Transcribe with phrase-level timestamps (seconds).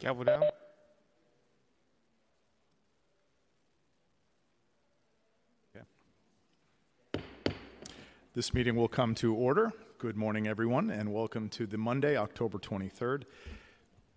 [0.00, 0.42] Gavel down.
[8.34, 9.72] This meeting will come to order.
[9.98, 13.24] Good morning, everyone, and welcome to the Monday, October 23rd,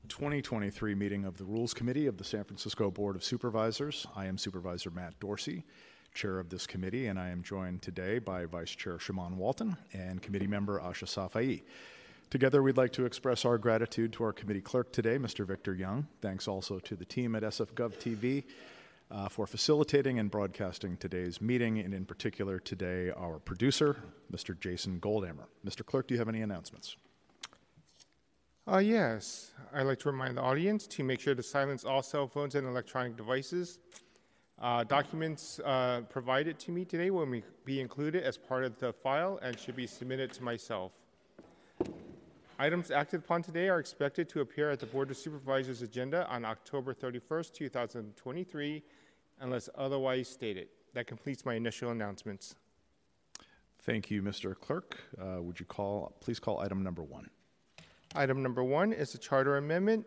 [0.10, 4.06] 2023 meeting of the Rules Committee of the San Francisco Board of Supervisors.
[4.16, 5.64] I am Supervisor Matt Dorsey,
[6.14, 10.22] chair of this committee, and I am joined today by Vice Chair Shamann Walton and
[10.22, 11.64] committee member Ahsha Safai.
[12.32, 15.46] Together, we'd like to express our gratitude to our committee clerk today, Mr.
[15.46, 16.08] Victor Young.
[16.22, 18.46] Thanks also to the team at SFGov TV
[19.12, 23.98] uh, for facilitating and broadcasting today's meeting, and in particular today, our producer,
[24.32, 24.58] Mr.
[24.58, 25.44] Jason Goldhammer.
[25.66, 25.86] Mr.
[25.86, 26.96] Clerk, do you have any announcements?
[28.66, 32.30] Uh, yes, I'd like to remind the audience to make sure to silence all cell
[32.30, 33.80] phones and electronic devices.
[34.58, 37.28] Uh, documents uh, provided to me today will
[37.66, 40.94] be included as part of the file and should be submitted to myself.
[42.62, 46.46] Items acted upon today are expected to appear at the Board of Supervisors agenda on
[46.46, 48.84] October 31st, 2023,
[49.40, 50.68] unless otherwise stated.
[50.94, 52.54] That completes my initial announcements.
[53.80, 54.54] Thank you, Mr.
[54.54, 55.00] Clerk.
[55.20, 57.32] Uh, would you call, please call item number one?
[58.14, 60.06] Item number one is a charter amendment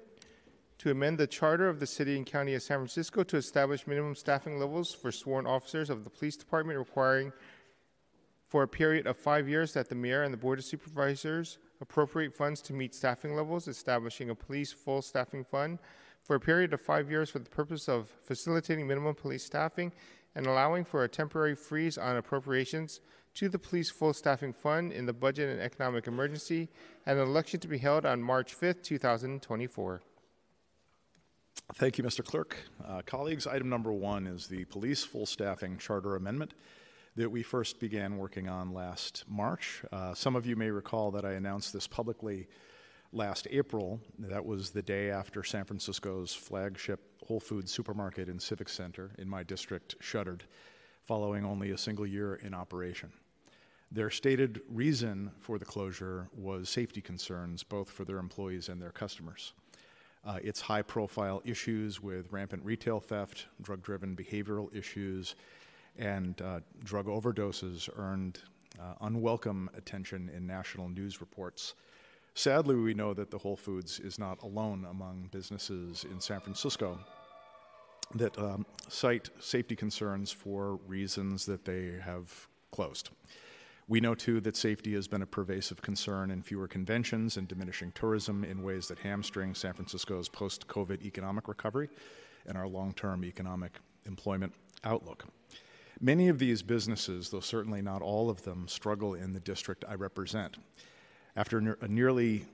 [0.78, 4.14] to amend the charter of the City and County of San Francisco to establish minimum
[4.14, 7.32] staffing levels for sworn officers of the police department, requiring
[8.46, 12.34] for a period of five years that the mayor and the board of supervisors appropriate
[12.34, 15.78] funds to meet staffing levels, establishing a police full staffing fund
[16.22, 19.92] for a period of five years for the purpose of facilitating minimum police staffing
[20.34, 23.00] and allowing for a temporary freeze on appropriations
[23.34, 26.68] to the police full staffing fund in the budget and economic emergency
[27.06, 30.02] and an election to be held on March 5th, 2024.
[31.74, 32.24] Thank you, Mr.
[32.24, 32.56] Clerk.
[32.86, 36.54] Uh, colleagues, item number one is the Police Full Staffing Charter Amendment
[37.16, 39.82] that we first began working on last March.
[39.92, 42.48] Uh, some of you may recall that I announced this publicly
[43.12, 44.00] last April.
[44.18, 49.28] That was the day after San Francisco's flagship Whole Foods supermarket and Civic Center in
[49.28, 50.44] my district shuttered,
[51.04, 53.12] following only a single year in operation.
[53.92, 58.90] Their stated reason for the closure was safety concerns, both for their employees and their
[58.90, 59.52] customers.
[60.26, 65.36] Uh, its high profile issues with rampant retail theft, drug driven behavioral issues,
[65.98, 68.40] and uh, drug overdoses earned
[68.80, 71.74] uh, unwelcome attention in national news reports.
[72.34, 76.98] Sadly, we know that the Whole Foods is not alone among businesses in San Francisco
[78.16, 83.10] that um, cite safety concerns for reasons that they have closed.
[83.86, 87.92] We know too that safety has been a pervasive concern in fewer conventions and diminishing
[87.92, 91.88] tourism in ways that hamstring San Francisco's post COVID economic recovery
[92.46, 95.26] and our long term economic employment outlook.
[96.00, 99.94] Many of these businesses, though certainly not all of them, struggle in the district I
[99.94, 100.56] represent.
[101.36, 102.46] After ne- a nearly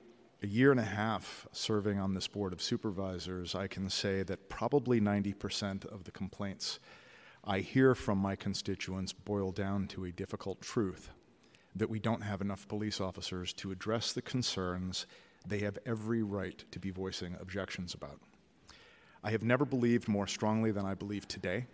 [0.43, 4.49] a year and a half serving on this board of supervisors, I can say that
[4.49, 6.79] probably 90% of the complaints
[7.43, 11.09] I hear from my constituents boil down to a difficult truth
[11.75, 15.07] that we don't have enough police officers to address the concerns
[15.47, 18.19] they have every right to be voicing objections about.
[19.23, 21.65] I have never believed more strongly than I believe today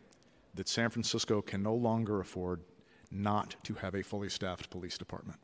[0.58, 2.62] that San Francisco can no longer afford
[3.10, 5.40] not to have a fully staffed police department.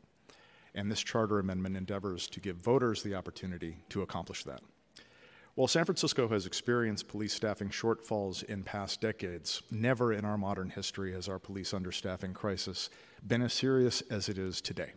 [0.74, 4.60] And this charter amendment endeavors to give voters the opportunity to accomplish that.
[5.54, 10.68] While San Francisco has experienced police staffing shortfalls in past decades, never in our modern
[10.68, 12.90] history has our police understaffing crisis
[13.24, 14.92] been as serious as it is today.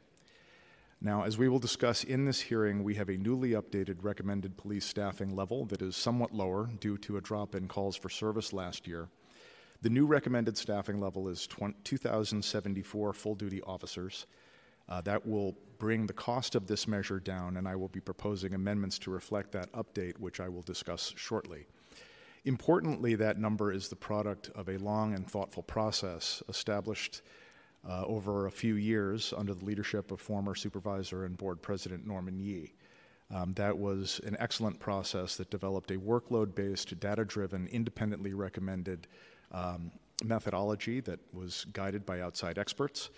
[0.99, 4.85] Now, as we will discuss in this hearing, we have a newly updated recommended police
[4.85, 8.87] staffing level that is somewhat lower due to a drop in calls for service last
[8.87, 9.09] year
[9.81, 14.25] the new recommended staffing level is 2,074 full duty officers.
[14.89, 18.53] Uh, that will bring the cost of this measure down, and I will be proposing
[18.53, 21.67] amendments to reflect that update, which I will discuss shortly.
[22.45, 27.21] Importantly, that number is the product of a long and thoughtful process established
[27.87, 32.39] uh, over a few years under the leadership of former supervisor and board president Norman
[32.39, 32.73] Yee.
[33.29, 39.07] Um, that was an excellent process that developed a workload based, data driven, independently recommended
[39.51, 39.91] um,
[40.23, 43.09] methodology that was guided by outside experts.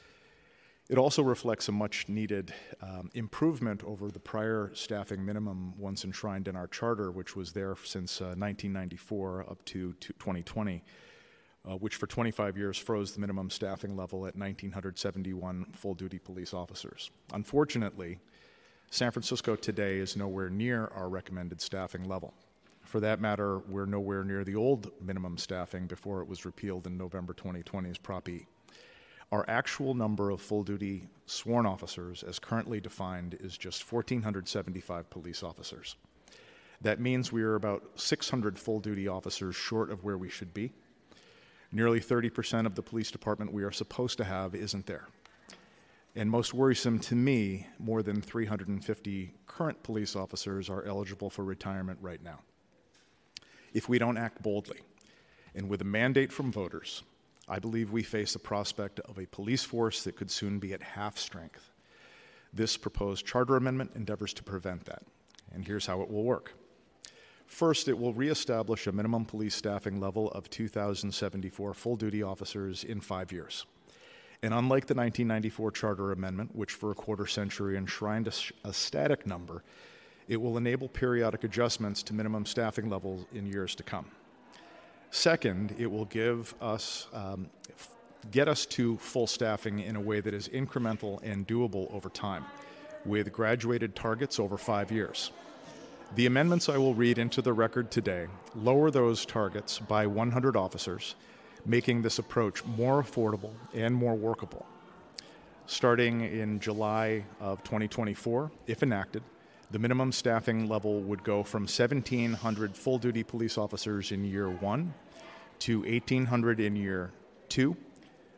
[0.89, 6.47] It also reflects a much needed um, improvement over the prior staffing minimum once enshrined
[6.47, 10.83] in our charter, which was there since uh, 1994 up to, to 2020,
[11.69, 16.55] uh, which for 25 years froze the minimum staffing level at 1,971 full duty police
[16.55, 17.11] officers.
[17.33, 18.17] Unfortunately,
[18.89, 22.33] San Francisco today is nowhere near our recommended staffing level.
[22.89, 26.97] For that matter, we're nowhere near the old minimum staffing before it was repealed in
[26.97, 28.47] November 2020's Prop E.
[29.31, 35.43] Our actual number of full duty sworn officers, as currently defined, is just 1,475 police
[35.43, 35.97] officers.
[36.81, 40.71] That means we are about 600 full duty officers short of where we should be.
[41.71, 45.09] Nearly 30% of the police department we are supposed to have isn't there.
[46.15, 51.99] And most worrisome to me, more than 350 current police officers are eligible for retirement
[52.01, 52.39] right now.
[53.73, 54.79] If we don't act boldly,
[55.55, 57.03] and with a mandate from voters,
[57.47, 60.83] I believe we face the prospect of a police force that could soon be at
[60.83, 61.71] half strength.
[62.53, 65.03] This proposed charter amendment endeavors to prevent that.
[65.51, 66.53] And here's how it will work.
[67.47, 73.01] First, it will reestablish a minimum police staffing level of 2,074 full duty officers in
[73.01, 73.65] five years.
[74.43, 78.31] And unlike the 1994 Charter Amendment, which for a quarter century enshrined a,
[78.63, 79.63] a static number,
[80.29, 84.05] it will enable periodic adjustments to minimum staffing levels in years to come.
[85.09, 87.49] Second, it will give us, um,
[88.29, 92.45] get us to full staffing in a way that is incremental and doable over time,
[93.05, 95.31] with graduated targets over five years.
[96.15, 101.15] The amendments I will read into the record today lower those targets by 100 officers,
[101.65, 104.65] making this approach more affordable and more workable.
[105.65, 109.23] Starting in July of 2024, if enacted,
[109.71, 114.93] the minimum staffing level would go from 1,700 full duty police officers in year one
[115.59, 117.11] to 1,800 in year
[117.49, 117.75] two,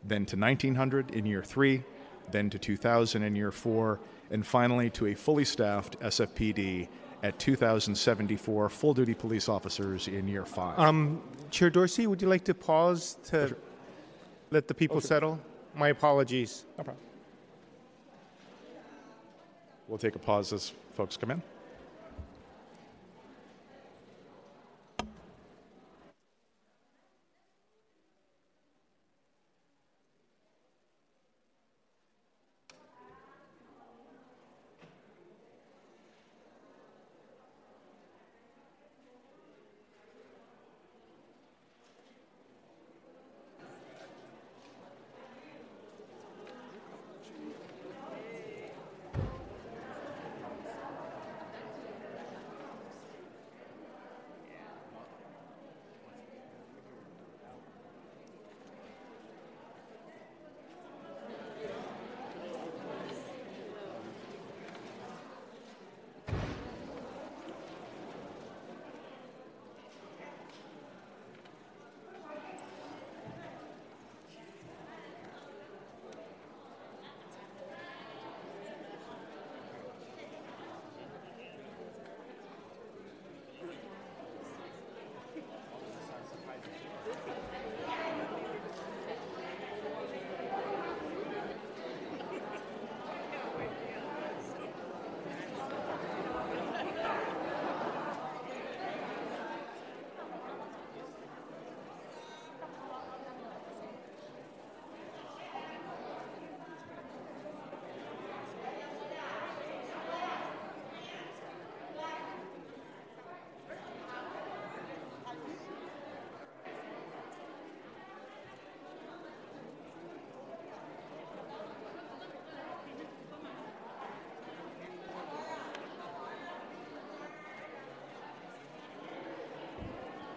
[0.04, 1.84] then to 1,900 in year three,
[2.32, 4.00] then to 2,000 in year four,
[4.32, 6.88] and finally to a fully staffed SFPD
[7.24, 10.80] at 2,074 full duty police officers in year five.
[10.80, 13.56] Um, Chair Dorsey, would you like to pause to
[14.50, 15.40] let the people settle?
[15.76, 16.66] My apologies.
[16.78, 17.06] No problem.
[19.88, 21.51] We'll take a pause as folks come in.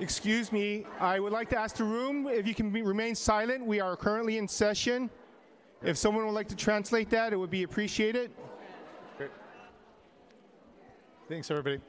[0.04, 3.64] Excuse me, I would like to ask the room if you can be, remain silent.
[3.64, 5.08] We are currently in session.
[5.82, 8.30] If someone would like to translate that, it would be appreciated.
[9.16, 9.30] Great.
[11.26, 11.80] Thanks, everybody.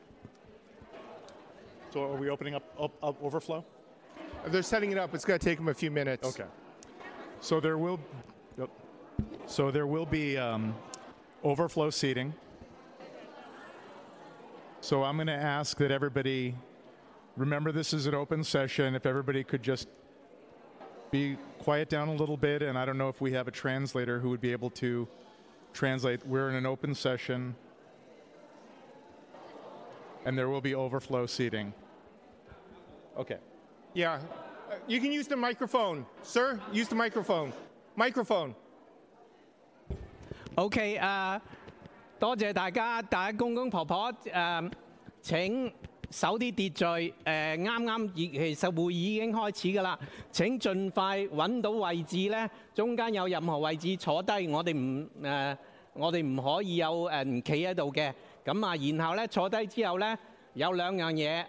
[1.92, 3.66] So, are we opening up, up, up overflow?
[4.46, 6.26] If they're setting it up, it's going to take them a few minutes.
[6.26, 6.50] Okay.
[7.42, 8.00] So there will,
[8.58, 8.70] Yep.
[9.46, 10.74] so there will be um,
[11.44, 12.34] overflow seating.
[14.80, 16.56] So I'm going to ask that everybody
[17.37, 18.95] remember this is an open session.
[18.95, 19.89] If everybody could just
[21.11, 24.21] be quiet down a little bit, and I don't know if we have a translator
[24.21, 25.09] who would be able to
[25.73, 26.25] translate.
[26.27, 27.55] We're in an open session,
[30.25, 31.73] and there will be overflow seating.
[33.19, 33.39] Okay.
[33.95, 34.21] Yeah.
[34.71, 36.07] Uh, You can use the microphone.
[36.23, 37.53] Sir, use the microphone.
[37.97, 38.55] Microphone.
[40.57, 41.41] OK 诶、
[42.19, 44.73] 多谢大家，大家公公婆婆诶、
[45.23, 45.73] 请
[46.12, 46.58] 守啲秩
[47.00, 47.14] 序。
[47.24, 50.00] 誒啱啱其實會議已經開始㗎啦。
[50.32, 55.58] 請盡快揾到位置咧，中間有任何位置坐低，我哋唔誒，
[55.94, 58.14] 我哋唔可以有誒唔企喺度嘅。
[58.44, 60.18] 咁啊，然後咧坐低之後咧，
[60.54, 61.46] 有兩樣嘢。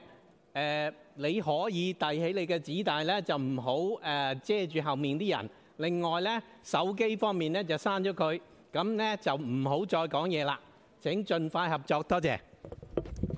[0.54, 5.50] 誒、你可以遞起你嘅紙，但係咧就唔好誒遮住後面啲人。
[5.76, 8.40] 另外咧，手機方面咧就刪咗佢，
[8.72, 10.58] 咁咧就唔好再講嘢啦。
[10.98, 12.38] 請盡快合作，多謝。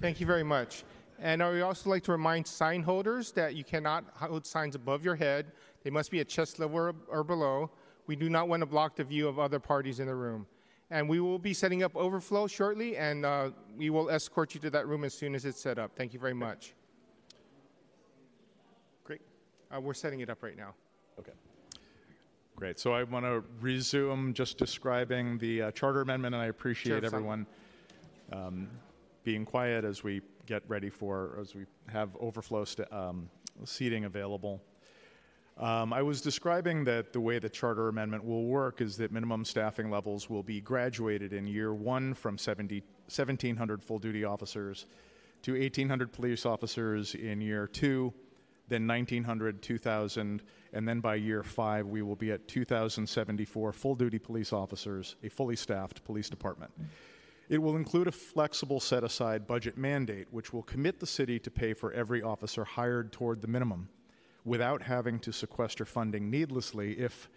[0.00, 0.82] Thank you very much.
[1.20, 5.04] And I would also like to remind sign holders that you cannot hold signs above
[5.04, 5.52] your head.
[5.82, 7.70] They must be at chest level or, or below.
[8.06, 10.46] We do not want to block the view of other parties in the room.
[10.90, 14.70] And we will be setting up overflow shortly, and uh, we will escort you to
[14.70, 15.90] that room as soon as it's set up.
[15.96, 16.72] Thank you very much.
[19.04, 19.20] Great.
[19.75, 20.72] Uh, we're setting it up right now.
[21.18, 21.32] Okay.
[22.56, 22.78] Great.
[22.78, 27.46] So I want to resume just describing the uh, charter amendment, and I appreciate everyone
[28.32, 28.68] um,
[29.25, 33.28] being quiet as we get ready for, as we have overflow st- um,
[33.64, 34.62] seating available.
[35.59, 39.45] Um, I was describing that the way the charter amendment will work is that minimum
[39.45, 44.87] staffing levels will be graduated in year one from 70, 1,700 full duty officers
[45.43, 48.12] to 1,800 police officers in year two,
[48.69, 54.19] then 1,900, 2,000, and then by year five, we will be at 2,074 full duty
[54.19, 56.71] police officers, a fully staffed police department.
[57.49, 61.50] It will include a flexible set aside budget mandate, which will commit the city to
[61.50, 63.88] pay for every officer hired toward the minimum
[64.45, 67.28] without having to sequester funding needlessly if,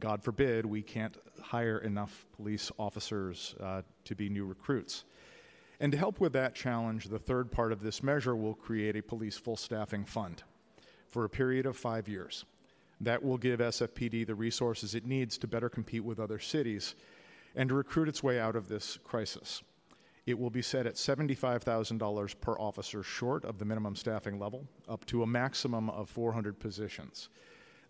[0.00, 5.04] God forbid, we can't hire enough police officers uh, to be new recruits.
[5.78, 9.02] And to help with that challenge, the third part of this measure will create a
[9.02, 10.42] police full staffing fund
[11.08, 12.44] for a period of five years.
[13.00, 16.96] That will give SFPD the resources it needs to better compete with other cities
[17.54, 19.62] and to recruit its way out of this crisis.
[20.26, 25.04] It will be set at $75,000 per officer short of the minimum staffing level, up
[25.06, 27.30] to a maximum of 400 positions.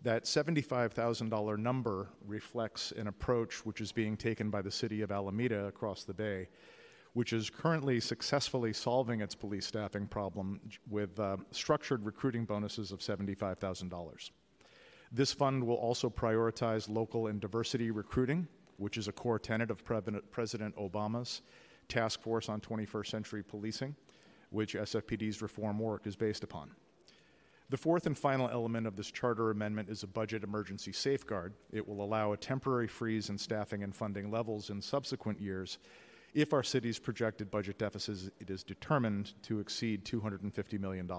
[0.03, 5.65] That $75,000 number reflects an approach which is being taken by the city of Alameda
[5.67, 6.47] across the bay,
[7.13, 12.99] which is currently successfully solving its police staffing problem with uh, structured recruiting bonuses of
[12.99, 14.31] $75,000.
[15.11, 18.47] This fund will also prioritize local and diversity recruiting,
[18.81, 21.43] which is a core tenet of President Obama's
[21.87, 23.95] task force on 21st century policing,
[24.49, 26.71] which SFPD's reform work is based upon.
[27.69, 31.53] The fourth and final element of this charter amendment is a budget emergency safeguard.
[31.71, 35.77] It will allow a temporary freeze in staffing and funding levels in subsequent years
[36.33, 41.09] if our city's projected budget deficit is determined to exceed $250 million.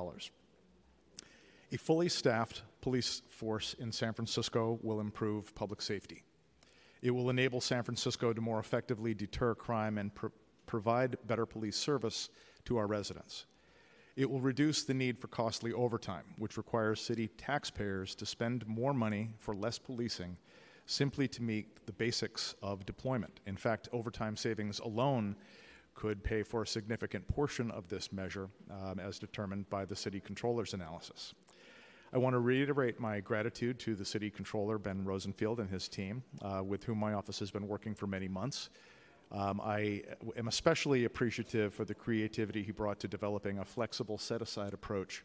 [1.72, 6.22] A fully staffed police force in San Francisco will improve public safety.
[7.02, 10.28] It will enable San Francisco to more effectively deter crime and pr-
[10.66, 12.30] provide better police service
[12.64, 13.46] to our residents.
[14.14, 18.94] It will reduce the need for costly overtime, which requires city taxpayers to spend more
[18.94, 20.36] money for less policing
[20.86, 23.40] simply to meet the basics of deployment.
[23.46, 25.36] In fact, overtime savings alone
[25.94, 30.20] could pay for a significant portion of this measure, um, as determined by the city
[30.20, 31.34] controller's analysis.
[32.14, 36.22] I want to reiterate my gratitude to the city controller, Ben Rosenfield, and his team,
[36.42, 38.68] uh, with whom my office has been working for many months.
[39.30, 40.02] Um, I
[40.36, 45.24] am especially appreciative for the creativity he brought to developing a flexible set aside approach,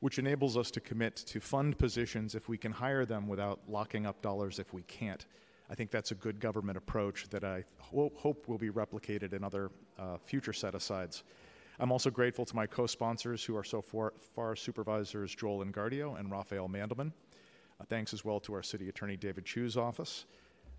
[0.00, 4.04] which enables us to commit to fund positions if we can hire them without locking
[4.04, 5.24] up dollars if we can't.
[5.70, 9.44] I think that's a good government approach that I ho- hope will be replicated in
[9.44, 11.22] other uh, future set asides.
[11.80, 16.18] I'm also grateful to my co sponsors who are so far, far supervisors Joel Engardio
[16.18, 17.12] and Raphael Mandelman.
[17.80, 20.26] Uh, thanks as well to our City Attorney David Chiu's office.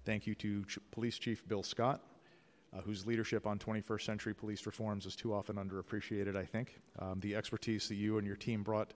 [0.05, 2.01] Thank you to Ch- Police Chief Bill Scott
[2.73, 6.79] uh, whose leadership on 21st century police reforms is too often underappreciated, I think.
[6.99, 8.93] Um, the expertise that you and your team brought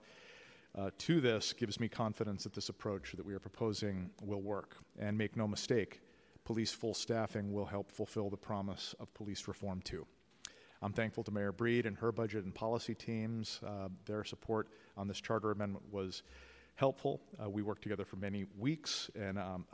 [0.76, 4.76] uh, to this gives me confidence that this approach that we are proposing will work.
[4.98, 6.00] And make no mistake,
[6.44, 10.06] police full staffing will help fulfill the promise of police reform too.
[10.84, 13.58] I'm thankful to Mayor Breed and her budget and policy teams.
[13.66, 16.22] Uh, their support on this charter amendment was
[16.74, 17.22] helpful.
[17.42, 19.64] Uh, we worked together for many weeks, and um,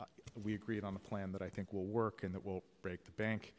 [0.41, 3.11] we agreed on a plan that I think will work and that will break the
[3.11, 3.53] bank.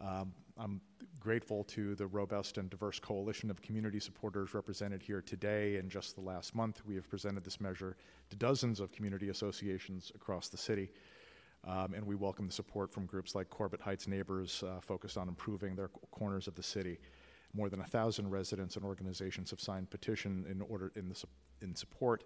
[0.00, 0.80] Um, I'm
[1.18, 5.78] grateful to the robust and diverse coalition of community supporters represented here today.
[5.78, 7.96] In just the last month, we have presented this measure
[8.30, 10.90] to dozens of community associations across the city.
[11.66, 15.28] Um, and we welcome the support from groups like Corbett Heights Neighbors, uh, focused on
[15.28, 16.98] improving their corners of the city.
[17.54, 21.24] More than a thousand residents and organizations have signed petition in order in, the,
[21.62, 22.24] in support,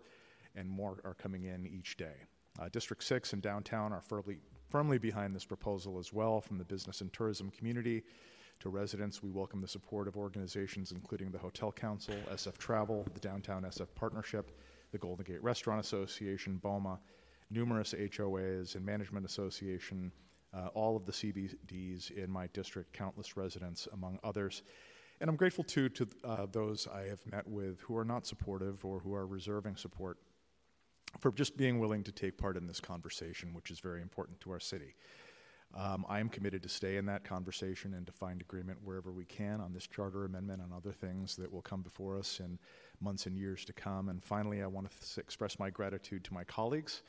[0.57, 2.15] and more are coming in each day.
[2.59, 6.65] Uh, District 6 and downtown are firmly, firmly behind this proposal as well from the
[6.65, 8.03] business and tourism community
[8.59, 9.23] to residents.
[9.23, 13.87] We welcome the support of organizations including the Hotel Council, SF Travel, the Downtown SF
[13.95, 14.51] Partnership,
[14.91, 16.99] the Golden Gate Restaurant Association, BOMA,
[17.51, 20.13] numerous HOAs and management association,
[20.55, 24.63] uh, all of the CBDs in my district, countless residents, among others.
[25.21, 28.85] And I'm grateful too to uh, those I have met with who are not supportive
[28.85, 30.19] or who are reserving support
[31.19, 34.51] for just being willing to take part in this conversation, which is very important to
[34.51, 34.95] our city.
[35.75, 39.27] Um, I am committed to stay in that conversation and to find agreement wherever we
[39.27, 42.59] can on this charter amendment and other things that will come before us in
[43.01, 44.09] months and years to come.
[44.09, 47.03] And finally, I want to express my gratitude to my colleagues,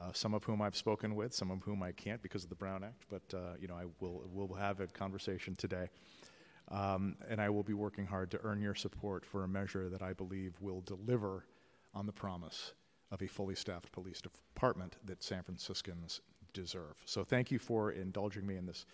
[0.00, 2.56] uh, some of whom I've spoken with, some of whom I can't because of the
[2.56, 5.88] Brown Act, but uh, you know I will will have a conversation today.
[6.68, 10.02] Um, and I will be working hard to earn your support for a measure that
[10.02, 11.44] I believe will deliver
[11.94, 12.74] on the promise
[13.10, 16.20] of a fully staffed police department that San Franciscans
[16.52, 16.94] deserve.
[17.06, 18.86] So thank you for indulging me in this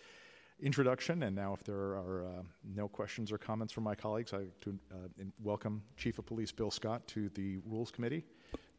[0.59, 1.21] introduction.
[1.21, 4.79] And now, if there are uh, no questions or comments from my colleagues, I to
[4.91, 8.23] uh, welcome Chief of Police Bill Scott to the Rules Committee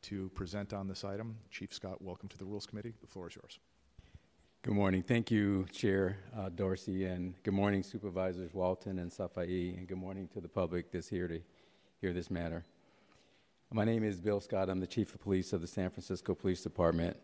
[0.03, 1.37] to present on this item.
[1.51, 2.95] Chief Scott, welcome to the Rules Committee.
[3.01, 3.59] The floor is yours.
[4.63, 5.03] Good morning.
[5.03, 10.29] Thank you, Chair uh, Dorsey, and good morning, Supervisors Walton and Safai, and good morning
[10.35, 11.41] to the public that's here to
[12.01, 12.65] hear this matter.
[13.73, 14.69] My name is Bill Scott.
[14.69, 17.17] I'm the Chief of Police of the San Francisco Police Department,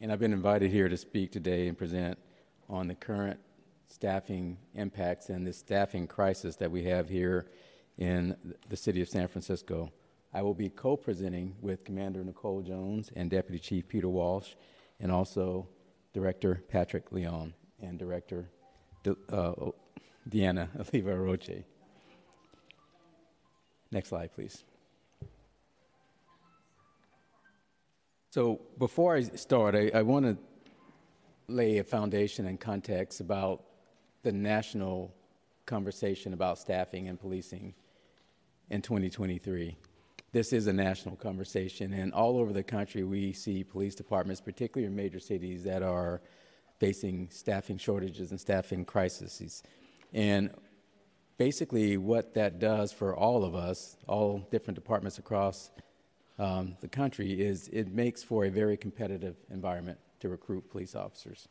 [0.00, 2.18] and I've been invited here to speak today and present
[2.68, 3.38] on the current
[3.86, 7.46] staffing impacts and the staffing crisis that we have here
[7.96, 8.36] in
[8.68, 9.92] the city of San Francisco.
[10.34, 14.54] I will be co presenting with Commander Nicole Jones and Deputy Chief Peter Walsh,
[14.98, 15.68] and also
[16.12, 18.50] Director Patrick Leon and Director
[19.04, 19.70] De, uh,
[20.28, 21.62] Deanna Oliva Roche.
[23.92, 24.64] Next slide, please.
[28.30, 30.36] So before I start, I, I want to
[31.46, 33.62] lay a foundation and context about
[34.24, 35.14] the national
[35.66, 37.74] conversation about staffing and policing
[38.70, 39.76] in 2023.
[40.34, 44.88] This is a national conversation, and all over the country, we see police departments, particularly
[44.88, 46.22] in major cities, that are
[46.80, 49.62] facing staffing shortages and staffing crises.
[50.12, 50.50] And
[51.38, 55.70] basically, what that does for all of us, all different departments across
[56.40, 61.46] um, the country, is it makes for a very competitive environment to recruit police officers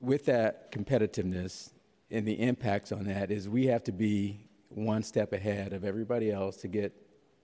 [0.00, 1.70] with that competitiveness
[2.08, 4.38] and the impacts on that is we have to be
[4.74, 6.92] one step ahead of everybody else to get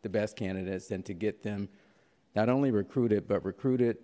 [0.02, 1.68] the best candidates and to get them
[2.34, 3.98] not only recruited but recruited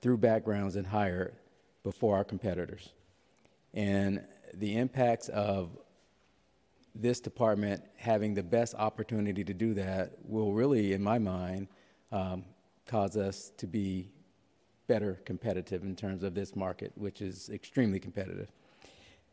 [0.00, 1.36] through backgrounds and hired
[1.82, 2.92] before our competitors
[3.74, 5.76] and the impacts of
[6.94, 11.68] this department having the best opportunity to do that will really in my mind
[12.10, 12.44] um,
[12.86, 14.10] cause us to be
[14.88, 18.50] better competitive in terms of this market, which is extremely competitive.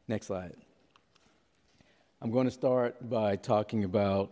[0.08, 0.54] Next slide.
[2.26, 4.32] I'm going to start by talking about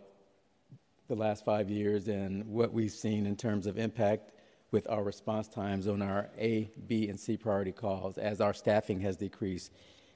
[1.08, 4.32] the last five years and what we've seen in terms of impact
[4.72, 9.00] with our response times on our A, B, and C priority calls as our staffing
[9.02, 9.72] has decreased.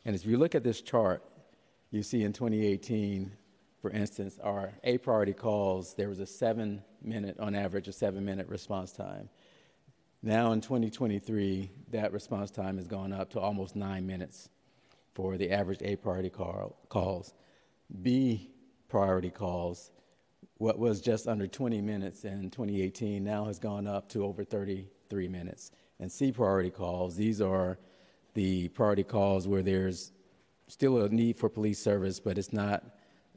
[0.06, 1.24] And as you look at this chart,
[1.92, 3.32] you see in 2018,
[3.80, 8.26] for instance, our A priority calls, there was a seven minute, on average, a seven
[8.26, 9.30] minute response time.
[10.24, 14.50] Now in 2023, that response time has gone up to almost nine minutes
[15.14, 17.36] for the average A priority call, calls.
[18.02, 18.52] B
[18.88, 19.92] priority calls,
[20.58, 25.28] what was just under 20 minutes in 2018 now has gone up to over 33
[25.28, 25.72] minutes.
[26.00, 27.78] And C priority calls, these are
[28.34, 30.12] the priority calls where there's
[30.68, 32.84] still a need for police service, but it's not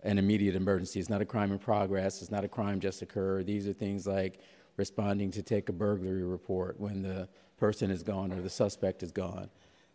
[0.02, 0.98] an immediate emergency.
[1.00, 2.22] It's not a crime in progress.
[2.22, 3.46] It's not a crime just occurred.
[3.46, 4.40] These are things like
[4.76, 9.12] responding to take a burglary report when the person is gone or the suspect is
[9.12, 9.50] gone.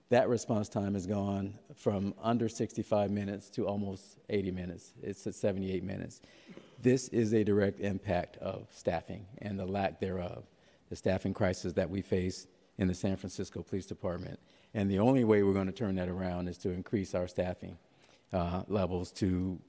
[0.10, 4.94] That response time has gone from under 65 minutes to almost 80 minutes.
[5.02, 6.22] It's at 78 minutes.
[6.82, 10.44] This is a direct impact of staffing and the lack thereof,
[10.89, 12.46] the staffing crisis that we face
[12.78, 14.39] in the San Francisco Police Department.
[14.76, 17.78] And the only way we're going to turn that around is to increase our staffing
[18.32, 19.60] uh, levels to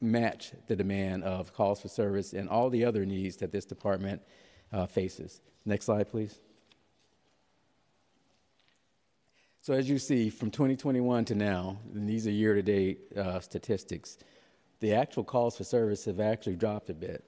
[0.00, 4.22] match the demand of calls for service and all the other needs that this department
[4.72, 5.40] uh, faces.
[5.64, 6.40] Next slide, please.
[9.66, 13.40] So, as you see, from 2021 to now, and these are year to date uh,
[13.40, 14.16] statistics,
[14.78, 17.24] the actual calls for service have actually dropped a bit.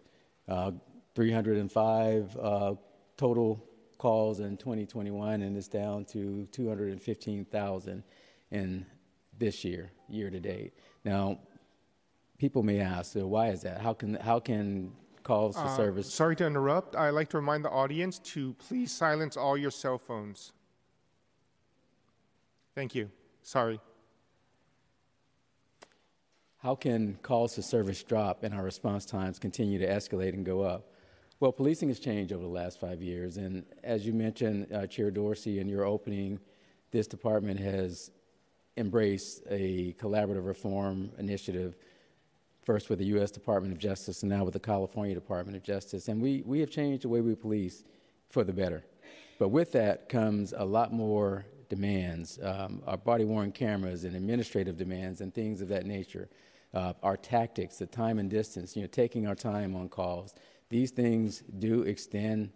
[0.46, 0.70] Uh,
[1.16, 2.74] 305 uh,
[3.16, 8.05] total calls in 2021, and it's down to 215,000
[8.53, 8.87] in
[9.37, 10.74] this year, year to date.
[11.05, 11.40] Now,
[12.38, 13.81] people may ask, so why is that?
[13.81, 14.92] How can how can
[15.24, 16.14] calls for Uh, service?
[16.14, 16.94] Sorry to interrupt.
[16.94, 20.53] I'd like to remind the audience to please silence all your cell phones.
[22.78, 23.10] Thank you.
[23.42, 23.80] Sorry.
[26.58, 30.60] How can calls to service drop and our response times continue to escalate and go
[30.60, 30.92] up?
[31.40, 35.10] Well, policing has changed over the last five years, and as you mentioned, uh, Chair
[35.10, 36.38] Dorsey, in your opening,
[36.92, 38.12] this department has
[38.76, 41.74] embraced a collaborative reform initiative
[42.62, 43.32] first with the U.S.
[43.32, 46.06] Department of Justice and now with the California Department of Justice.
[46.06, 47.82] And we, we have changed the way we police
[48.30, 48.84] for the better.
[49.40, 54.76] But with that comes a lot more demands, um, our body worn cameras and administrative
[54.76, 56.28] demands and things of that nature.
[56.74, 60.35] Uh, our tactics, the time and distance, you know, taking our time on calls.
[60.68, 62.50] These things do extend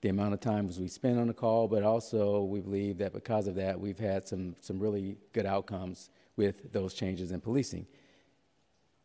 [0.00, 3.46] the amount of times we spend on a call, but also we believe that because
[3.46, 7.86] of that, we've had some, some really good outcomes with those changes in policing.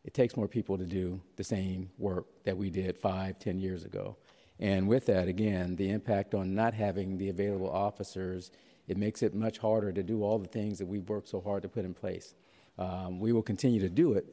[0.04, 3.84] It takes more people to do the same work that we did five, ten years
[3.84, 4.16] ago.
[4.60, 8.52] And with that, again, the impact on not having the available officers,
[8.90, 11.62] it makes it much harder to do all the things that we've worked so hard
[11.62, 12.34] to put in place.
[12.80, 14.26] Um, we will continue to do it,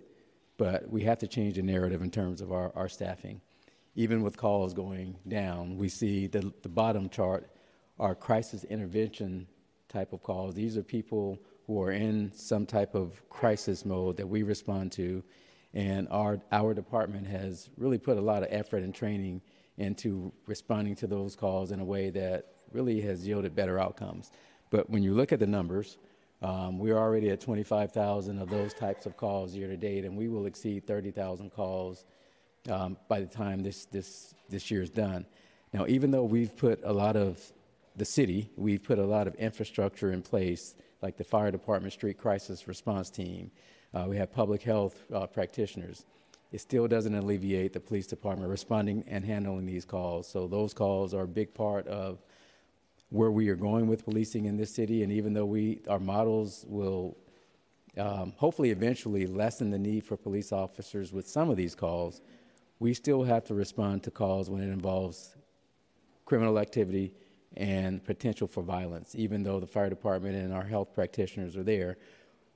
[0.56, 3.42] but we have to change the narrative in terms of our, our staffing.
[3.96, 7.50] Even with calls going down, we see the, the bottom chart
[7.98, 9.46] are crisis intervention
[9.90, 10.54] type of calls.
[10.54, 15.22] These are people who are in some type of crisis mode that we respond to.
[15.74, 19.42] And our, our department has really put a lot of effort and training
[19.76, 24.30] into responding to those calls in a way that really has yielded better outcomes.
[24.70, 25.98] But when you look at the numbers,
[26.42, 30.28] um, we're already at 25,000 of those types of calls year to date, and we
[30.28, 32.04] will exceed 30,000 calls
[32.70, 35.24] um, by the time this, this, this year is done.
[35.72, 37.40] Now, even though we've put a lot of
[37.96, 42.18] the city, we've put a lot of infrastructure in place, like the fire department street
[42.18, 43.50] crisis response team.
[43.94, 46.04] Uh, we have public health uh, practitioners
[46.52, 50.28] it still doesn't alleviate the police department responding and handling these calls.
[50.28, 52.24] So those calls are a big part of
[53.10, 55.02] where we are going with policing in this city.
[55.02, 57.16] And even though we our models will
[57.96, 62.20] um, hopefully eventually lessen the need for police officers with some of these calls,
[62.78, 65.34] we still have to respond to calls when it involves
[66.26, 67.14] criminal activity
[67.56, 69.14] and potential for violence.
[69.14, 71.96] Even though the fire department and our health practitioners are there,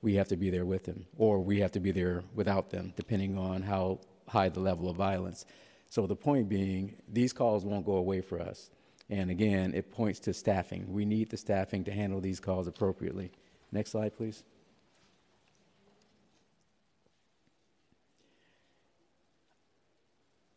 [0.03, 2.93] we have to be there with them, or we have to be there without them,
[2.95, 5.45] depending on how high the level of violence.
[5.89, 8.69] So the point being, these calls won't go away for us.
[9.11, 10.91] And again, it points to staffing.
[10.91, 13.29] We need the staffing to handle these calls appropriately.
[13.73, 14.43] Next slide, please.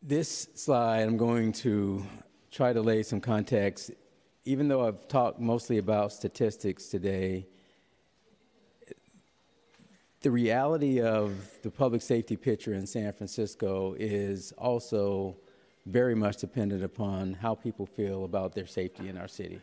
[0.00, 2.06] This slide, I'm going to
[2.52, 3.90] try to lay some context.
[4.44, 7.48] Even though I've talked mostly about statistics today,
[10.20, 15.38] the reality of the public safety picture in San Francisco is also
[15.86, 19.60] very much dependent upon how people feel about their safety in our city.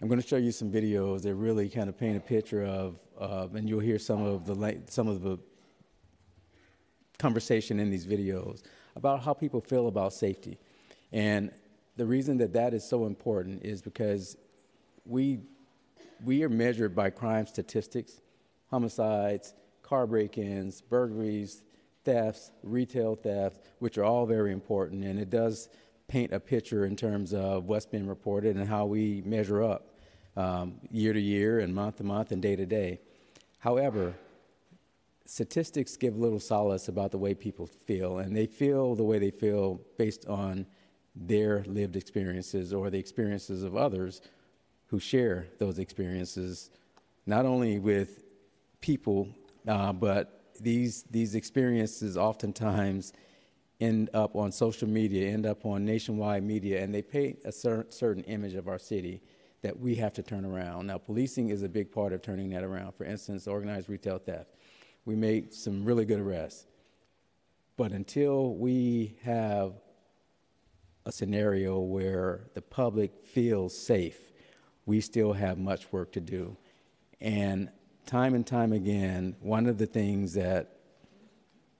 [0.00, 2.98] I'm going to show you some videos that really kind of paint a picture of,
[3.18, 5.38] uh, and you'll hear some of the some of the
[7.18, 8.62] conversation in these videos
[8.94, 10.58] about how people feel about safety.
[11.12, 11.50] And
[11.96, 14.36] the reason that that is so important is because
[15.06, 15.40] we
[16.24, 18.20] we are measured by crime statistics,
[18.70, 21.62] homicides, car break ins, burglaries,
[22.06, 25.04] thefts, retail thefts, which are all very important.
[25.04, 25.68] And it does
[26.08, 29.98] paint a picture in terms of what's been reported and how we measure up
[30.36, 33.00] um, year to year and month to month and day to day.
[33.58, 34.14] However,
[35.24, 39.32] statistics give little solace about the way people feel, and they feel the way they
[39.32, 40.64] feel based on
[41.16, 44.20] their lived experiences or the experiences of others
[44.86, 46.70] who share those experiences,
[47.26, 48.22] not only with
[48.80, 49.28] people
[49.66, 53.12] uh, but these these experiences oftentimes
[53.80, 57.86] end up on social media, end up on nationwide media, and they paint a cer-
[57.90, 59.20] certain image of our city
[59.62, 60.86] that we have to turn around.
[60.86, 62.92] Now, policing is a big part of turning that around.
[62.92, 64.54] For instance, organized retail theft.
[65.04, 66.66] We made some really good arrests.
[67.76, 69.74] But until we have
[71.04, 74.18] a scenario where the public feels safe,
[74.86, 76.56] we still have much work to do.
[77.20, 77.70] And
[78.06, 80.76] time and time again, one of the things that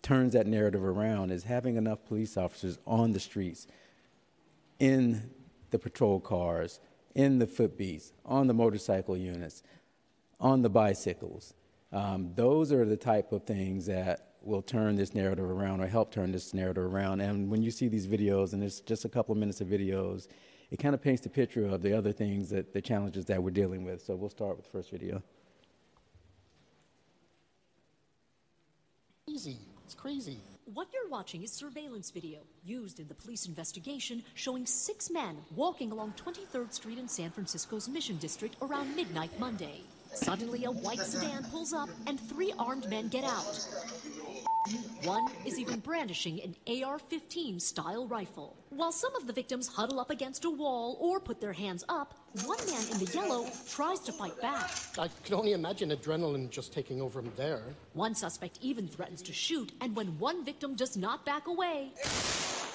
[0.03, 3.67] turns that narrative around is having enough police officers on the streets,
[4.79, 5.31] in
[5.71, 6.81] the patrol cars,
[7.15, 9.63] in the footbeats, on the motorcycle units,
[10.39, 11.55] on the bicycles.
[11.93, 16.13] Um, those are the type of things that will turn this narrative around or help
[16.13, 17.21] turn this narrative around.
[17.21, 20.29] And when you see these videos, and it's just a couple of minutes of videos,
[20.71, 23.51] it kind of paints the picture of the other things that the challenges that we're
[23.51, 24.03] dealing with.
[24.03, 25.23] So we'll start with the first video.
[29.37, 29.59] Crazy.
[29.85, 30.41] It's crazy.
[30.73, 35.93] What you're watching is surveillance video used in the police investigation showing six men walking
[35.93, 39.83] along 23rd Street in San Francisco's Mission District around midnight Monday.
[40.15, 43.67] Suddenly, a white sedan pulls up and three armed men get out.
[45.05, 48.57] One is even brandishing an AR 15 style rifle.
[48.71, 52.15] While some of the victims huddle up against a wall or put their hands up,
[52.45, 54.69] one man in the yellow tries to fight back.
[54.99, 57.63] I can only imagine adrenaline just taking over him there.
[57.93, 61.93] One suspect even threatens to shoot, and when one victim does not back away,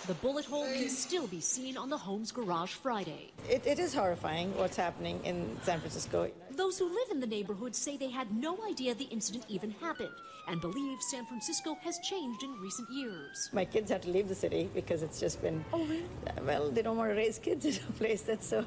[0.07, 3.31] The bullet hole can still be seen on the home's garage Friday.
[3.47, 6.31] It, it is horrifying what's happening in San Francisco.
[6.49, 10.09] Those who live in the neighborhood say they had no idea the incident even happened
[10.47, 13.49] and believe San Francisco has changed in recent years.
[13.53, 15.63] My kids had to leave the city because it's just been.
[15.73, 16.03] Oh, really?
[16.27, 18.65] Uh, well, they don't want to raise kids in a place that's so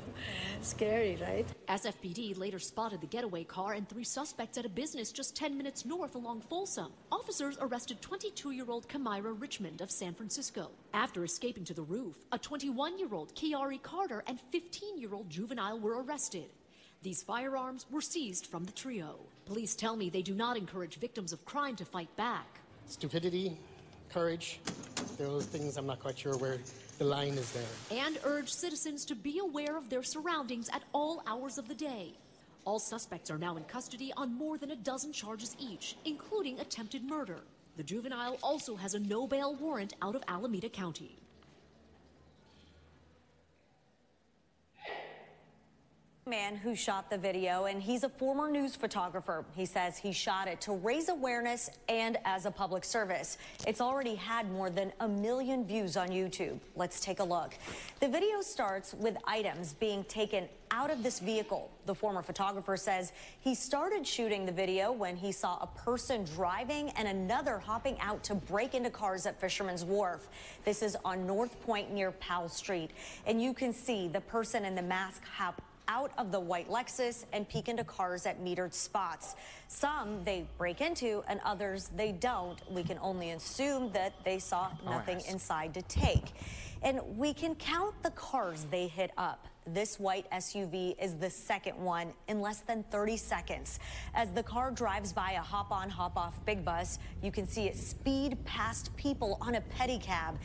[0.62, 1.46] scary, right?
[1.68, 5.84] SFPD later spotted the getaway car and three suspects at a business just 10 minutes
[5.84, 6.92] north along Folsom.
[7.10, 10.70] Officers arrested 22 year old Kamira Richmond of San Francisco.
[10.92, 15.28] After escaping to the roof, a 21 year old Kiari Carter and 15 year old
[15.30, 16.50] juvenile were arrested.
[17.04, 19.16] These firearms were seized from the trio.
[19.44, 22.60] Police tell me they do not encourage victims of crime to fight back.
[22.86, 23.58] Stupidity,
[24.08, 24.58] courage,
[25.18, 26.56] those things I'm not quite sure where
[26.96, 27.98] the line is there.
[27.98, 32.14] And urge citizens to be aware of their surroundings at all hours of the day.
[32.64, 37.04] All suspects are now in custody on more than a dozen charges each, including attempted
[37.04, 37.40] murder.
[37.76, 41.18] The juvenile also has a no bail warrant out of Alameda County.
[46.26, 49.44] Man who shot the video, and he's a former news photographer.
[49.54, 53.37] He says he shot it to raise awareness and as a public service.
[53.66, 56.60] It's already had more than a million views on YouTube.
[56.76, 57.54] Let's take a look.
[58.00, 61.70] The video starts with items being taken out of this vehicle.
[61.84, 66.88] The former photographer says he started shooting the video when he saw a person driving
[66.96, 70.26] and another hopping out to break into cars at Fisherman's Wharf.
[70.64, 72.92] This is on North Point near Powell Street.
[73.26, 77.24] And you can see the person in the mask hop out of the white Lexus
[77.32, 79.34] and peek into cars at metered spots.
[79.68, 82.60] Some they break into and others they don't.
[82.70, 86.32] We can only assume that they saw oh, nothing inside to take.
[86.82, 89.46] And we can count the cars they hit up.
[89.66, 93.78] This white SUV is the second one in less than 30 seconds.
[94.14, 97.64] As the car drives by a hop on, hop off big bus, you can see
[97.64, 100.36] it speed past people on a pedicab.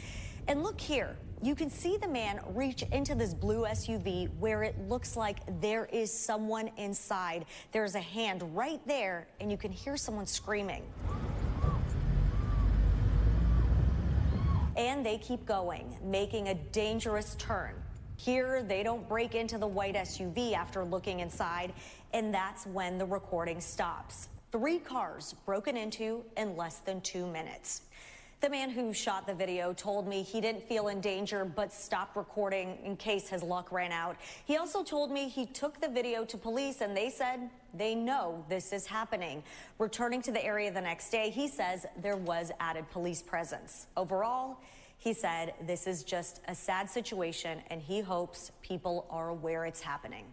[0.47, 4.77] And look here, you can see the man reach into this blue SUV where it
[4.89, 7.45] looks like there is someone inside.
[7.71, 10.83] There's a hand right there, and you can hear someone screaming.
[14.75, 17.73] And they keep going, making a dangerous turn.
[18.17, 21.71] Here, they don't break into the white SUV after looking inside,
[22.11, 24.27] and that's when the recording stops.
[24.51, 27.83] Three cars broken into in less than two minutes.
[28.41, 32.15] The man who shot the video told me he didn't feel in danger but stopped
[32.15, 34.15] recording in case his luck ran out.
[34.45, 38.45] He also told me he took the video to police and they said they know
[38.47, 39.43] this is happening.
[39.77, 43.87] Returning to the area the next day, he says there was added police presence.
[43.97, 44.61] Overall,
[44.99, 49.81] he said this is just a sad situation and he hopes people are aware it's
[49.81, 50.23] happening.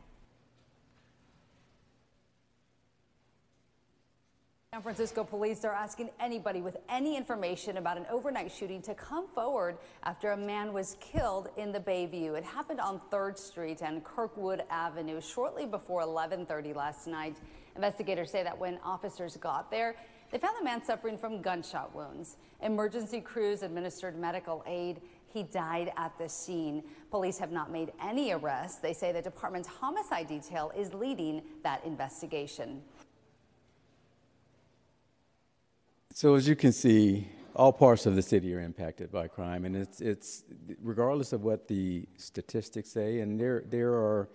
[4.77, 9.27] San Francisco police are asking anybody with any information about an overnight shooting to come
[9.29, 12.37] forward after a man was killed in the Bayview.
[12.37, 17.39] It happened on 3rd Street and Kirkwood Avenue shortly before 11:30 last night.
[17.75, 19.97] Investigators say that when officers got there,
[20.31, 22.37] they found the man suffering from gunshot wounds.
[22.61, 25.01] Emergency crews administered medical aid.
[25.29, 26.83] He died at the scene.
[27.11, 28.81] Police have not made any arrests.
[28.81, 32.83] They say the department's homicide detail is leading that investigation.
[36.17, 39.77] So as you can see, all parts of the city are impacted by crime, and
[39.77, 40.45] it's it's
[40.81, 44.31] regardless of what the statistics say, and there there are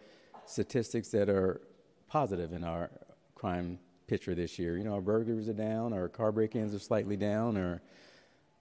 [0.46, 1.60] statistics that are
[2.08, 2.92] positive in our
[3.34, 4.78] crime picture this year.
[4.78, 7.82] You know, our burglaries are down, our car break-ins are slightly down, our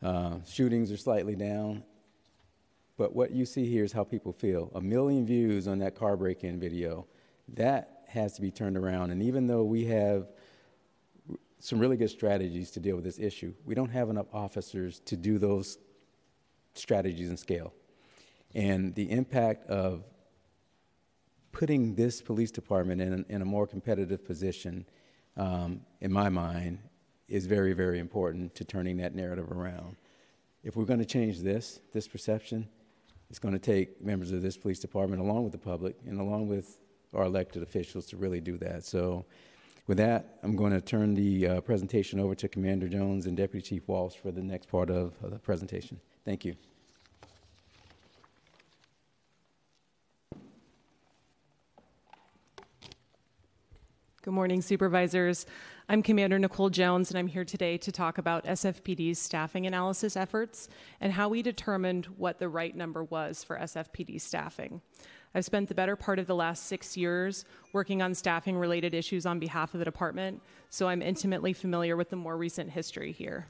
[0.03, 1.83] uh, shootings are slightly down.
[2.97, 4.73] But what you see here is how people feel.
[4.75, 7.07] A million views on that car break-in video.
[7.49, 10.29] That has to be turned around, and even though we have
[11.61, 13.55] some really good strategies to deal with this issue.
[13.65, 15.79] We don't have enough officers to do those
[16.75, 17.73] strategies and scale.
[18.55, 20.05] And the impact of
[21.53, 24.87] putting this police department in, in a more competitive position,
[25.37, 26.79] um, in my mind,
[27.29, 29.97] is very, very important to turning that narrative around.
[30.65, 32.69] If we're going to change this, this perception,
[33.29, 36.49] it's going to take members of this police department, along with the public and along
[36.49, 36.79] with
[37.15, 38.85] our elected officials, to really do that.
[38.85, 39.27] So
[39.87, 43.67] with that, I'm going to turn the uh, presentation over to Commander Jones and Deputy
[43.67, 46.01] Chief Walsh for the next part of, of the presentation.
[46.25, 46.57] Thank you.
[54.23, 55.47] Good morning, supervisors.
[55.89, 60.69] I'm Commander Nicole Jones, and I'm here today to talk about SFPD's staffing analysis efforts
[61.01, 64.83] and how we determined what the right number was for SFPD staffing.
[65.35, 69.27] I've spent the better part of the last six years working on staffing related issues
[69.27, 73.47] on behalf of the department, so I'm intimately familiar with the more recent history here.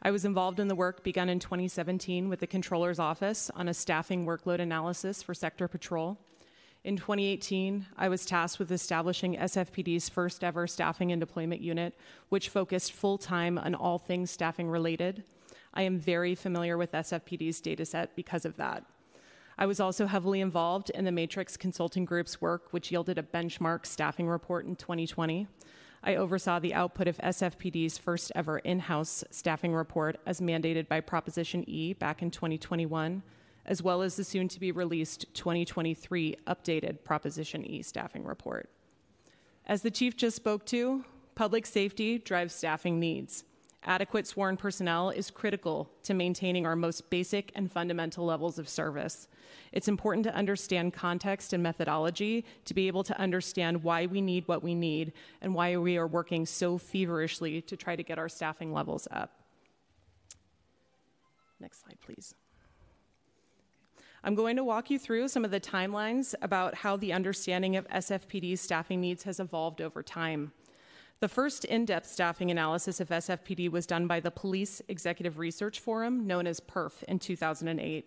[0.00, 3.74] I was involved in the work begun in 2017 with the Controller's Office on a
[3.74, 6.18] staffing workload analysis for Sector Patrol.
[6.84, 11.94] In 2018, I was tasked with establishing SFPD's first ever staffing and deployment unit,
[12.28, 15.22] which focused full time on all things staffing related.
[15.72, 18.84] I am very familiar with SFPD's dataset because of that.
[19.56, 23.86] I was also heavily involved in the Matrix Consulting Group's work, which yielded a benchmark
[23.86, 25.46] staffing report in 2020.
[26.02, 31.00] I oversaw the output of SFPD's first ever in house staffing report as mandated by
[31.00, 33.22] Proposition E back in 2021,
[33.64, 38.68] as well as the soon to be released 2023 updated Proposition E staffing report.
[39.66, 43.44] As the Chief just spoke to, public safety drives staffing needs.
[43.86, 49.28] Adequate sworn personnel is critical to maintaining our most basic and fundamental levels of service.
[49.72, 54.48] It's important to understand context and methodology to be able to understand why we need
[54.48, 58.28] what we need and why we are working so feverishly to try to get our
[58.28, 59.42] staffing levels up.
[61.60, 62.34] Next slide, please.
[64.22, 67.86] I'm going to walk you through some of the timelines about how the understanding of
[67.88, 70.52] SFPD's staffing needs has evolved over time.
[71.20, 75.80] The first in depth staffing analysis of SFPD was done by the Police Executive Research
[75.80, 78.06] Forum, known as PERF, in 2008.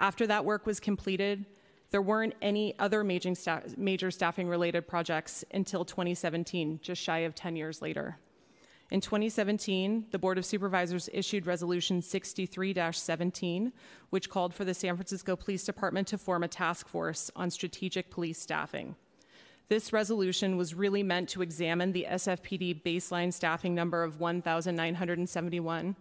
[0.00, 1.46] After that work was completed,
[1.92, 7.34] there weren't any other major, sta- major staffing related projects until 2017, just shy of
[7.34, 8.18] 10 years later.
[8.90, 13.72] In 2017, the Board of Supervisors issued Resolution 63 17,
[14.10, 18.10] which called for the San Francisco Police Department to form a task force on strategic
[18.10, 18.96] police staffing.
[19.68, 25.96] This resolution was really meant to examine the SFPD baseline staffing number of 1,971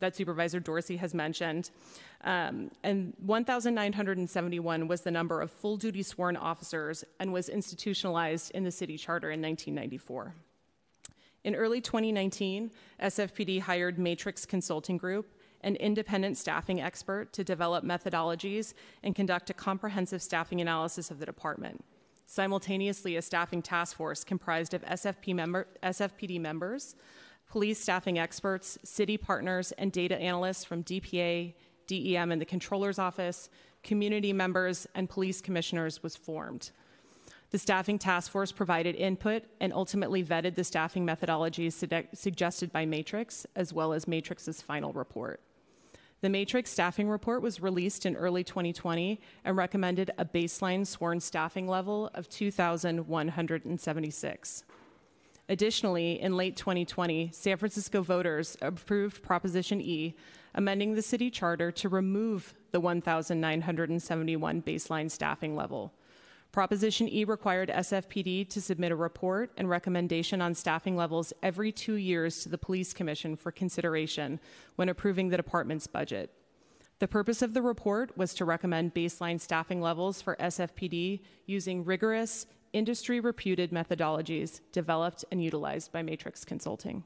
[0.00, 1.70] that Supervisor Dorsey has mentioned.
[2.24, 8.64] Um, and 1,971 was the number of full duty sworn officers and was institutionalized in
[8.64, 10.34] the city charter in 1994.
[11.44, 18.74] In early 2019, SFPD hired Matrix Consulting Group, an independent staffing expert, to develop methodologies
[19.04, 21.84] and conduct a comprehensive staffing analysis of the department.
[22.26, 26.96] Simultaneously, a staffing task force comprised of SFP member, SFPD members,
[27.48, 31.54] police staffing experts, city partners, and data analysts from DPA,
[31.86, 33.48] DEM, and the Controller's Office,
[33.84, 36.72] community members, and police commissioners was formed.
[37.50, 41.74] The staffing task force provided input and ultimately vetted the staffing methodologies
[42.12, 45.40] suggested by Matrix, as well as Matrix's final report.
[46.22, 51.68] The Matrix staffing report was released in early 2020 and recommended a baseline sworn staffing
[51.68, 54.64] level of 2,176.
[55.48, 60.16] Additionally, in late 2020, San Francisco voters approved Proposition E,
[60.54, 65.92] amending the city charter to remove the 1,971 baseline staffing level.
[66.52, 71.94] Proposition E required SFPD to submit a report and recommendation on staffing levels every two
[71.94, 74.40] years to the Police Commission for consideration
[74.76, 76.30] when approving the department's budget.
[76.98, 82.46] The purpose of the report was to recommend baseline staffing levels for SFPD using rigorous,
[82.72, 87.04] industry reputed methodologies developed and utilized by Matrix Consulting.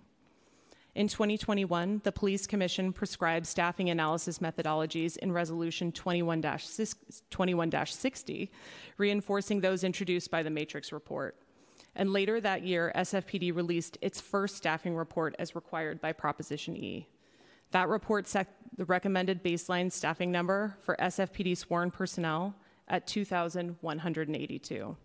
[0.94, 6.42] In 2021, the Police Commission prescribed staffing analysis methodologies in Resolution 21
[7.87, 8.50] 60,
[8.96, 11.37] reinforcing those introduced by the Matrix report.
[11.94, 17.09] And later that year, SFPD released its first staffing report as required by Proposition E.
[17.70, 22.57] That report set the recommended baseline staffing number for SFPD sworn personnel
[22.88, 24.96] at 2,182.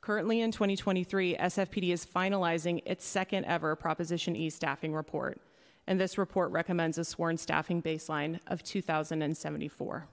[0.00, 5.40] Currently in 2023, SFPD is finalizing its second ever Proposition E staffing report,
[5.86, 10.06] and this report recommends a sworn staffing baseline of 2,074.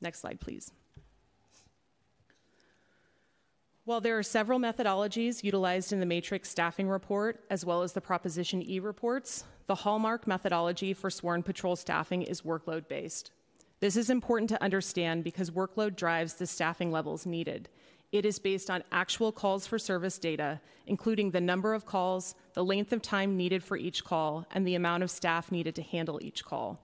[0.00, 0.70] Next slide, please.
[3.84, 8.00] While there are several methodologies utilized in the Matrix staffing report, as well as the
[8.00, 13.32] Proposition E reports, the hallmark methodology for sworn patrol staffing is workload based.
[13.80, 17.68] This is important to understand because workload drives the staffing levels needed
[18.12, 22.64] it is based on actual calls for service data, including the number of calls, the
[22.64, 26.18] length of time needed for each call, and the amount of staff needed to handle
[26.22, 26.80] each call.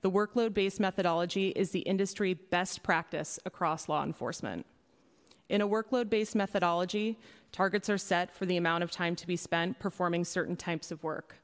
[0.00, 4.66] The workload based methodology is the industry best practice across law enforcement.
[5.48, 7.18] In a workload based methodology,
[7.52, 11.02] targets are set for the amount of time to be spent performing certain types of
[11.02, 11.36] work.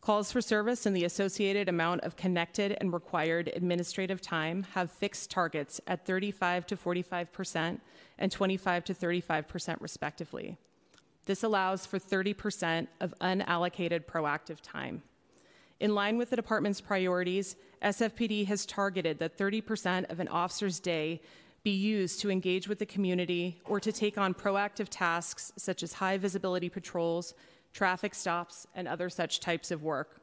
[0.00, 5.30] Calls for service and the associated amount of connected and required administrative time have fixed
[5.30, 7.82] targets at 35 to 45 percent
[8.18, 10.56] and 25 to 35 percent, respectively.
[11.26, 15.02] This allows for 30 percent of unallocated proactive time.
[15.80, 20.80] In line with the department's priorities, SFPD has targeted that 30 percent of an officer's
[20.80, 21.20] day
[21.62, 25.92] be used to engage with the community or to take on proactive tasks such as
[25.92, 27.34] high visibility patrols,
[27.72, 30.20] traffic stops, and other such types of work.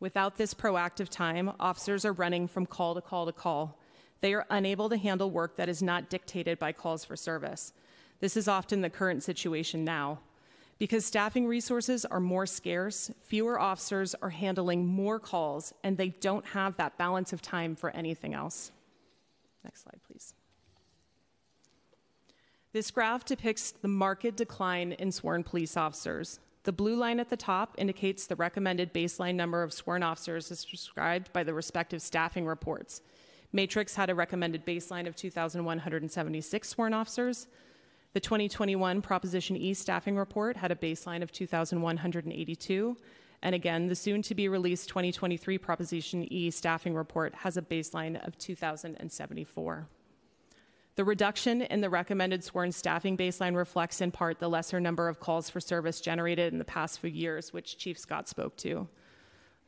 [0.00, 3.78] Without this proactive time, officers are running from call to call to call.
[4.20, 7.72] They are unable to handle work that is not dictated by calls for service.
[8.20, 10.20] This is often the current situation now.
[10.78, 16.46] Because staffing resources are more scarce, fewer officers are handling more calls, and they don't
[16.46, 18.72] have that balance of time for anything else.
[19.62, 20.34] Next slide, please.
[22.72, 26.40] This graph depicts the marked decline in sworn police officers.
[26.64, 30.64] The blue line at the top indicates the recommended baseline number of sworn officers as
[30.64, 33.02] prescribed by the respective staffing reports.
[33.52, 37.48] Matrix had a recommended baseline of 2,176 sworn officers.
[38.14, 42.96] The 2021 Proposition E staffing report had a baseline of 2,182.
[43.42, 48.26] And again, the soon to be released 2023 Proposition E staffing report has a baseline
[48.26, 49.88] of 2,074.
[50.96, 55.18] The reduction in the recommended sworn staffing baseline reflects in part the lesser number of
[55.18, 58.88] calls for service generated in the past few years, which Chief Scott spoke to.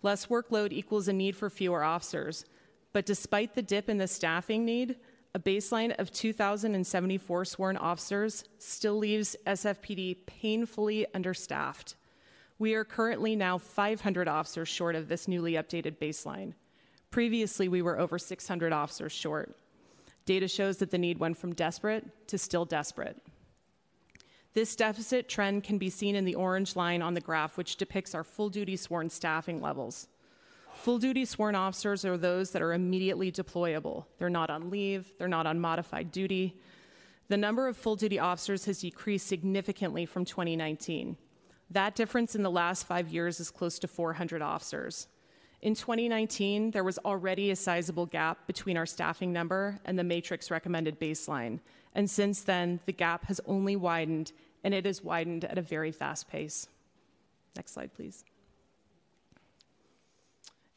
[0.03, 2.45] Less workload equals a need for fewer officers.
[2.93, 4.97] But despite the dip in the staffing need,
[5.35, 11.97] a baseline of 2,074 sworn officers still leaves SFPD painfully understaffed.
[12.59, 16.55] We are currently now 500 officers short of this newly updated baseline.
[17.11, 19.57] Previously, we were over 600 officers short.
[20.27, 23.17] Data shows that the need went from desperate to still desperate.
[24.53, 28.15] This deficit trend can be seen in the orange line on the graph, which depicts
[28.15, 30.09] our full duty sworn staffing levels.
[30.75, 34.07] Full duty sworn officers are those that are immediately deployable.
[34.19, 36.59] They're not on leave, they're not on modified duty.
[37.29, 41.17] The number of full duty officers has decreased significantly from 2019.
[41.71, 45.09] That difference in the last five years is close to 400 officers.
[45.63, 50.51] In 2019, there was already a sizable gap between our staffing number and the matrix
[50.51, 51.61] recommended baseline.
[51.95, 54.33] And since then, the gap has only widened,
[54.63, 56.69] and it has widened at a very fast pace.
[57.57, 58.25] Next slide, please.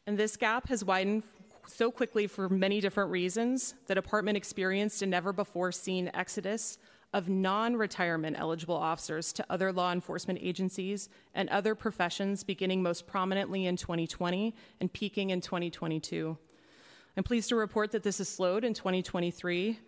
[0.06, 1.24] And this gap has widened
[1.66, 3.74] so quickly for many different reasons.
[3.86, 6.78] The department experienced a never before seen exodus
[7.12, 13.06] of non retirement eligible officers to other law enforcement agencies and other professions, beginning most
[13.06, 16.36] prominently in 2020 and peaking in 2022.
[17.16, 19.78] I'm pleased to report that this has slowed in 2023,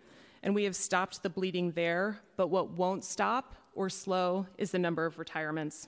[0.43, 4.79] and we have stopped the bleeding there, but what won't stop or slow is the
[4.79, 5.87] number of retirements.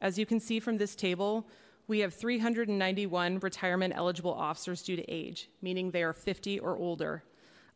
[0.00, 1.46] As you can see from this table,
[1.86, 7.22] we have 391 retirement eligible officers due to age, meaning they are 50 or older.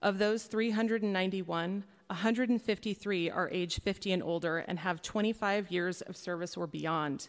[0.03, 6.56] Of those 391, 153 are age 50 and older and have 25 years of service
[6.56, 7.28] or beyond.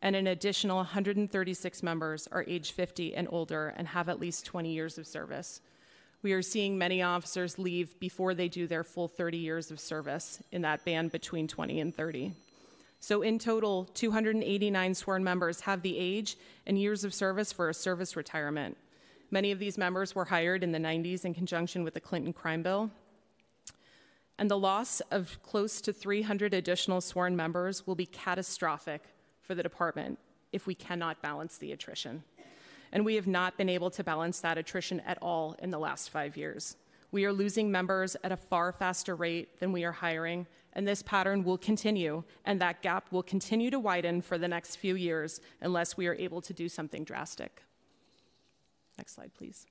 [0.00, 4.72] And an additional 136 members are age 50 and older and have at least 20
[4.72, 5.60] years of service.
[6.22, 10.42] We are seeing many officers leave before they do their full 30 years of service
[10.50, 12.32] in that band between 20 and 30.
[13.00, 17.74] So, in total, 289 sworn members have the age and years of service for a
[17.74, 18.78] service retirement.
[19.30, 22.62] Many of these members were hired in the 90s in conjunction with the Clinton crime
[22.62, 22.90] bill.
[24.38, 29.02] And the loss of close to 300 additional sworn members will be catastrophic
[29.40, 30.18] for the department
[30.52, 32.22] if we cannot balance the attrition.
[32.92, 36.10] And we have not been able to balance that attrition at all in the last
[36.10, 36.76] five years.
[37.10, 41.02] We are losing members at a far faster rate than we are hiring, and this
[41.02, 45.40] pattern will continue, and that gap will continue to widen for the next few years
[45.60, 47.62] unless we are able to do something drastic.
[48.96, 49.66] Next slide, please.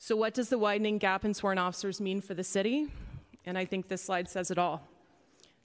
[0.00, 2.86] So, what does the widening gap in sworn officers mean for the city?
[3.44, 4.86] And I think this slide says it all.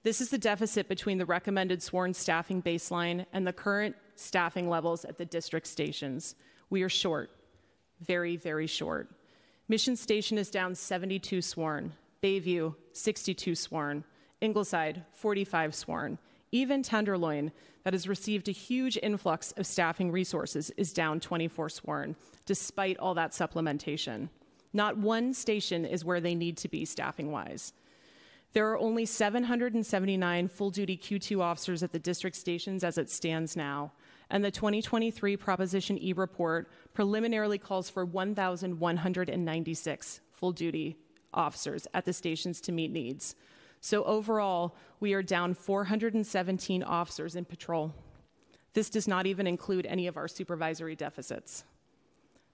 [0.02, 5.04] This is the deficit between the recommended sworn staffing baseline and the current staffing levels
[5.04, 6.34] at the district stations.
[6.68, 7.30] We are short,
[8.00, 9.08] very, very short.
[9.68, 14.04] Mission Station is down 72 sworn, Bayview, 62 sworn,
[14.40, 16.18] Ingleside, 45 sworn.
[16.54, 17.50] Even Tenderloin,
[17.82, 22.14] that has received a huge influx of staffing resources, is down 24 sworn,
[22.46, 24.28] despite all that supplementation.
[24.72, 27.72] Not one station is where they need to be staffing wise.
[28.52, 33.56] There are only 779 full duty Q2 officers at the district stations as it stands
[33.56, 33.90] now,
[34.30, 40.96] and the 2023 Proposition E report preliminarily calls for 1,196 full duty
[41.32, 43.34] officers at the stations to meet needs.
[43.84, 47.92] So overall, we are down 417 officers in patrol.
[48.72, 51.64] This does not even include any of our supervisory deficits.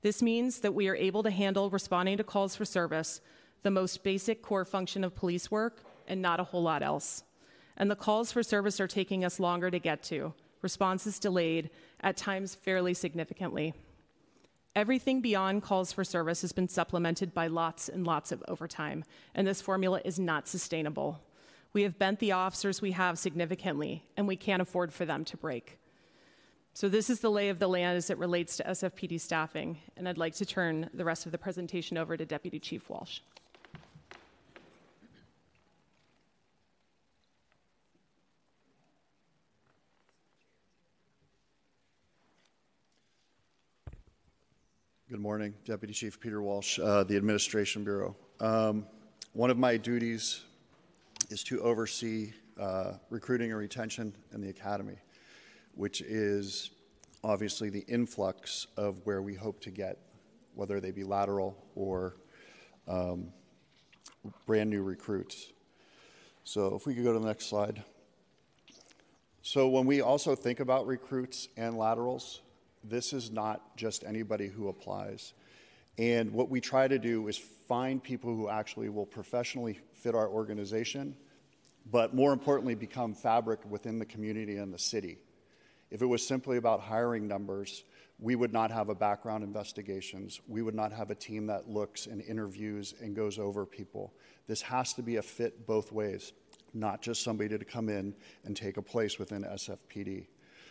[0.02, 3.20] This means that we are able to handle responding to calls for service,
[3.62, 7.22] the most basic core function of police work, and not a whole lot else.
[7.76, 11.70] And the calls for service are taking us longer to get to, responses delayed,
[12.00, 13.72] at times fairly significantly.
[14.76, 19.04] Everything beyond calls for service has been supplemented by lots and lots of overtime,
[19.34, 21.20] and this formula is not sustainable.
[21.72, 25.36] We have bent the officers we have significantly, and we can't afford for them to
[25.36, 25.78] break.
[26.72, 30.08] So, this is the lay of the land as it relates to SFPD staffing, and
[30.08, 33.20] I'd like to turn the rest of the presentation over to Deputy Chief Walsh.
[45.10, 48.14] Good morning, Deputy Chief Peter Walsh, uh, the Administration Bureau.
[48.38, 48.86] Um,
[49.32, 50.44] one of my duties
[51.30, 54.94] is to oversee uh, recruiting and retention in the Academy,
[55.74, 56.70] which is
[57.24, 59.98] obviously the influx of where we hope to get,
[60.54, 62.14] whether they be lateral or
[62.86, 63.32] um,
[64.46, 65.50] brand new recruits.
[66.44, 67.82] So, if we could go to the next slide.
[69.42, 72.42] So, when we also think about recruits and laterals,
[72.84, 75.32] this is not just anybody who applies.
[75.98, 80.28] And what we try to do is find people who actually will professionally fit our
[80.28, 81.14] organization,
[81.90, 85.18] but more importantly, become fabric within the community and the city.
[85.90, 87.84] If it was simply about hiring numbers,
[88.18, 90.40] we would not have a background investigations.
[90.46, 94.12] We would not have a team that looks and interviews and goes over people.
[94.46, 96.32] This has to be a fit both ways,
[96.74, 98.14] not just somebody to come in
[98.44, 100.26] and take a place within SFPD.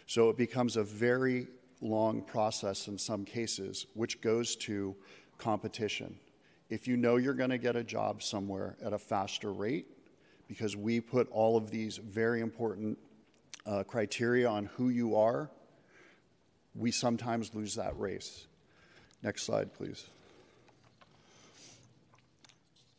[0.06, 1.48] So it becomes a very
[1.82, 4.96] long process in some cases, which goes to
[5.38, 6.18] competition.
[6.70, 9.88] If you know you're going to get a job somewhere at a faster rate,
[10.48, 12.98] because we put all of these very important
[13.66, 15.50] uh, criteria on who you are,
[16.76, 18.48] we sometimes lose that race.
[19.22, 20.08] Next slide, please.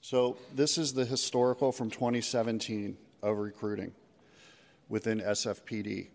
[0.00, 3.92] So, this is the historical from 2017 of recruiting
[4.88, 6.08] within SFPD.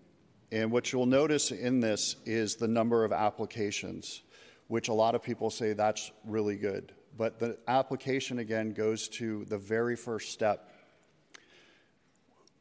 [0.51, 4.21] And what you'll notice in this is the number of applications,
[4.67, 6.93] which a lot of people say that's really good.
[7.17, 10.71] But the application again goes to the very first step.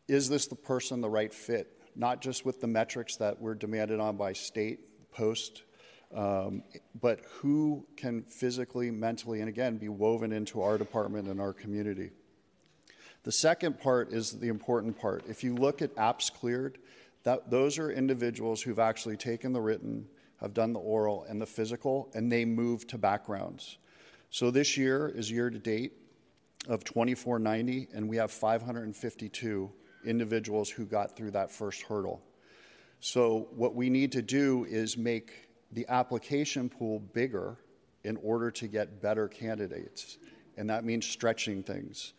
[0.09, 1.70] Is this the person the right fit?
[1.97, 4.80] Not just with the metrics that we're demanded on by state,
[5.12, 5.62] post,
[6.14, 6.62] um,
[7.01, 12.11] but who can physically, mentally, and again be woven into our department and our community.
[13.24, 15.24] The second part is the important part.
[15.28, 16.78] If you look at apps cleared,
[17.24, 20.06] that, those are individuals who've actually taken the written,
[20.40, 23.78] have done the oral and the physical, and they move to backgrounds.
[24.30, 25.92] So this year is year to date
[26.68, 29.70] of 2490, and we have 552
[30.04, 32.22] individuals who got through that first hurdle.
[33.00, 37.58] So what we need to do is make the application pool bigger
[38.04, 40.18] in order to get better candidates,
[40.56, 42.12] and that means stretching things.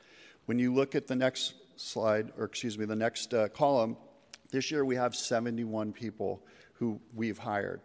[0.45, 3.97] When you look at the next slide, or excuse me, the next uh, column,
[4.55, 6.41] this year we have 71 people
[6.75, 7.81] who we've hired.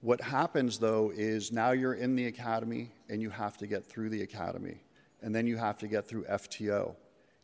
[0.00, 4.08] What happens though is now you're in the academy and you have to get through
[4.08, 4.80] the academy,
[5.20, 6.96] and then you have to get through FTO.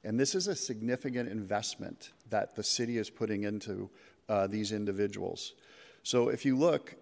[0.05, 3.91] And this is a significant investment that the city is putting into
[4.27, 5.53] uh, these individuals.
[6.03, 6.95] So if you look,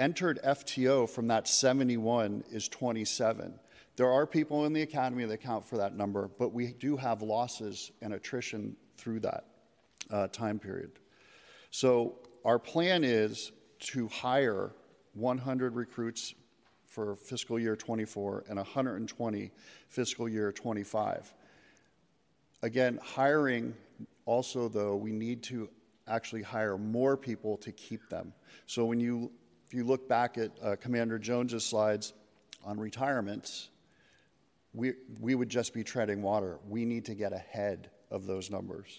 [0.00, 3.56] entered FTO from that 71 is 27.
[3.94, 7.22] There are people in the academy that count for that number, but we do have
[7.22, 9.44] losses and attrition through that
[10.10, 10.92] uh, time period.
[11.70, 14.72] So our plan is to hire
[15.14, 16.34] 100 recruits
[16.86, 19.50] for fiscal year 24 and 120
[19.88, 21.34] fiscal year 25.
[22.62, 23.74] Again, hiring
[24.24, 25.68] also though we need to
[26.06, 28.32] actually hire more people to keep them.
[28.66, 29.30] So when you
[29.66, 32.14] if you look back at uh, Commander Jones's slides
[32.64, 33.68] on retirements,
[34.72, 36.58] we, we would just be treading water.
[36.66, 38.98] We need to get ahead of those numbers.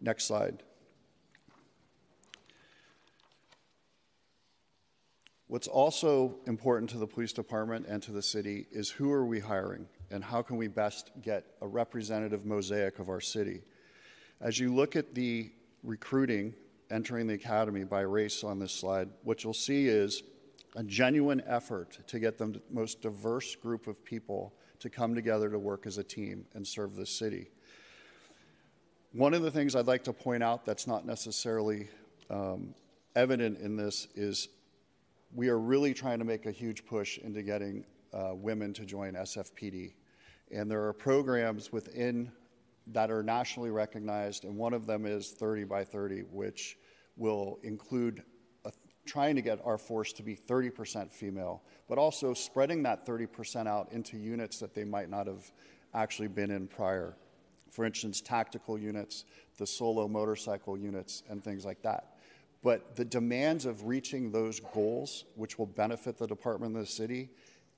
[0.00, 0.62] Next slide.
[5.46, 9.40] What's also important to the police department and to the city is who are we
[9.40, 13.62] hiring and how can we best get a representative mosaic of our city.
[14.40, 15.50] As you look at the
[15.82, 16.54] recruiting
[16.90, 20.22] entering the academy by race on this slide, what you'll see is
[20.76, 25.58] a genuine effort to get the most diverse group of people to come together to
[25.58, 27.50] work as a team and serve the city.
[29.12, 31.88] One of the things I'd like to point out that's not necessarily
[32.30, 32.76] um,
[33.16, 34.48] evident in this is
[35.34, 37.84] we are really trying to make a huge push into getting
[38.14, 39.94] uh, women to join SFPD.
[40.52, 42.30] And there are programs within
[42.92, 46.78] that are nationally recognized, and one of them is 30 by 30, which
[47.16, 48.22] will include
[48.64, 48.70] a,
[49.06, 53.90] trying to get our force to be 30% female, but also spreading that 30% out
[53.90, 55.50] into units that they might not have
[55.94, 57.16] actually been in prior
[57.70, 59.24] for instance, tactical units,
[59.58, 62.16] the solo motorcycle units, and things like that.
[62.62, 67.30] But the demands of reaching those goals, which will benefit the department of the city,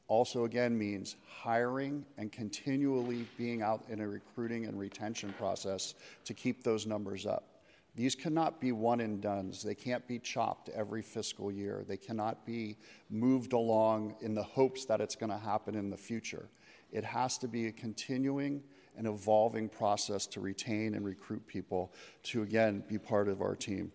[0.09, 6.35] also again means hiring and continually being out in a recruiting and retention process to
[6.35, 7.53] keep those numbers up.
[7.95, 9.63] These cannot be one and dones.
[9.63, 11.85] They can't be chopped every fiscal year.
[11.87, 12.79] They cannot be
[13.11, 16.49] moved along in the hopes that it's going to happen in the future.
[16.91, 18.63] It has to be a continuing
[18.97, 21.93] and evolving process to retain and recruit people
[22.25, 23.93] to, again, be part of our team.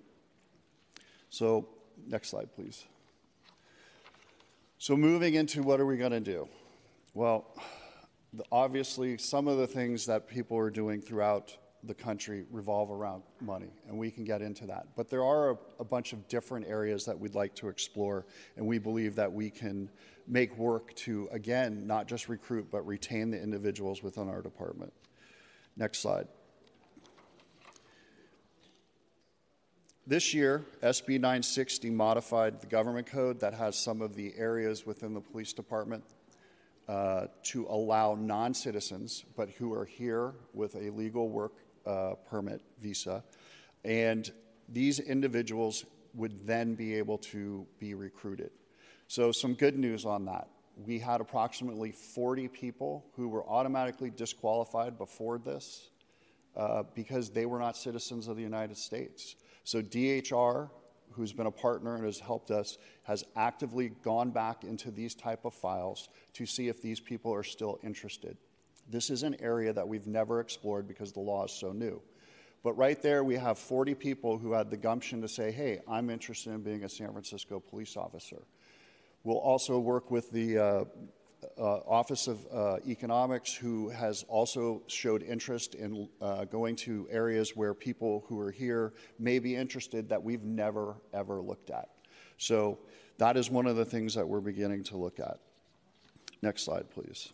[1.30, 1.68] So,
[2.08, 2.86] next slide, please.
[4.80, 6.48] So, moving into what are we going to do?
[7.14, 7.45] Well,
[8.52, 11.56] obviously, some of the things that people are doing throughout
[11.88, 14.88] the country revolve around money, and we can get into that.
[14.96, 18.26] But there are a, a, bunch of different areas that we'd like to explore,
[18.56, 19.90] and we believe that we can
[20.28, 24.94] make work to, again, not just recruit, but retain the individuals within our department.
[25.76, 26.28] Next slide.
[30.06, 35.14] This year, SB 960 modified the government code that has some of the areas within
[35.14, 36.04] the police department
[36.88, 41.52] uh, to allow non citizens, but who are here with a legal work
[41.88, 43.24] uh, permit visa.
[43.86, 44.30] And
[44.68, 48.52] these individuals would then be able to be recruited.
[49.08, 50.50] So, some good news on that.
[50.86, 55.90] We had approximately 40 people who were automatically disqualified before this
[56.56, 59.36] uh, because they were not citizens of the United States.
[59.64, 60.70] So, DHR,
[61.12, 65.46] who's been a partner and has helped us, has actively gone back into these type
[65.46, 68.38] of files to see if these people are still interested.
[68.90, 72.02] This is an area that we've never explored because the law is so new.
[72.64, 76.10] But right there, we have 40 people who had the gumption to say, hey, I'm
[76.10, 78.42] interested in being a San Francisco police officer.
[79.24, 80.86] We'll also work with the uh,
[81.58, 87.56] uh, Office of uh, Economics, who has also showed interest in uh, going to areas
[87.56, 91.90] where people who are here may be interested that we've never, ever looked at.
[92.38, 92.80] So
[93.18, 95.40] that is one of the things that we're beginning to look at.
[96.42, 97.34] Next slide, please.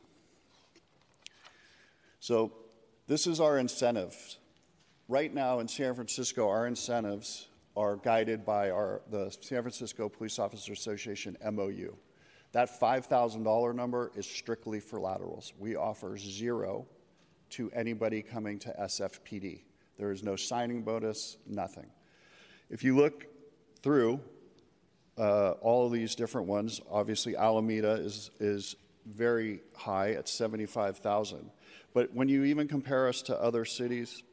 [2.24, 2.54] So,
[3.06, 4.38] this is our incentives.
[5.10, 10.40] Right now in San Francisco, our incentives are guided by our, the San Francisco Police
[10.40, 11.94] Officer Association MOU.
[12.54, 15.52] That $5,000 number is strictly for laterals.
[15.60, 16.86] We offer zero
[17.50, 19.64] to anybody coming to SFPD.
[19.98, 21.88] There is no signing bonus, nothing.
[22.70, 23.26] If you look
[23.82, 24.22] through
[25.18, 31.50] uh, all of these different ones, obviously Alameda is, is very high at 75,000.
[31.94, 34.24] But when you even compare us to other cities,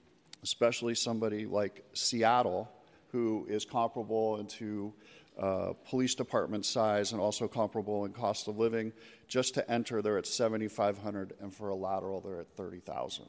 [0.43, 2.71] especially somebody like Seattle,
[3.13, 4.93] who is comparable to
[5.39, 8.93] uh, police department size and also comparable in cost of living,
[9.29, 13.27] just to enter, they're at 7,500, and for a lateral, they're at 30,000.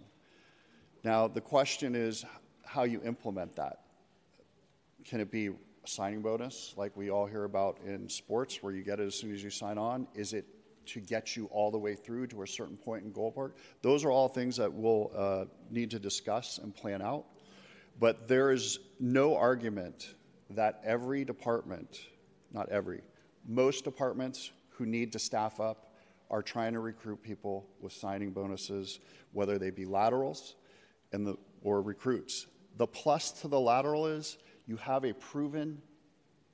[1.03, 2.25] Now, the question is
[2.65, 3.79] how you implement that.
[5.05, 5.53] Can it be a
[5.85, 9.33] signing bonus, like we all hear about in sports, where you get it as soon
[9.33, 10.07] as you sign on?
[10.13, 10.45] Is it
[10.93, 13.53] to get you all the way through to a certain point in Goldberg.
[13.81, 17.25] Those are all things that we'll uh, need to discuss and plan out.
[17.99, 20.15] But there is no argument
[20.51, 22.01] that every department,
[22.51, 23.01] not every,
[23.47, 25.93] most departments who need to staff up
[26.29, 28.99] are trying to recruit people with signing bonuses,
[29.33, 30.55] whether they be laterals
[31.11, 32.47] and the, or recruits.
[32.77, 35.81] The plus to the lateral is you have a proven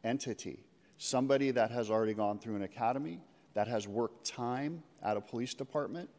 [0.04, 0.66] entity,
[0.98, 3.22] somebody that has already gone through an academy,
[3.58, 6.12] that has worked time at a police department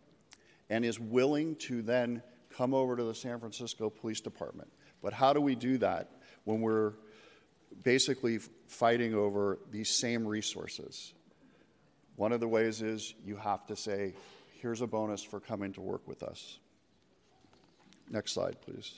[0.71, 2.21] and is willing to then
[2.51, 4.69] come over to the San Francisco Police Department.
[5.05, 6.11] But how do we do that
[6.43, 6.95] when we're
[7.85, 11.15] basically fighting over these same resources?
[12.17, 14.15] One of the ways is you have to say,
[14.61, 16.59] here's a bonus for coming to work with us.
[18.11, 18.95] Next slide, please.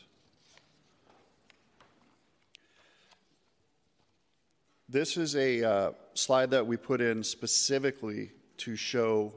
[4.88, 9.32] This is a uh, slide that we put in specifically to show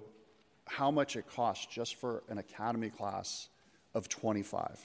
[0.66, 3.50] how much it costs just for an academy class
[3.94, 4.80] of 25.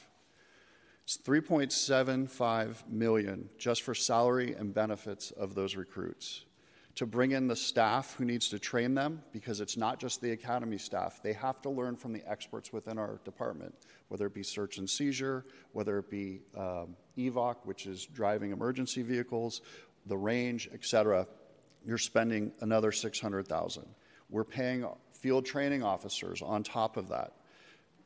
[1.05, 6.45] It's 3.75 million just for salary and benefits of those recruits.
[6.97, 10.32] To bring in the staff who needs to train them, because it's not just the
[10.32, 13.72] academy staff, they have to learn from the experts within our department,
[14.09, 19.03] whether it be search and seizure, whether it be um, EVOC, which is driving emergency
[19.03, 19.62] vehicles,
[20.07, 21.26] the range, et cetera,
[21.87, 23.85] you're spending another 600,000.
[24.31, 27.33] We're paying field training officers on top of that.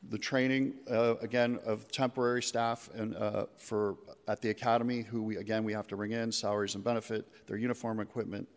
[0.09, 3.97] The training, uh, again, of temporary staff and uh, for
[4.27, 7.57] at the academy, who we again we have to bring in salaries and benefit, their
[7.57, 8.49] uniform equipment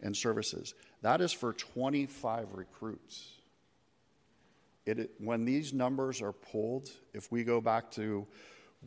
[0.00, 0.74] and services.
[1.02, 3.32] That is for 25 recruits.
[4.86, 8.26] It, when these numbers are pulled, if we go back to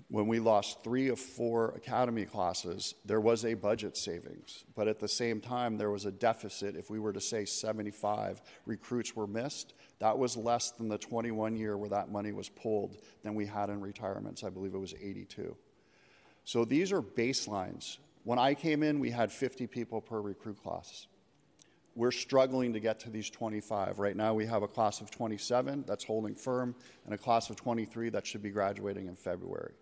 [0.09, 4.63] when we lost three of four academy classes, there was a budget savings.
[4.75, 6.75] But at the same time, there was a deficit.
[6.75, 11.55] If we were to say 75 recruits were missed, that was less than the 21
[11.55, 14.43] year where that money was pulled than we had in retirements.
[14.43, 15.55] I believe it was 82.
[16.43, 17.97] So these are baselines.
[18.23, 21.07] When I came in, we had 50 people per recruit class.
[21.95, 23.97] We're struggling to get to these 25.
[23.97, 26.75] Right now, we have a class of 27 that's holding firm
[27.05, 29.73] and a class of 23 that should be graduating in February.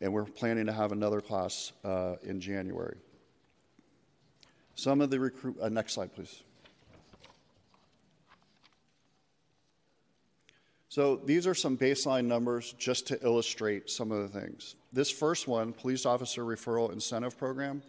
[0.00, 2.96] And we're planning to have another class uh, in January.
[4.74, 6.42] Some of the recruit, uh, next slide, please.
[10.88, 14.76] So these are some baseline numbers just to illustrate some of the things.
[14.92, 17.82] This first one, Police Officer Referral Incentive Program,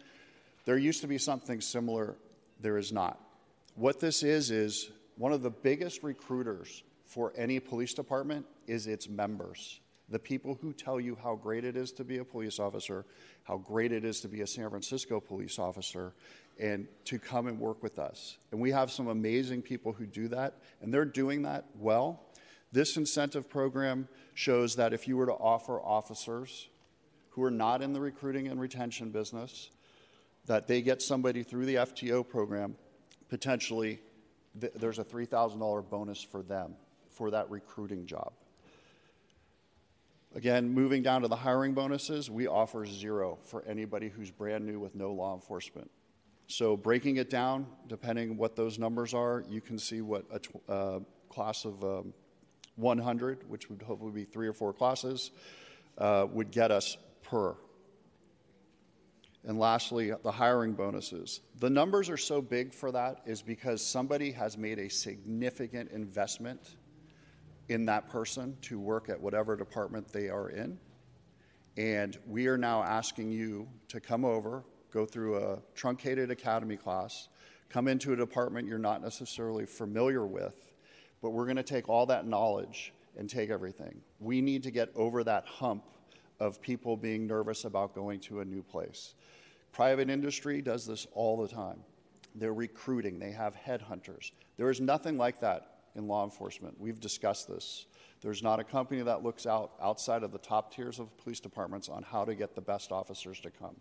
[0.64, 2.16] there used to be something similar,
[2.60, 3.20] there is not.
[3.76, 9.08] What this is, is one of the biggest recruiters for any police department is its
[9.08, 9.78] members.
[10.08, 13.04] The people who tell you how great it is to be a police officer,
[13.42, 16.14] how great it is to be a San Francisco police officer,
[16.60, 18.38] and to come and work with us.
[18.52, 22.22] And we have some amazing people who do that, and they're doing that well.
[22.72, 26.68] This incentive program shows that if you were to offer officers
[27.30, 29.70] who are not in the recruiting and retention business,
[30.46, 32.76] that they get somebody through the FTO program,
[33.28, 34.00] potentially
[34.60, 36.74] th- there's a $3,000 bonus for them
[37.10, 38.32] for that recruiting job.
[40.36, 44.78] Again, moving down to the hiring bonuses, we offer zero for anybody who's brand new
[44.78, 45.90] with no law enforcement.
[46.46, 50.68] So breaking it down, depending what those numbers are, you can see what a tw-
[50.68, 50.98] uh,
[51.30, 52.12] class of um,
[52.76, 55.30] 100, which would hopefully be three or four classes,
[55.96, 57.56] uh, would get us per.
[59.42, 61.40] And lastly, the hiring bonuses.
[61.60, 66.76] The numbers are so big for that is because somebody has made a significant investment
[67.68, 70.78] in that person to work at whatever department they are in.
[71.76, 77.28] And we are now asking you to come over, go through a truncated academy class,
[77.68, 80.56] come into a department you're not necessarily familiar with,
[81.20, 84.00] but we're going to take all that knowledge and take everything.
[84.20, 85.84] We need to get over that hump
[86.38, 89.14] of people being nervous about going to a new place.
[89.72, 91.82] Private industry does this all the time.
[92.34, 94.30] They're recruiting, they have headhunters.
[94.56, 96.78] There is nothing like that in law enforcement.
[96.78, 97.86] We've discussed this.
[98.20, 101.88] There's not a company that looks out outside of the top tiers of police departments
[101.88, 103.76] on how to get the best officers to come.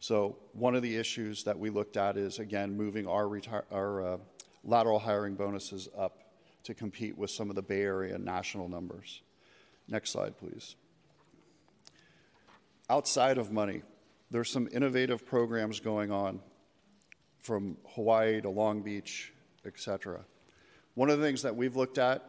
[0.00, 3.30] So one of the issues that we looked at is again moving our,
[3.70, 4.18] our uh,
[4.64, 6.32] lateral hiring bonuses up
[6.64, 9.22] to compete with some of the Bay Area national numbers.
[9.88, 10.76] Next slide, please.
[12.90, 13.82] Outside of money,
[14.30, 16.40] there's some innovative programs going on
[17.40, 19.32] from Hawaii to Long Beach,
[19.64, 20.24] et cetera.
[20.98, 22.24] One of the things that we've looked at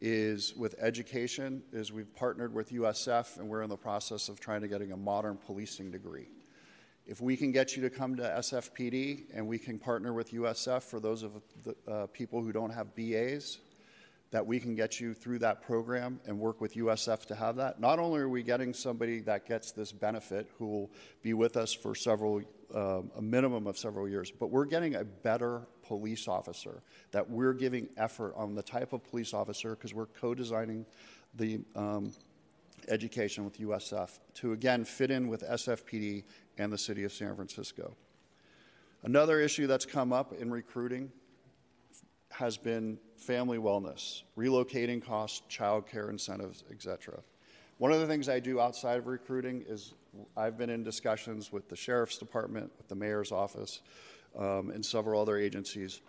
[0.00, 4.60] is with education is we've partnered with USF and we're in the process of trying
[4.60, 6.28] to getting a modern policing degree.
[7.04, 10.84] If we can get you to come to SFPD and we can partner with USF
[10.84, 11.32] for those of
[11.64, 13.58] the uh, people who don't have BAs,
[14.30, 17.80] that we can get you through that program and work with USF to have that.
[17.80, 20.90] Not only are we getting somebody that gets this benefit who will
[21.22, 22.40] be with us for several,
[22.72, 26.82] uh, a minimum of several years, but we're getting a better police officer,
[27.12, 30.86] that we're giving effort on the type of police officer because we're co designing
[31.34, 32.12] the um,
[32.88, 36.24] education with USF to again fit in with SFPD
[36.58, 37.94] and the city of San Francisco.
[39.02, 41.10] Another issue that's come up in recruiting
[42.30, 47.20] has been family wellness, relocating costs, child care incentives, etc.
[47.78, 49.94] One of the things I do outside of recruiting is
[50.36, 53.80] I've been in discussions with the sheriff's department, with the mayor's office,
[54.38, 56.00] um, and several other agencies.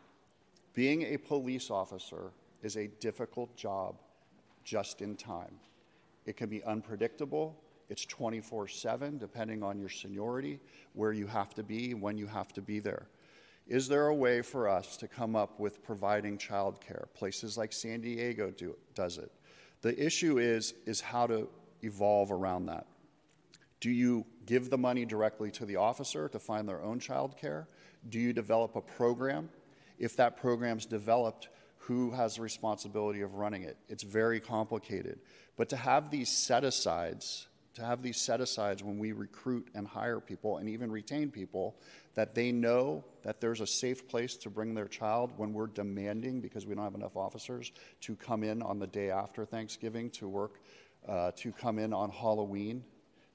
[0.73, 4.01] Being a police officer is a difficult job
[4.63, 5.55] just in time.
[6.25, 7.55] It can be unpredictable.
[7.89, 10.59] It's 24 7, depending on your seniority,
[10.93, 13.07] where you have to be, when you have to be there.
[13.67, 17.05] Is there a way for us to come up with providing childcare?
[17.15, 19.31] Places like San Diego do, does it.
[19.81, 21.47] The issue is, is how to
[21.81, 22.85] evolve around that.
[23.79, 27.65] Do you give the money directly to the officer to find their own childcare?
[28.09, 29.49] Do you develop a program?
[29.97, 33.77] If that program's developed, who has the responsibility of running it?
[33.89, 35.19] It's very complicated.
[35.55, 39.87] But to have these set asides, to have these set asides when we recruit and
[39.87, 41.75] hire people and even retain people,
[42.15, 46.41] that they know that there's a safe place to bring their child when we're demanding,
[46.41, 50.27] because we don't have enough officers, to come in on the day after Thanksgiving to
[50.27, 50.59] work,
[51.07, 52.83] uh, to come in on Halloween,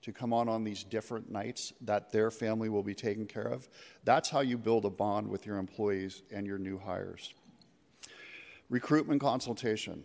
[0.03, 3.69] to come on on these different nights that their family will be taken care of.
[4.05, 7.35] That's how you build a bond with your employees and your new hires.
[8.69, 10.03] Recruitment consultation.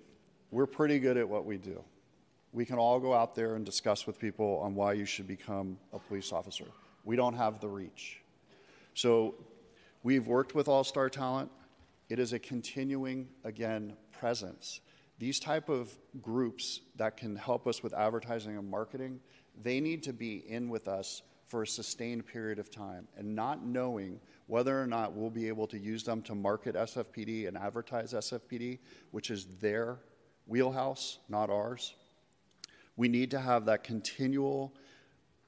[0.51, 1.83] We're pretty good at what we do.
[2.51, 5.77] We can all go out there and discuss with people on why you should become
[5.93, 6.65] a police officer.
[7.03, 8.21] We don't have the reach.
[8.93, 9.35] So
[10.03, 11.51] we've worked with All Star Talent.
[12.09, 14.79] It is a continuing, again, presence.
[15.19, 19.19] These type of groups that can help us with advertising and marketing,
[19.61, 23.65] they need to be in with us for a sustained period of time and not
[23.65, 28.13] knowing whether or not we'll be able to use them to market SFPD and advertise
[28.13, 28.79] SFPD,
[29.11, 29.99] which is their
[30.47, 31.95] wheelhouse, not ours.
[32.97, 34.73] We need to have that continual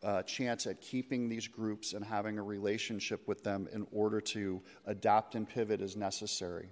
[0.04, 4.62] uh, chance at keeping these groups and having a relationship with them in order to
[4.86, 6.70] adapt and pivot as necessary,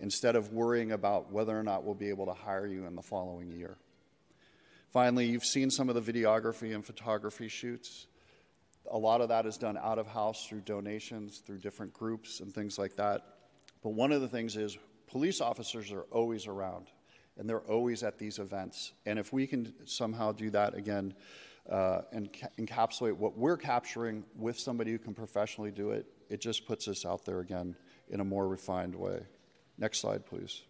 [0.00, 3.02] instead of worrying about whether or not we'll be able to hire you in the
[3.02, 3.76] following year.
[4.92, 8.06] Finally, you've seen some of the videography and photography shoots.
[8.90, 12.52] A lot of that is done out of house through donations, through different groups, and
[12.52, 13.22] things like that.
[13.82, 14.76] But one of the things is
[15.06, 16.88] police officers are always around
[17.38, 18.92] and they're always at these events.
[19.06, 21.14] And if we can somehow do that again
[21.70, 26.42] uh, and ca- encapsulate what we're capturing with somebody who can professionally do it, it
[26.42, 27.76] just puts us out there again
[28.10, 29.20] in a more refined way.
[29.78, 30.62] Next slide, please.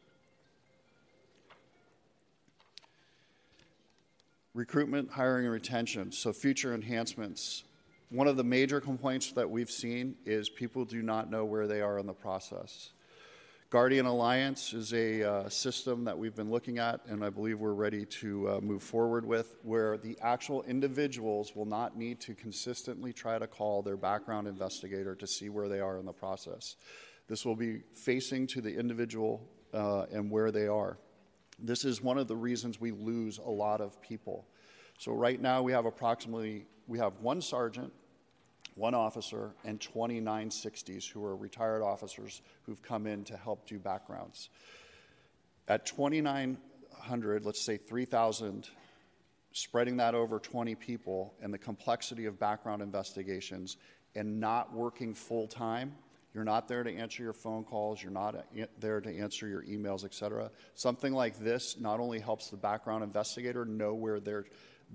[4.55, 6.12] Recruitment, hiring, and retention.
[6.12, 7.64] So, future enhancements.
[8.11, 11.80] One of the major complaints that we've seen is people do not know where they
[11.80, 12.90] are in the process.
[13.70, 17.72] Guardian Alliance is a uh, system that we've been looking at, and I believe we're
[17.72, 23.14] ready to uh, move forward with, where the actual individuals will not need to consistently
[23.14, 26.76] try to call their background investigator to see where they are in the process.
[27.26, 30.98] This will be facing to the individual uh, and where they are.
[31.63, 34.45] This is one of the reasons we lose a lot of people.
[34.99, 37.93] So right now we have approximately we have one sergeant,
[38.75, 43.79] one officer, and 29 60s who are retired officers who've come in to help do
[43.79, 44.51] backgrounds.
[45.69, 48.69] At 2,900, let's say 3,000,
[49.53, 53.77] spreading that over 20 people and the complexity of background investigations
[54.17, 55.95] and not working full time
[56.35, 58.03] you're not there to answer your phone calls.
[58.03, 58.47] You're not
[58.78, 60.51] there to answer your emails, et cetera.
[60.74, 64.47] Something like this not only helps the background investigator know where their,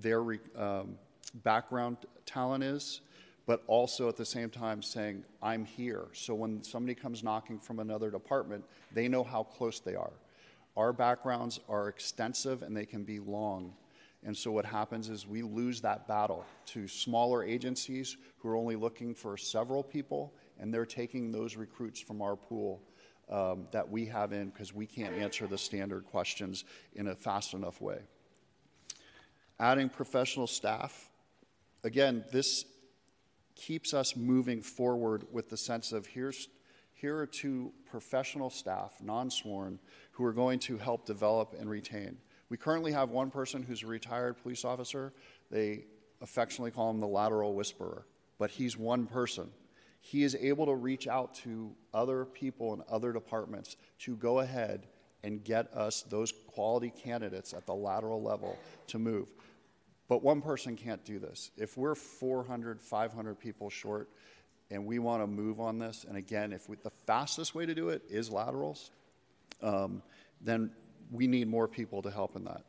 [0.02, 0.22] their
[0.56, 0.98] um,
[1.44, 3.02] background talent is,
[3.46, 6.08] but also at the same time saying, I'm here.
[6.14, 10.14] So when somebody comes knocking from another department, they know how close they are.
[10.76, 13.74] Our backgrounds are extensive and they can be long.
[14.24, 18.76] And so what happens is we lose that battle to smaller agencies who are only
[18.76, 22.82] looking for several people and they're taking those recruits from our pool
[23.30, 27.54] um, that we have in because we can't answer the standard questions in a fast
[27.54, 28.00] enough way.
[29.60, 31.10] Adding professional staff.
[31.84, 32.66] Again, this
[33.56, 36.48] keeps us moving forward with the sense of here's,
[36.94, 39.80] here are two professional staff, non sworn,
[40.12, 42.18] who are going to help develop and retain.
[42.50, 45.14] We currently have one person who's a retired police officer.
[45.52, 45.86] They
[46.22, 48.06] affectionately call him the lateral whisperer,
[48.40, 49.50] but he's one person
[50.00, 54.88] he is able to reach out to other people in other departments to go ahead
[55.24, 59.30] and get us those quality candidates at the lateral level to move.
[60.08, 61.52] But one person can't do this.
[61.58, 64.10] If we're 400, 500 people short
[64.72, 67.76] and we want to move on this, and again, if we, the fastest way to
[67.76, 68.92] do it is laterals,
[69.62, 70.02] um,
[70.40, 70.72] then
[71.12, 72.64] we need more people to help in that.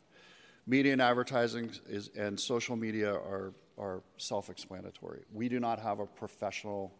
[0.66, 5.22] Media and advertising is, and social media are, are self explanatory.
[5.32, 6.92] We do not have a professional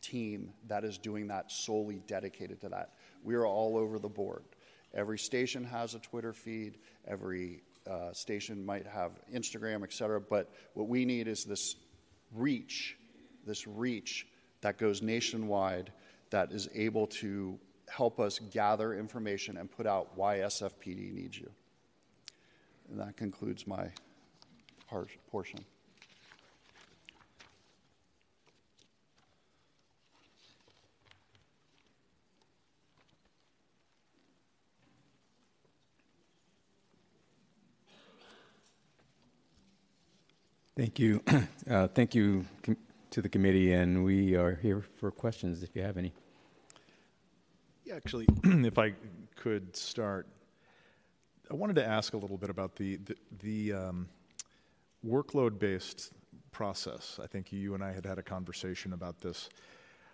[0.00, 2.94] team that is doing that solely dedicated to that.
[3.24, 4.42] We are all over the board.
[4.94, 10.50] Every station has a Twitter feed, every uh, station might have Instagram, et cetera, but
[10.74, 11.76] what we need is this
[12.34, 12.96] reach,
[13.46, 14.26] this reach
[14.60, 15.92] that goes nationwide
[16.30, 21.50] that is able to help us gather information and put out why SFPD needs you.
[22.90, 23.88] And that concludes my
[25.30, 25.60] portion.
[40.78, 41.20] Thank you.
[41.68, 42.46] Uh, thank you
[43.10, 46.14] to the committee, and we are here for questions if you have any.
[47.84, 48.94] Yeah, actually, if I
[49.36, 50.26] could start,
[51.50, 54.08] I wanted to ask a little bit about the the, the um,
[55.06, 56.10] workload-based
[56.52, 57.20] process.
[57.22, 59.50] I think you and I had had a conversation about this.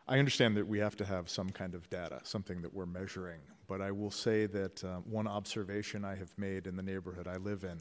[0.08, 3.38] I understand that we have to have some kind of data, something that we're measuring.
[3.68, 7.36] But I will say that uh, one observation I have made in the neighborhood I
[7.36, 7.78] live in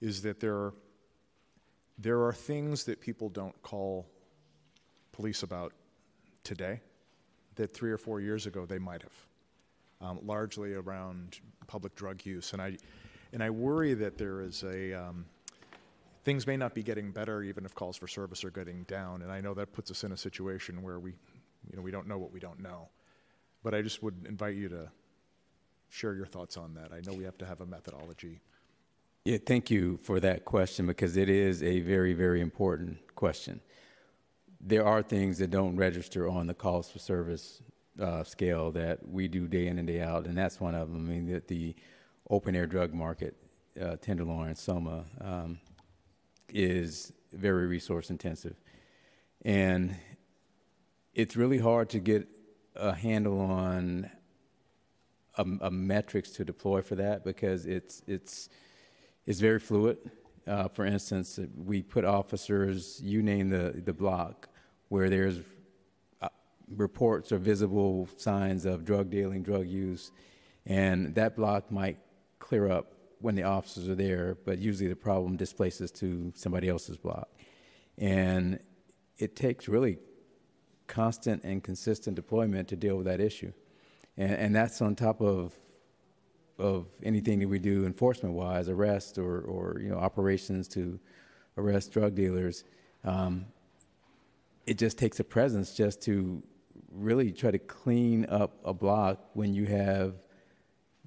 [0.00, 0.74] is that there are
[1.98, 4.06] there are things that people don't call
[5.12, 5.72] police about
[6.44, 6.80] today
[7.56, 9.26] that three or four years ago they might have,
[10.00, 12.52] um, largely around public drug use.
[12.52, 12.76] And I,
[13.32, 15.26] and I worry that there is a, um,
[16.24, 19.22] things may not be getting better even if calls for service are getting down.
[19.22, 21.10] And I know that puts us in a situation where we,
[21.68, 22.88] you know, we don't know what we don't know.
[23.64, 24.88] But I just would invite you to
[25.88, 26.92] share your thoughts on that.
[26.92, 28.40] I know we have to have a methodology
[29.28, 33.60] Yeah, thank you for that question because it is a very, very important question.
[34.58, 37.60] There are things that don't register on the calls for service
[38.00, 41.04] uh, scale that we do day in and day out, and that's one of them.
[41.04, 41.76] I mean, the, the
[42.30, 43.36] open air drug market,
[43.78, 45.58] uh, Tenderloin, Soma, um,
[46.48, 48.56] is very resource intensive.
[49.44, 49.94] And
[51.12, 52.26] it's really hard to get
[52.76, 54.08] a handle on
[55.36, 58.48] a, a metrics to deploy for that because it's, it's,
[59.28, 59.98] it's very fluid.
[60.46, 64.48] Uh, for instance, we put officers, you name the, the block,
[64.88, 65.40] where there's
[66.22, 66.28] uh,
[66.74, 70.12] reports or visible signs of drug dealing, drug use,
[70.64, 71.98] and that block might
[72.38, 76.96] clear up when the officers are there, but usually the problem displaces to somebody else's
[76.96, 77.28] block.
[77.98, 78.58] And
[79.18, 79.98] it takes really
[80.86, 83.52] constant and consistent deployment to deal with that issue.
[84.16, 85.52] And, and that's on top of
[86.58, 90.98] of anything that we do enforcement wise, arrest or, or you know operations to
[91.56, 92.64] arrest drug dealers.
[93.04, 93.46] Um,
[94.66, 96.42] it just takes a presence just to
[96.92, 100.14] really try to clean up a block when you have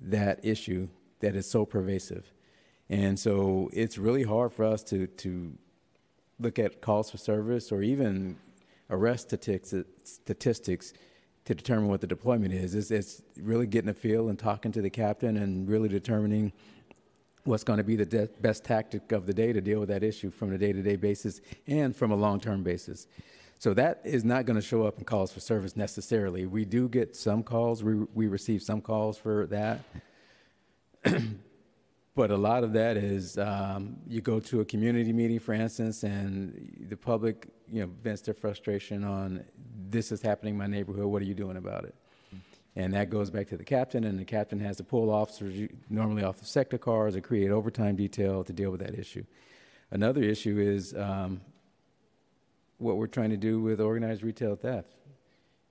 [0.02, 0.88] that issue
[1.20, 2.32] that is so pervasive.
[2.90, 5.54] And so it's really hard for us to, to
[6.40, 8.38] look at calls for service or even
[8.90, 10.94] arrest statistics, statistics
[11.46, 12.76] to determine what the deployment is.
[12.76, 16.52] It's, it's really getting a feel and talking to the captain and really determining
[17.44, 20.04] what's going to be the de- best tactic of the day to deal with that
[20.04, 23.08] issue from a day-to-day basis and from a long-term basis.
[23.58, 26.46] So that is not going to show up in calls for service necessarily.
[26.46, 27.84] We do get some calls.
[27.84, 29.82] We, we receive some calls for that.
[32.16, 36.04] but a lot of that is um, you go to a community meeting, for instance,
[36.04, 39.46] and the public, you know, vents their frustration on
[39.90, 41.06] this is happening in my neighborhood.
[41.06, 41.96] What are you doing about it?
[42.76, 46.24] And that goes back to the captain, and the captain has to pull officers normally
[46.24, 49.26] off the sector cars or create overtime detail to deal with that issue.
[49.90, 51.42] Another issue is um,
[52.78, 54.96] what we're trying to do with organized retail theft.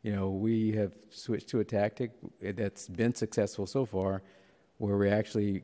[0.03, 2.13] You know, we have switched to a tactic
[2.43, 4.23] that's been successful so far,
[4.77, 5.63] where we're actually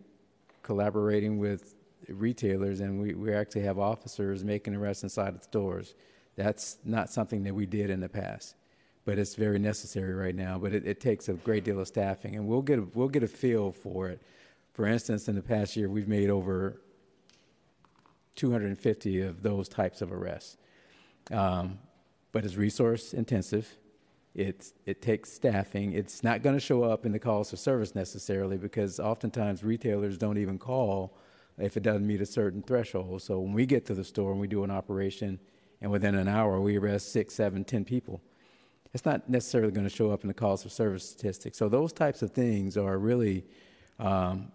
[0.66, 1.76] collaborating with
[2.08, 5.94] retailers and we, we actually have officers making arrests inside of stores.
[6.34, 8.56] That's not something that we did in the past,
[9.04, 10.58] but it's very necessary right now.
[10.58, 13.22] But it, it takes a great deal of staffing, and we'll get a, we'll get
[13.22, 14.20] a feel for it.
[14.74, 16.82] For instance, in the past year, we've made over
[18.34, 20.58] 250 of those types of arrests.
[21.30, 21.78] Um,
[22.32, 23.72] but it's resource intensive.
[24.36, 25.94] It's, it takes staffing.
[25.94, 30.18] It's not going to show up in the calls for service necessarily because oftentimes retailers
[30.18, 31.16] don't even call
[31.56, 33.22] if it doesn't meet a certain threshold.
[33.22, 35.40] So when we get to the store and we do an operation
[35.80, 38.20] and within an hour we arrest six, seven, ten people,
[38.92, 41.56] it's not necessarily going to show up in the calls for service statistics.
[41.56, 43.42] So those types of things are really
[43.98, 44.52] um,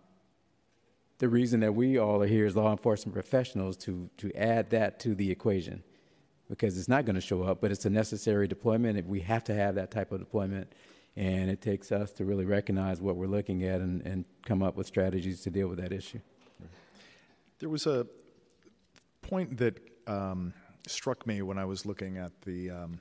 [1.17, 4.99] the reason that we all are here as law enforcement professionals to, to add that
[4.99, 5.81] to the equation
[6.51, 9.07] because it's not going to show up, but it's a necessary deployment.
[9.07, 10.73] We have to have that type of deployment,
[11.15, 14.75] and it takes us to really recognize what we're looking at and, and come up
[14.75, 16.19] with strategies to deal with that issue.
[17.59, 18.05] There was a
[19.21, 20.53] point that um,
[20.85, 22.99] struck me when I was looking at the um,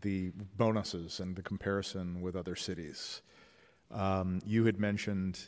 [0.00, 3.20] the bonuses and the comparison with other cities.
[3.90, 5.40] Um, you had mentioned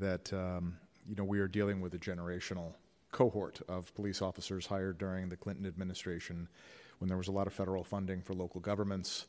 [0.00, 0.76] that um,
[1.08, 2.72] you know we are dealing with a generational
[3.12, 6.48] cohort of police officers hired during the Clinton administration
[6.98, 9.26] when there was a lot of federal funding for local governments.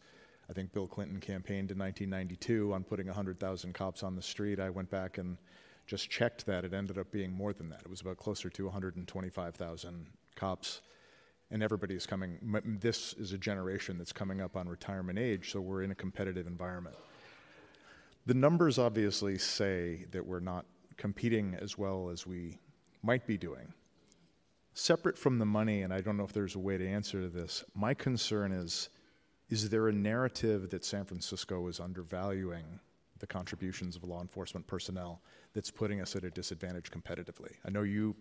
[0.49, 4.59] I think Bill Clinton campaigned in 1992 on putting 100,000 cops on the street.
[4.59, 5.37] I went back and
[5.85, 6.65] just checked that.
[6.65, 7.81] It ended up being more than that.
[7.81, 10.81] It was about closer to 125,000 cops.
[11.51, 12.39] And everybody's coming.
[12.79, 16.47] This is a generation that's coming up on retirement age, so we're in a competitive
[16.47, 16.95] environment.
[18.25, 20.65] The numbers obviously say that we're not
[20.97, 22.57] competing as well as we
[23.03, 23.73] might be doing.
[24.73, 27.63] Separate from the money, and I don't know if there's a way to answer this,
[27.75, 28.89] my concern is
[29.49, 32.79] is there a narrative that San Francisco is undervaluing
[33.19, 35.21] the contributions of law enforcement personnel
[35.53, 37.51] that's putting us at a disadvantage competitively?
[37.63, 38.15] I know you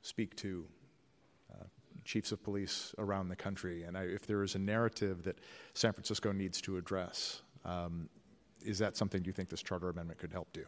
[0.00, 0.64] speak to
[1.52, 1.64] uh,
[2.04, 5.38] chiefs of police around the country, and I, if there is a narrative that
[5.74, 8.08] San Francisco needs to address, um,
[8.64, 10.64] is that something you think this charter amendment could help do?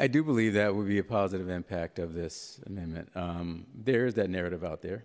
[0.00, 3.10] I do believe that would be a positive impact of this amendment.
[3.14, 5.04] Um, there is that narrative out there,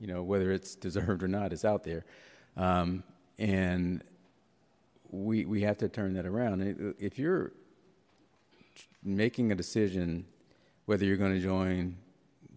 [0.00, 2.04] you know, whether it's deserved or not, it's out there,
[2.56, 3.04] um,
[3.38, 4.02] and
[5.10, 6.96] we we have to turn that around.
[6.98, 7.52] If you're
[9.04, 10.26] making a decision
[10.88, 11.94] whether you're going to join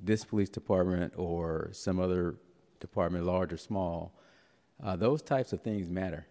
[0.02, 2.36] this police department or some other
[2.80, 4.14] department, large or small,
[4.82, 6.26] uh, those types of things matter.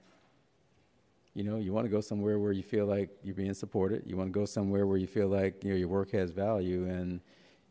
[1.41, 4.03] You know, you want to go somewhere where you feel like you're being supported.
[4.07, 6.85] You want to go somewhere where you feel like you know your work has value.
[6.85, 7.23] And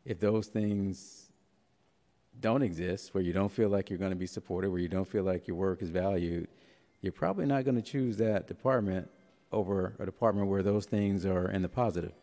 [0.06, 1.30] if those things
[2.40, 5.08] don't exist, where you don't feel like you're going to be supported, where you don't
[5.08, 6.48] feel like your work is valued,
[7.02, 9.08] you're probably not going to choose that department
[9.52, 12.14] over a department where those things are in the positive.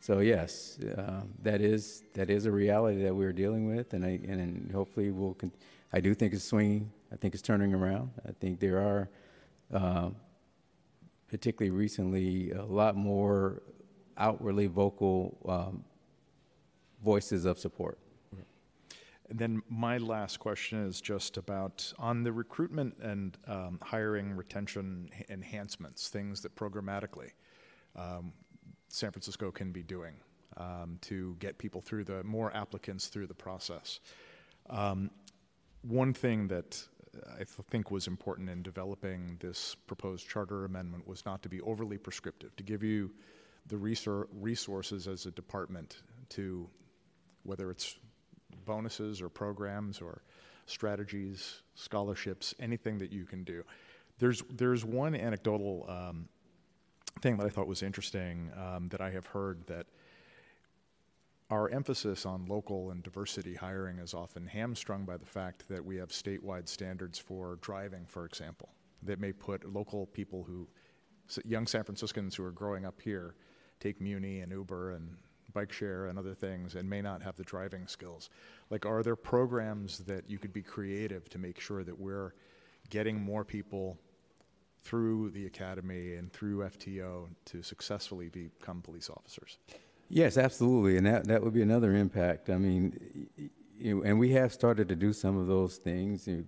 [0.00, 4.18] So yes, uh, that is that is a reality that we're dealing with, and I
[4.26, 5.34] and hopefully we'll.
[5.34, 5.52] Con-
[5.92, 6.90] I do think it's swinging.
[7.12, 8.10] I think it's turning around.
[8.26, 9.08] I think there are,
[9.72, 10.10] uh,
[11.32, 13.62] particularly recently, a lot more
[14.18, 15.82] outwardly vocal um,
[17.02, 17.98] voices of support.
[19.30, 25.08] And then my last question is just about on the recruitment and um, hiring retention
[25.30, 27.30] enhancements, things that programmatically
[27.96, 28.34] um,
[28.88, 30.16] San Francisco can be doing
[30.58, 34.00] um, to get people through the more applicants through the process.
[34.68, 35.10] Um,
[35.80, 36.86] one thing that
[37.34, 41.60] I th- think was important in developing this proposed charter amendment was not to be
[41.60, 43.10] overly prescriptive, to give you
[43.66, 46.68] the resor- resources as a department to
[47.44, 47.96] whether it's
[48.64, 50.22] bonuses or programs or
[50.66, 53.64] strategies, scholarships, anything that you can do.
[54.18, 56.28] There's there's one anecdotal um,
[57.20, 59.86] thing that I thought was interesting um, that I have heard that
[61.52, 65.96] our emphasis on local and diversity hiring is often hamstrung by the fact that we
[65.96, 68.70] have statewide standards for driving, for example,
[69.02, 70.66] that may put local people who,
[71.44, 73.34] young San Franciscans who are growing up here,
[73.80, 75.14] take Muni and Uber and
[75.52, 78.30] bike share and other things and may not have the driving skills.
[78.70, 82.32] Like, are there programs that you could be creative to make sure that we're
[82.88, 83.98] getting more people
[84.80, 89.58] through the academy and through FTO to successfully become police officers?
[90.14, 92.50] Yes, absolutely, and that that would be another impact.
[92.50, 93.28] I mean,
[93.78, 96.44] you know, and we have started to do some of those things, you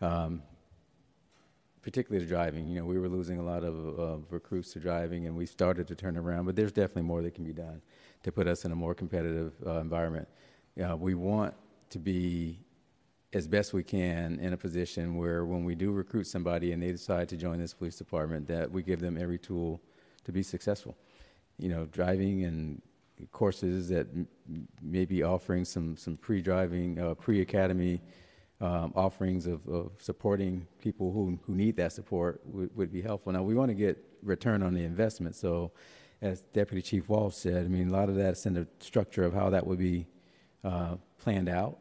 [0.00, 0.42] know, um,
[1.82, 2.66] particularly the driving.
[2.66, 5.86] You know, we were losing a lot of, of recruits to driving, and we started
[5.88, 6.46] to turn around.
[6.46, 7.82] But there's definitely more that can be done
[8.22, 10.26] to put us in a more competitive uh, environment.
[10.82, 11.52] Uh, we want
[11.90, 12.60] to be
[13.34, 16.92] as best we can in a position where when we do recruit somebody and they
[16.92, 19.82] decide to join this police department, that we give them every tool
[20.24, 20.96] to be successful.
[21.58, 22.82] You know, driving and
[23.30, 24.28] courses that m-
[24.82, 28.00] may be offering some, some pre-driving, uh, pre-academy
[28.60, 33.32] um, offerings of, of supporting people who, who need that support would, would be helpful.
[33.32, 35.36] Now, we want to get return on the investment.
[35.36, 35.72] So,
[36.20, 39.34] as Deputy Chief Walsh said, I mean, a lot of that's in the structure of
[39.34, 40.06] how that would be
[40.62, 41.78] uh, planned out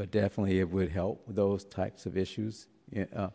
[0.00, 2.68] but definitely it would help those types of issues.
[3.14, 3.28] Uh,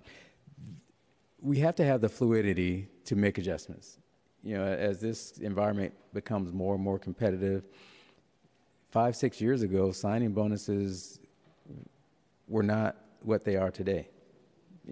[1.39, 3.99] we have to have the fluidity to make adjustments.
[4.45, 7.63] You know, as this environment becomes more and more competitive,
[8.91, 11.19] five, six years ago, signing bonuses
[12.47, 14.07] were not what they are today,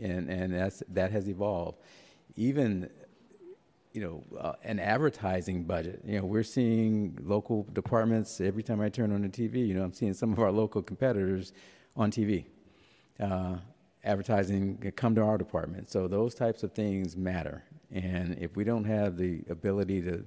[0.01, 1.77] and and that's that has evolved.
[2.35, 2.89] Even
[3.93, 6.01] you know, uh, an advertising budget.
[6.03, 9.67] You know, we're seeing local departments every time I turn on the TV.
[9.67, 11.53] You know, I'm seeing some of our local competitors
[11.95, 12.45] on TV
[13.19, 13.57] uh,
[14.03, 15.91] advertising come to our department.
[15.91, 17.63] So those types of things matter.
[17.93, 20.25] And if we don't have the ability to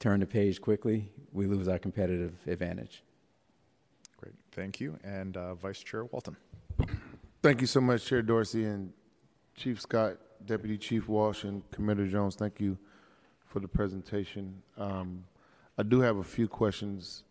[0.00, 3.04] turn the page quickly, we lose our competitive advantage.
[4.16, 4.98] Great, thank you.
[5.04, 6.36] And uh, Vice Chair Walton.
[7.40, 8.92] Thank you so much, Chair Dorsey and
[9.54, 12.34] Chief Scott, Deputy Chief Walsh, and Commander Jones.
[12.34, 12.76] Thank you
[13.46, 14.60] for the presentation.
[14.76, 15.24] Um,
[15.78, 17.22] I do have a few questions,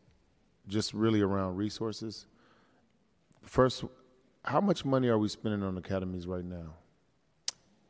[0.67, 2.25] just really around resources.
[3.43, 3.83] First,
[4.43, 6.73] how much money are we spending on academies right now?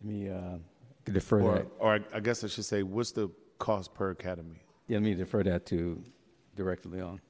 [0.03, 0.57] Let me uh,
[1.11, 1.67] defer or, that.
[1.79, 3.29] Or I, I guess I should say, what's the
[3.59, 4.61] cost per academy?
[4.87, 6.01] Yeah, let me defer that to
[6.55, 7.21] Director Leon.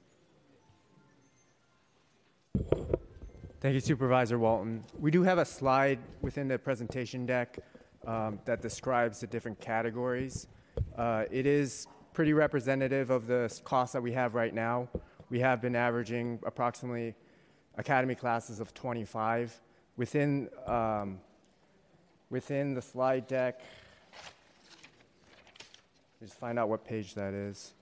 [3.60, 4.84] Thank you, Supervisor Walton.
[5.00, 7.60] We do have a slide within the presentation deck
[8.08, 10.48] um, that describes the different categories.
[10.98, 14.90] Uh, it is pretty representative of the s- costs that we have right now.
[15.30, 17.14] We have been averaging approximately
[17.78, 19.62] academy classes of 25.
[19.96, 21.20] Within, um,
[22.32, 23.62] within the slide deck,
[26.20, 27.74] just find out what page that is.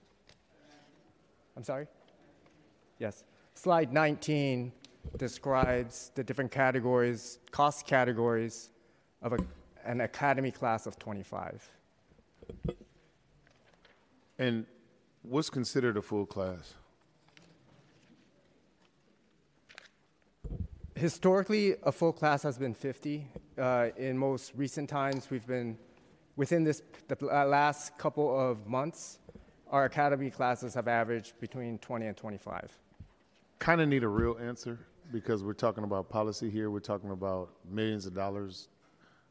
[1.56, 1.88] I'm sorry?
[2.98, 3.24] Yes.
[3.54, 4.72] Slide 19
[5.18, 8.70] describes the different categories, cost categories
[9.22, 9.38] of a,
[9.86, 11.70] an academy class of 25.
[14.40, 14.66] And
[15.22, 16.74] what's considered a full class?
[21.00, 23.26] Historically, a full class has been 50.
[23.58, 25.78] Uh, in most recent times, we've been
[26.36, 29.20] within this the last couple of months.
[29.72, 32.78] Our academy classes have averaged between 20 and 25.
[33.60, 34.78] Kind of need a real answer
[35.14, 36.70] because we're talking about policy here.
[36.70, 38.68] We're talking about millions of dollars.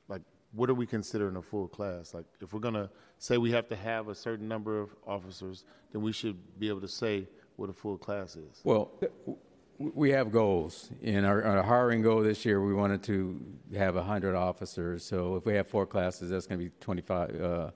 [0.09, 0.23] Like,
[0.53, 2.15] what are we considering a full class?
[2.15, 2.89] Like, if we're gonna
[3.19, 6.81] say we have to have a certain number of officers, then we should be able
[6.81, 8.62] to say what a full class is.
[8.65, 9.36] Well, w-
[9.79, 10.91] we have goals.
[11.03, 13.41] In our, our hiring goal this year, we wanted to
[13.77, 15.05] have 100 officers.
[15.05, 17.71] So if we have four classes, that's going to be 25, uh,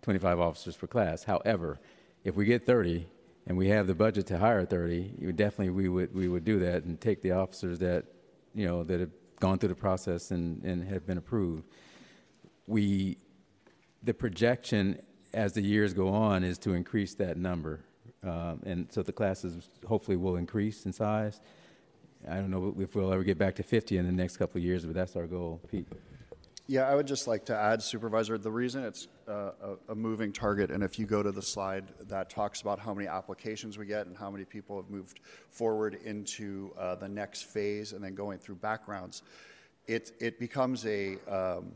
[0.00, 1.24] 25 officers per class.
[1.24, 1.78] However,
[2.24, 3.06] if we get 30
[3.46, 6.44] and we have the budget to hire 30, you would definitely we would we would
[6.44, 8.04] do that and take the officers that
[8.54, 9.10] you know that have
[9.40, 11.64] gone through the process and, and have been approved.
[12.66, 13.18] We
[14.02, 15.00] the projection
[15.34, 17.80] as the years go on is to increase that number.
[18.24, 21.40] Um, and so the classes hopefully will increase in size.
[22.28, 24.64] I don't know if we'll ever get back to 50 in the next couple of
[24.64, 25.60] years, but that's our goal.
[25.68, 25.88] Pete.
[26.68, 30.32] Yeah, I would just like to add, Supervisor, the reason it's uh, a, a moving
[30.32, 33.86] target, and if you go to the slide that talks about how many applications we
[33.86, 35.20] get and how many people have moved
[35.50, 39.22] forward into uh, the next phase and then going through backgrounds,
[39.88, 41.72] it, it becomes a, um,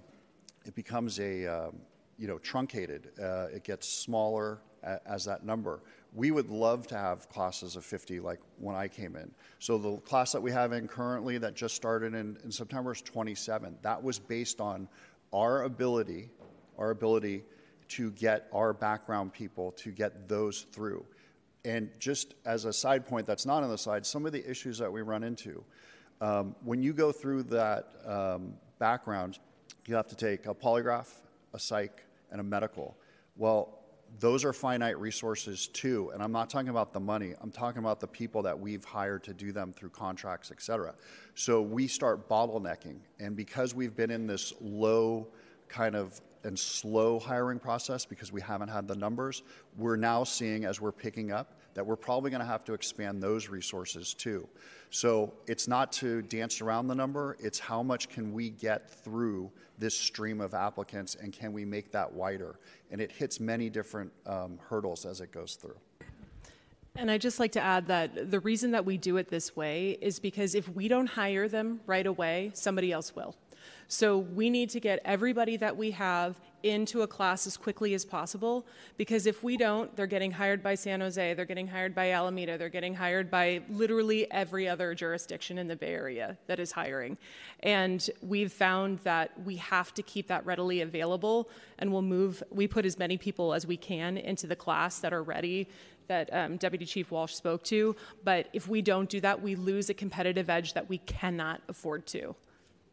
[0.64, 1.80] it becomes a, um,
[2.16, 3.10] you know, truncated.
[3.20, 4.60] Uh, it gets smaller
[5.04, 5.80] as that number.
[6.16, 9.30] We would love to have classes of 50 like when I came in.
[9.58, 13.02] So the class that we have in currently that just started in, in September is
[13.02, 13.76] 27.
[13.82, 14.88] That was based on
[15.34, 16.30] our ability,
[16.78, 17.44] our ability
[17.88, 21.04] to get our background people to get those through.
[21.66, 24.78] And just as a side point that's not on the slide, some of the issues
[24.78, 25.62] that we run into.
[26.22, 29.38] Um, when you go through that um, background,
[29.86, 31.08] you have to take a polygraph,
[31.52, 32.96] a psych, and a medical.
[33.36, 33.80] Well,
[34.18, 36.10] those are finite resources too.
[36.14, 39.22] And I'm not talking about the money, I'm talking about the people that we've hired
[39.24, 40.94] to do them through contracts, et cetera.
[41.34, 42.98] So we start bottlenecking.
[43.20, 45.28] And because we've been in this low
[45.68, 49.42] kind of and slow hiring process because we haven't had the numbers,
[49.76, 53.22] we're now seeing as we're picking up that we're probably going to have to expand
[53.22, 54.48] those resources too.
[54.90, 59.50] So it's not to dance around the number, it's how much can we get through
[59.78, 62.58] this stream of applicants and can we make that wider?
[62.90, 65.76] And it hits many different um, hurdles as it goes through.
[66.96, 69.98] And I'd just like to add that the reason that we do it this way
[70.00, 73.36] is because if we don't hire them right away, somebody else will.
[73.88, 78.04] So we need to get everybody that we have into a class as quickly as
[78.04, 82.10] possible because if we don't, they're getting hired by San Jose, they're getting hired by
[82.10, 86.72] Alameda, they're getting hired by literally every other jurisdiction in the Bay Area that is
[86.72, 87.16] hiring.
[87.60, 91.48] And we've found that we have to keep that readily available
[91.78, 95.12] and we'll move, we put as many people as we can into the class that
[95.12, 95.68] are ready
[96.08, 97.96] that um, Deputy Chief Walsh spoke to.
[98.24, 102.06] But if we don't do that, we lose a competitive edge that we cannot afford
[102.08, 102.34] to.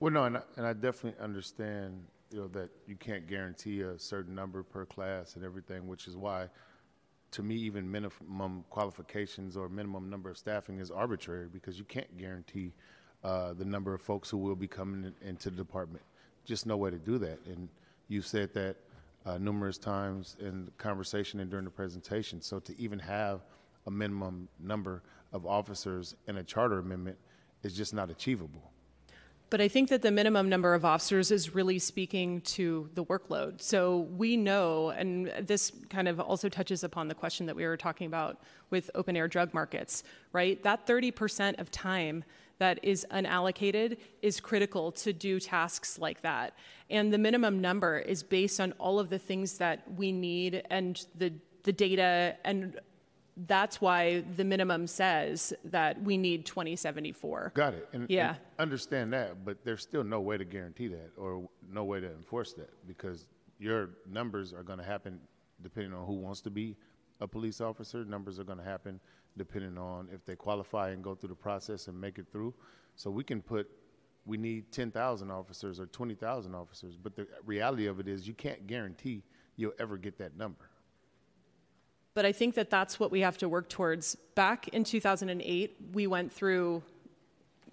[0.03, 3.97] Well, no, and I, and I definitely understand, you know, that you can't guarantee a
[3.97, 6.49] certain number per class and everything, which is why,
[7.31, 12.17] to me, even minimum qualifications or minimum number of staffing is arbitrary because you can't
[12.17, 12.73] guarantee
[13.23, 16.03] uh, the number of folks who will be coming in, into the department.
[16.43, 17.39] Just no way to do that.
[17.45, 17.69] And
[18.09, 18.75] you've said that
[19.25, 22.41] uh, numerous times in conversation and during the presentation.
[22.41, 23.45] So to even have
[23.87, 25.01] a minimum number
[25.31, 27.17] of officers in a charter amendment
[27.63, 28.72] is just not achievable.
[29.53, 33.61] But I think that the minimum number of officers is really speaking to the workload.
[33.61, 37.77] So we know, and this kind of also touches upon the question that we were
[37.77, 40.63] talking about with open air drug markets, right?
[40.63, 42.23] That 30% of time
[42.57, 46.55] that is unallocated is critical to do tasks like that.
[46.89, 50.99] And the minimum number is based on all of the things that we need and
[51.13, 51.31] the,
[51.61, 52.79] the data and
[53.35, 57.53] that's why the minimum says that we need 2074.
[57.55, 57.89] Got it.
[57.93, 58.29] And, yeah.
[58.29, 62.11] And understand that, but there's still no way to guarantee that or no way to
[62.11, 63.27] enforce that because
[63.59, 65.19] your numbers are going to happen
[65.61, 66.75] depending on who wants to be
[67.21, 68.03] a police officer.
[68.05, 68.99] Numbers are going to happen
[69.37, 72.53] depending on if they qualify and go through the process and make it through.
[72.95, 73.69] So we can put
[74.25, 78.67] we need 10,000 officers or 20,000 officers, but the reality of it is you can't
[78.67, 79.21] guarantee
[79.57, 80.69] you'll ever get that number.
[82.13, 84.15] But I think that that's what we have to work towards.
[84.35, 86.83] Back in 2008, we went through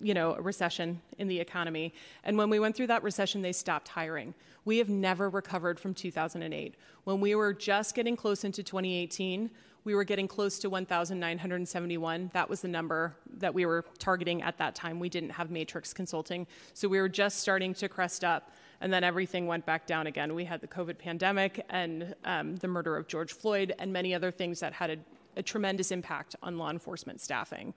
[0.03, 1.93] you know, a recession in the economy.
[2.25, 4.35] And when we went through that recession, they stopped hiring.
[4.65, 6.75] We have never recovered from 2008.
[7.05, 9.51] When we were just getting close into 2018,
[9.85, 12.31] we were getting close to 1,971.
[12.35, 14.99] That was the number that we were targeting at that time.
[14.99, 16.47] We didn't have Matrix Consulting.
[16.75, 20.35] So we were just starting to crest up and then everything went back down again.
[20.35, 24.31] We had the COVID pandemic and um, the murder of George Floyd and many other
[24.31, 24.97] things that had a,
[25.37, 27.75] a tremendous impact on law enforcement staffing.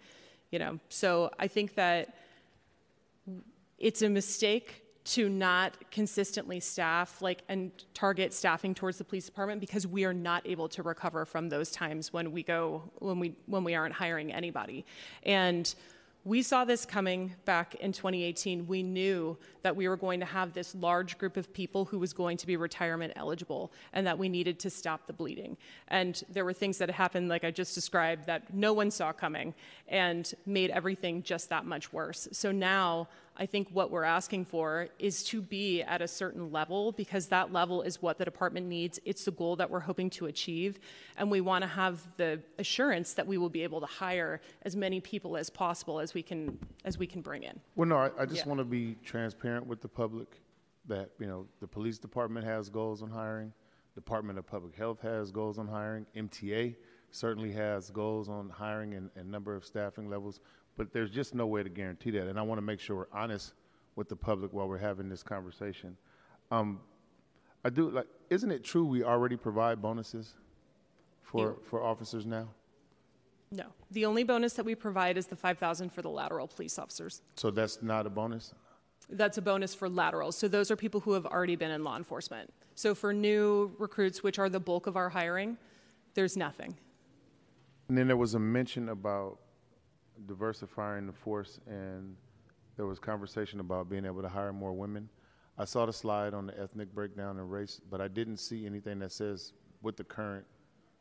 [0.51, 2.15] You know, so I think that
[3.77, 9.59] it's a mistake to not consistently staff like and target staffing towards the police department
[9.59, 13.35] because we are not able to recover from those times when we go when we
[13.47, 14.85] when we aren't hiring anybody
[15.23, 15.75] and
[16.25, 18.65] We saw this coming back in 2018.
[18.65, 22.13] We knew that we were going to have this large group of people who was
[22.13, 25.57] going to be retirement eligible and that we needed to stop the bleeding.
[25.89, 29.53] And there were things that happened, like I just described, that no one saw coming
[29.89, 32.29] and made everything just that much worse.
[32.31, 36.91] So now I think what we're asking for is to be at a certain level
[36.91, 38.99] because that level is what the department needs.
[39.05, 40.80] It's the goal that we're hoping to achieve.
[41.18, 44.76] And we want to have the assurance that we will be able to hire as
[44.76, 47.60] many people as possible as we can as we can bring in.
[47.76, 48.49] Well, no, I, I just Yeah.
[48.49, 50.39] want to be transparent with the public
[50.85, 53.51] that, you know, the police department has goals on hiring,
[53.95, 56.76] Department of Public Health has goals on hiring, MTA
[57.11, 60.39] certainly has goals on hiring and, and number of staffing levels,
[60.77, 62.27] but there's just no way to guarantee that.
[62.27, 63.53] And I want to make sure we're honest
[63.95, 65.97] with the public while we're having this conversation.
[66.51, 66.79] Um,
[67.63, 70.33] I do like, isn't it true we already provide bonuses
[71.21, 72.49] for, for officers now?
[73.51, 73.65] No.
[73.91, 77.21] The only bonus that we provide is the 5000 for the lateral police officers.
[77.37, 78.53] So that's not a bonus?
[79.09, 80.37] That's a bonus for laterals.
[80.37, 82.51] So those are people who have already been in law enforcement.
[82.73, 85.57] So for new recruits, which are the bulk of our hiring,
[86.15, 86.75] there's nothing.
[87.89, 89.39] And then there was a mention about
[90.27, 92.15] diversifying the force, and
[92.76, 95.10] there was conversation about being able to hire more women.
[95.57, 98.99] I saw the slide on the ethnic breakdown and race, but I didn't see anything
[98.99, 100.45] that says what the current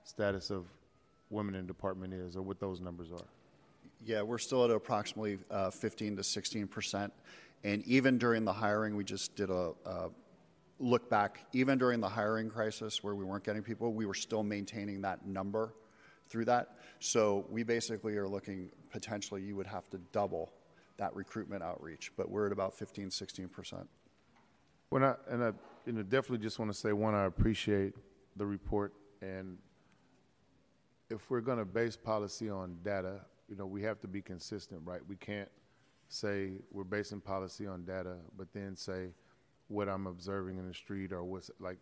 [0.05, 0.67] status of
[1.31, 3.27] women in the department is or what those numbers are.
[4.05, 7.13] Yeah, we're still at approximately uh, 15 to 16 percent.
[7.65, 10.11] And even during the hiring, we just did a, a
[10.81, 11.47] look back.
[11.53, 15.25] Even during the hiring crisis, where we weren't getting people, we were still maintaining that
[15.25, 15.73] number
[16.29, 16.77] through that.
[17.05, 20.53] So we basically are looking potentially you would have to double
[20.99, 23.89] that recruitment outreach, but we're at about 15, 16 percent.
[24.89, 25.51] When I, and I
[25.89, 27.95] definitely just want to say, one, I appreciate
[28.37, 28.93] the report.
[29.21, 29.59] And
[31.11, 34.81] if we're going to base policy on data, you know, we have to be consistent,
[34.85, 35.01] right?
[35.09, 35.51] We can't
[36.09, 39.09] say we're basing policy on data, but then say
[39.67, 41.79] what I'm observing in the street or what's like,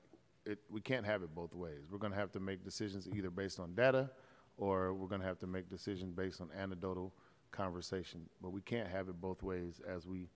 [0.47, 1.89] it, we can't have it both ways.
[1.91, 4.09] We're going to have to make decisions either based on data
[4.61, 7.13] or we're going to have to make decisions based on anecdotal
[7.51, 8.21] conversation.
[8.41, 10.29] But we can't have it both ways as we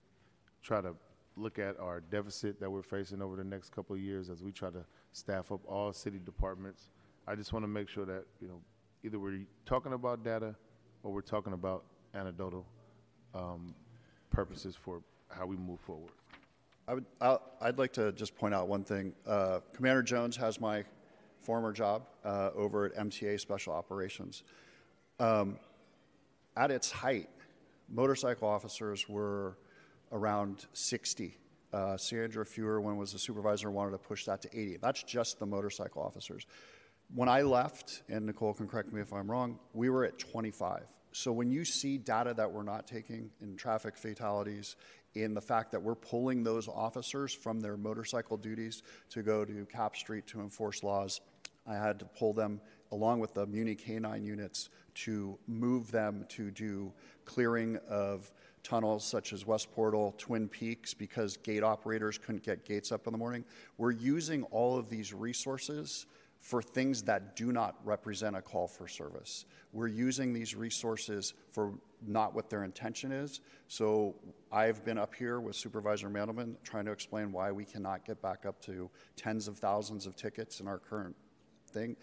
[0.63, 0.95] try to
[1.37, 4.51] look at our deficit that we're facing over the next couple of years as we
[4.51, 6.89] try to staff up all city departments.
[7.27, 8.59] I just want to make sure that, you know,
[9.03, 10.55] either we're talking about data
[11.03, 11.83] or we're talking about
[12.15, 12.65] anecdotal
[13.35, 13.75] um,
[14.31, 16.11] purposes for how we move forward.
[16.87, 19.13] I would, I'll, I'd like to just point out one thing.
[19.27, 20.83] Uh, Commander Jones has my
[21.45, 24.43] former job uh, over at MTA Special Operations.
[25.19, 25.59] Um,
[26.57, 27.29] at its height,
[27.89, 29.57] motorcycle officers were
[30.11, 31.37] around 60.
[31.71, 34.77] Uh, Sandra Fewer, when was the supervisor, wanted to push that to 80.
[34.81, 36.45] That's just the motorcycle officers.
[37.13, 40.83] When I left, and Nicole can correct me if I'm wrong, we were at 25.
[41.11, 44.75] So when you see data that we're not taking in traffic fatalities,
[45.15, 49.65] in the fact that we're pulling those officers from their motorcycle duties to go to
[49.65, 51.21] Capp Street to enforce laws,
[51.67, 52.61] I had to pull them
[52.91, 56.91] along with the Muni K9 units to move them to do
[57.25, 58.31] clearing of
[58.63, 63.11] tunnels such as West Portal, Twin Peaks, because gate operators couldn't get gates up in
[63.11, 63.43] the morning.
[63.77, 66.07] We're using all of these resources
[66.39, 69.45] for things that do not represent a call for service.
[69.73, 71.73] We're using these resources for
[72.05, 73.41] not what their intention is.
[73.67, 74.15] So
[74.51, 78.45] I've been up here with Supervisor Mandelman trying to explain why we cannot get back
[78.45, 81.15] up to tens of thousands of tickets in our current
[81.75, 81.95] thing.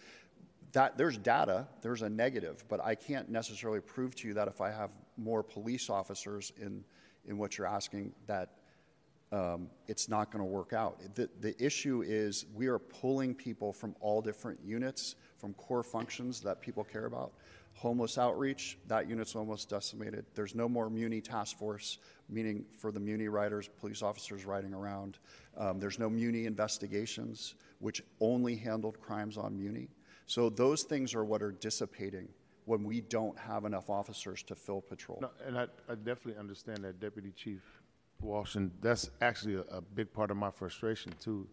[0.73, 4.61] That there's data, there's a negative, but I can't necessarily prove to you that if
[4.61, 6.85] I have more police officers in
[7.25, 8.51] in what you're asking that
[9.33, 11.01] um, it's not going to work out.
[11.15, 16.41] The, the issue is we are pulling people from all different units, from core functions
[16.41, 17.33] that people care about.
[17.75, 20.27] Homeless outreach, that unit's almost decimated.
[20.35, 21.99] There's no more Muni task force,
[22.33, 25.19] meaning for the Muni riders, police officers riding around.
[25.57, 29.89] Um, there's no Muni investigations, which only handled crimes on Muni.
[30.27, 32.29] So those things are what are dissipating
[32.65, 35.19] when we don't have enough officers to fill patrol.
[35.21, 37.61] No, and I, I definitely understand that, Deputy Chief
[38.21, 41.47] Walsh, and that's actually a, a big part of my frustration too,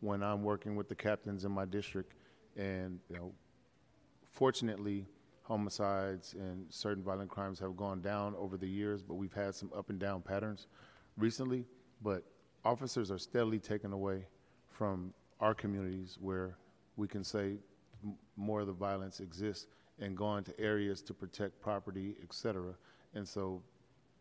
[0.00, 2.14] when I'm working with the captains in my district,
[2.56, 3.32] and you know,
[4.32, 5.06] fortunately,
[5.46, 9.70] homicides and certain violent crimes have gone down over the years, but we've had some
[9.76, 10.66] up and down patterns
[11.16, 11.64] recently.
[12.02, 12.24] But
[12.64, 14.26] officers are steadily taken away
[14.68, 16.56] from our communities where
[16.96, 17.58] we can say
[18.36, 19.68] more of the violence exists
[20.00, 22.74] and going to areas to protect property, et cetera.
[23.14, 23.62] And so,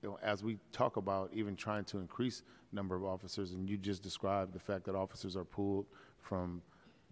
[0.03, 3.77] you know, as we talk about even trying to increase number of officers, and you
[3.77, 5.87] just described the fact that officers are pulled
[6.19, 6.61] from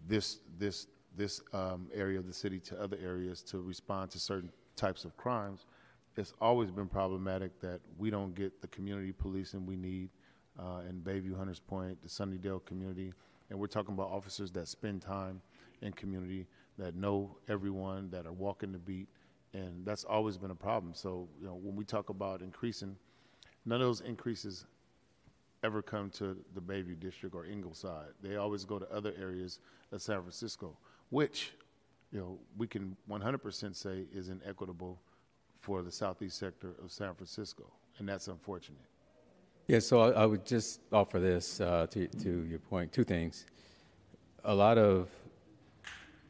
[0.06, 0.86] this this
[1.16, 5.16] this um, area of the city to other areas to respond to certain types of
[5.16, 5.66] crimes,
[6.16, 10.10] it's always been problematic that we don't get the community policing we need
[10.58, 13.12] uh, in Bayview, Hunters Point, the Sunnydale community,
[13.50, 15.40] and we're talking about officers that spend time
[15.82, 16.46] in community,
[16.78, 19.08] that know everyone, that are walking the beat,
[19.52, 20.94] and that's always been a problem.
[20.94, 22.96] So, you know, when we talk about increasing,
[23.64, 24.66] none of those increases
[25.64, 28.08] ever come to the Bayview district or Ingleside.
[28.22, 29.60] They always go to other areas
[29.92, 30.76] of San Francisco,
[31.10, 31.52] which,
[32.12, 35.00] you know, we can 100% say is inequitable
[35.60, 37.64] for the southeast sector of San Francisco,
[37.98, 38.80] and that's unfortunate.
[39.66, 43.46] Yeah, so I, I would just offer this uh, to, to your point two things.
[44.44, 45.08] A lot of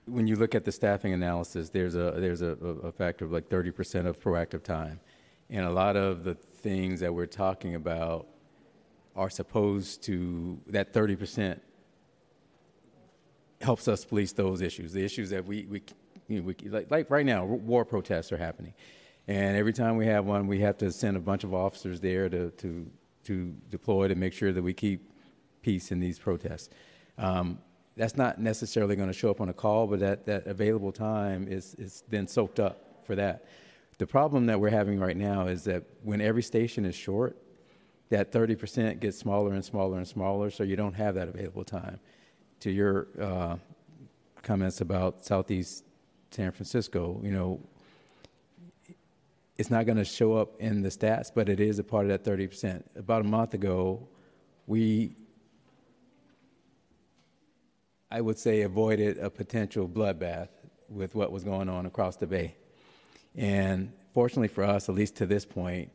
[0.07, 3.49] when you look at the staffing analysis, there's a there's a, a factor of like
[3.49, 5.01] 30% of proactive time,
[5.51, 8.29] and a lot of the things that we're talking about
[9.17, 11.59] are supposed to that 30%
[13.61, 15.83] helps us police those issues, the issues that we we,
[16.29, 18.75] you know, we like, like right now, war protests are happening,
[19.29, 22.29] and every time we have one, we have to send a bunch of officers there
[22.29, 22.91] to to
[23.25, 25.11] to deploy to make sure that we keep
[25.63, 26.69] peace in these protests.
[27.19, 27.59] Um,
[27.97, 31.47] that's not necessarily going to show up on a call, but that, that available time
[31.49, 33.47] is, is then soaked up for that.
[33.99, 37.37] The problem that we're having right now is that when every station is short,
[38.11, 42.01] that 30% gets smaller and smaller and smaller, so you don't have that available time.
[42.65, 43.57] To your uh,
[44.43, 45.85] comments about Southeast
[46.31, 47.61] San Francisco, you know,
[49.59, 52.25] it's not going to show up in the stats, but it is a part of
[52.25, 52.83] that 30%.
[52.97, 54.09] About a month ago,
[54.67, 55.15] we,
[58.11, 60.49] I would say, avoided a potential bloodbath
[60.89, 62.57] with what was going on across the bay.
[63.37, 65.91] And fortunately for us, at least to this point,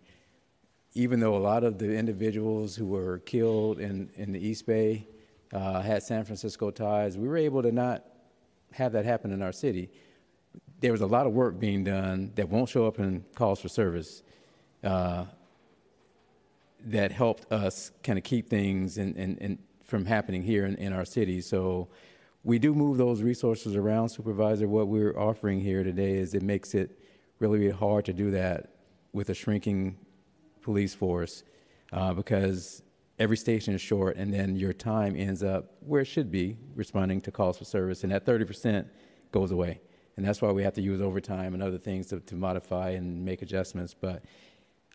[0.93, 5.07] even though a lot of the individuals who were killed in, in the East Bay
[5.53, 8.05] uh, had San Francisco ties, we were able to not
[8.73, 9.89] have that happen in our city
[10.81, 13.69] there was a lot of work being done that won't show up in calls for
[13.69, 14.23] service
[14.83, 15.25] uh,
[16.85, 20.93] that helped us kind of keep things in, in, in from happening here in, in,
[20.93, 21.41] our city.
[21.41, 21.89] So
[22.43, 24.67] we do move those resources around, Supervisor.
[24.67, 26.97] What we're offering here today is it makes it
[27.39, 28.69] really, hard to do that
[29.13, 29.97] with a shrinking
[30.61, 31.43] police force
[31.91, 32.83] uh, because
[33.19, 37.21] every station is short and then your time ends up where it should be, responding
[37.21, 38.87] to calls for service, and that 30%
[39.31, 39.81] goes away
[40.19, 43.23] and that's why we have to use overtime and other things to, to modify and
[43.23, 43.95] make adjustments.
[43.97, 44.25] But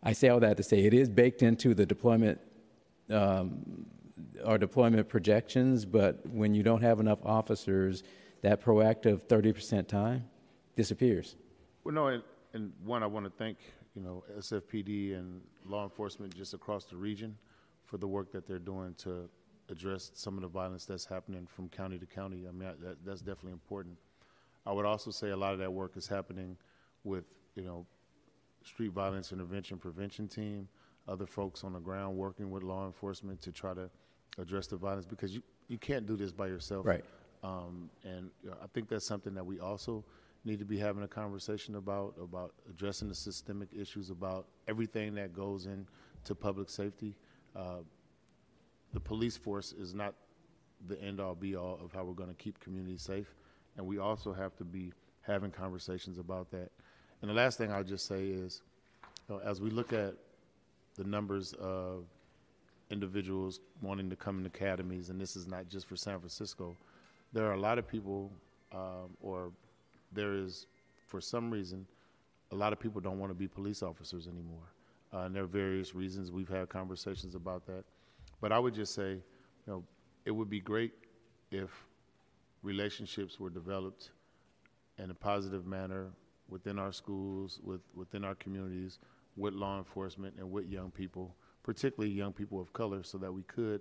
[0.03, 2.39] I say all that to say it is baked into the deployment,
[3.09, 3.87] um,
[4.45, 5.87] our deployment projections.
[5.87, 8.03] But when you don't have enough officers,
[8.43, 10.27] that proactive 30% time
[10.77, 11.37] disappears.
[11.85, 12.23] Well, no, and,
[12.53, 13.57] and one, I want to thank
[13.97, 17.35] you know SFPD and law enforcement just across the region
[17.85, 19.29] for the work that they're doing to
[19.71, 22.47] address some of the violence that's happening from county to county.
[22.49, 23.97] I mean, that, that's definitely important.
[24.67, 26.57] I would also say a lot of that work is happening
[27.03, 27.25] with,
[27.55, 27.87] you know,
[28.63, 30.69] street violence intervention prevention team,
[31.07, 33.91] other folks on the ground working with law enforcement to try to
[34.39, 36.87] address the violence because you, you can't do this by yourself.
[36.87, 37.05] Right.
[37.43, 40.03] Um, and you know, I think that's something that we also
[40.47, 45.35] need to be having a conversation about, about addressing the systemic issues, about everything that
[45.35, 47.15] goes into public safety.
[47.55, 50.15] The police force is not
[50.87, 53.35] the end all be all of how we're going to keep communities safe
[53.77, 56.71] and we also have to be having conversations about that.
[57.21, 58.63] And the last thing I'll just say is,
[59.29, 60.15] you know, as we look at
[60.97, 62.05] the numbers of
[62.91, 66.77] individuals wanting to come in academies, and this is not just for San Francisco,
[67.33, 68.31] there are a lot of people,
[68.73, 69.51] um, or
[70.13, 70.67] there is,
[71.07, 71.87] for some reason,
[72.53, 74.69] a lot of people don't want to be police officers anymore.
[75.15, 76.33] Uh, and there are various reasons.
[76.33, 77.85] We've had conversations about that.
[78.41, 79.23] But I would just say, you
[79.67, 79.85] know,
[80.25, 80.93] it would be great
[81.51, 81.71] if
[82.63, 84.11] relationships were developed
[84.99, 86.11] in a positive manner
[86.49, 88.99] within our schools, with, within our communities,
[89.37, 93.43] with law enforcement, and with young people, particularly young people of color, so that we
[93.43, 93.81] could,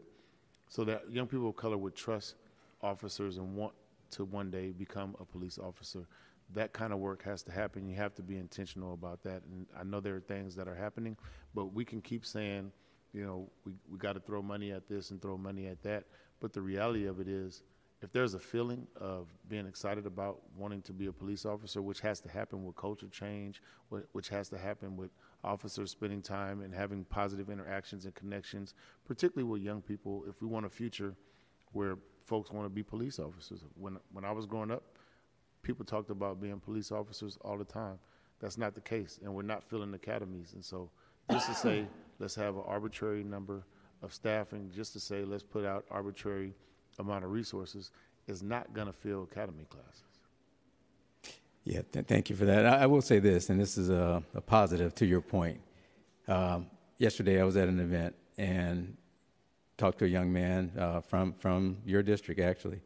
[0.69, 2.35] so that young people of color would trust
[2.81, 3.73] officers and want
[4.11, 6.05] to one day become a police officer.
[6.53, 7.87] That kind of work has to happen.
[7.87, 9.41] You have to be intentional about that.
[9.51, 11.17] And I know there are things that are happening,
[11.55, 12.71] but we can keep saying,
[13.13, 16.05] you know, we, we got to throw money at this and throw money at that.
[16.39, 17.63] But the reality of it is,
[18.01, 22.01] if there's a feeling of being excited about wanting to be a police officer, which
[22.01, 23.61] has to happen with culture change,
[24.11, 25.11] which has to happen with
[25.41, 28.73] officers spending time and having positive interactions and connections,
[29.05, 31.15] particularly with young people, if we want a future
[31.71, 33.61] where folks want to be police officers.
[33.75, 34.83] When, when I was growing up,
[35.63, 37.97] people talked about being police officers all the time.
[38.39, 40.53] That's not the case, and we're not filling academies.
[40.53, 40.89] And so,
[41.31, 41.87] just to say,
[42.19, 43.65] let's have an arbitrary number
[44.01, 46.53] of staffing, just to say, let's put out arbitrary
[46.99, 47.91] amount of resources
[48.27, 50.03] is not going to fill academy classes.
[51.63, 52.65] Yeah, th- thank you for that.
[52.65, 55.61] I, I will say this, and this is a, a positive to your point.
[56.27, 56.67] Um,
[56.97, 58.97] yesterday, I was at an event and
[59.77, 62.41] talked to a young man uh, from from your district.
[62.41, 62.81] Actually,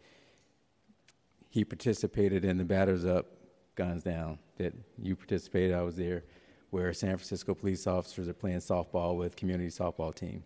[1.50, 3.28] he participated in the Batters Up,
[3.76, 5.76] Guns Down that you participated.
[5.76, 6.24] I was there,
[6.70, 10.44] where San Francisco police officers are playing softball with community softball team.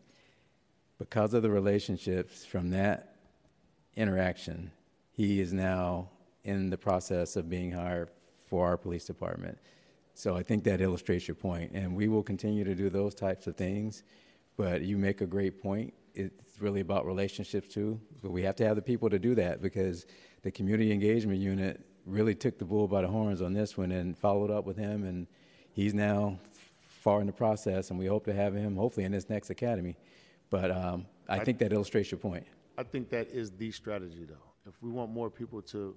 [0.99, 3.15] Because of the relationships from that
[3.95, 4.71] interaction,
[5.11, 6.09] he is now
[6.43, 8.09] in the process of being hired
[8.45, 9.57] for our police department.
[10.13, 13.47] So I think that illustrates your point, and we will continue to do those types
[13.47, 14.03] of things.
[14.57, 15.93] But you make a great point.
[16.13, 17.99] It's really about relationships too.
[18.21, 20.05] But we have to have the people to do that because
[20.43, 24.17] the community engagement unit really took the bull by the horns on this one and
[24.17, 25.27] followed up with him, and
[25.71, 26.39] he's now
[27.01, 29.95] far in the process, and we hope to have him hopefully in this next academy.
[30.49, 32.45] But um, I, I- think that illustrates your point.
[32.77, 34.35] I think that is the strategy, though.
[34.67, 35.95] If we want more people to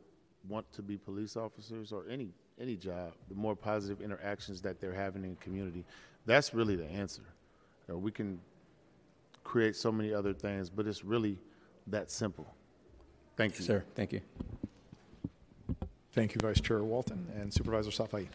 [0.48, 2.28] want to be police officers or any
[2.60, 5.84] any job, the more positive interactions that they're having in the community,
[6.24, 7.22] that's really the answer.
[7.88, 8.40] You know, we can
[9.42, 11.38] create so many other things, but it's really
[11.88, 12.46] that simple.
[13.36, 14.20] Thank you, Sir, thank you.
[16.12, 18.28] Thank you, Vice Chair Walton and Supervisor Safai.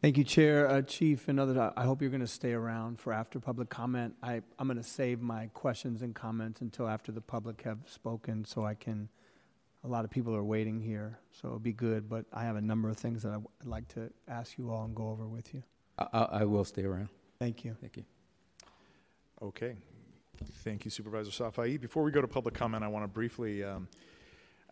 [0.00, 1.56] Thank you, Chair, uh, Chief, and others.
[1.56, 4.16] I- I hope you're going to stay around for after public comment.
[4.20, 8.44] I, I'm going to save my questions and comments until after the public have spoken,
[8.44, 9.08] so I can.
[9.84, 12.08] A lot of people are waiting here, so it'll be good.
[12.08, 14.70] But I have a number of things that I w- I'd like to ask you
[14.70, 15.62] all and go over with you.
[15.98, 17.08] I, I, I will stay around.
[17.38, 17.76] Thank you.
[17.80, 18.04] Thank you.
[19.40, 19.76] Okay.
[20.64, 21.80] Thank you, Supervisor Safai.
[21.80, 23.88] Before we go to public comment, I want to briefly um,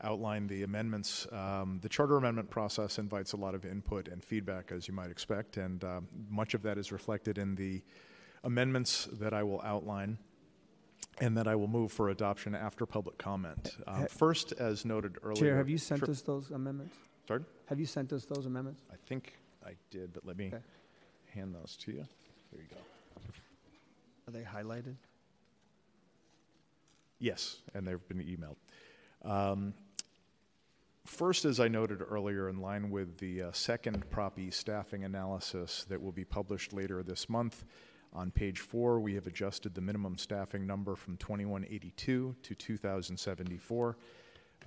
[0.03, 1.27] outline the amendments.
[1.33, 5.11] Um, the charter amendment process invites a lot of input and feedback, as you might
[5.11, 7.83] expect, and um, much of that is reflected in the
[8.45, 10.19] amendments that I will outline
[11.21, 13.77] and that I will move for adoption after public comment.
[13.87, 15.45] Um, first, as noted earlier.
[15.45, 16.11] Chair, have you sent Sure.
[16.11, 16.97] us those amendments?
[17.29, 17.45] Sorry?
[17.67, 18.83] Have you sent us those amendments?
[18.91, 20.63] I think I did, but let me Okay.
[21.35, 22.07] hand those to you.
[22.53, 22.77] There you go.
[24.27, 24.97] Are they highlighted?
[27.19, 28.57] Yes, and they've been emailed.
[29.23, 29.75] Um,
[31.07, 35.85] First, as I noted earlier, in line with the uh, second Prop E staffing analysis
[35.89, 37.65] that will be published later this month,
[38.13, 43.97] on page four, we have adjusted the minimum staffing number from 2182 to 2074.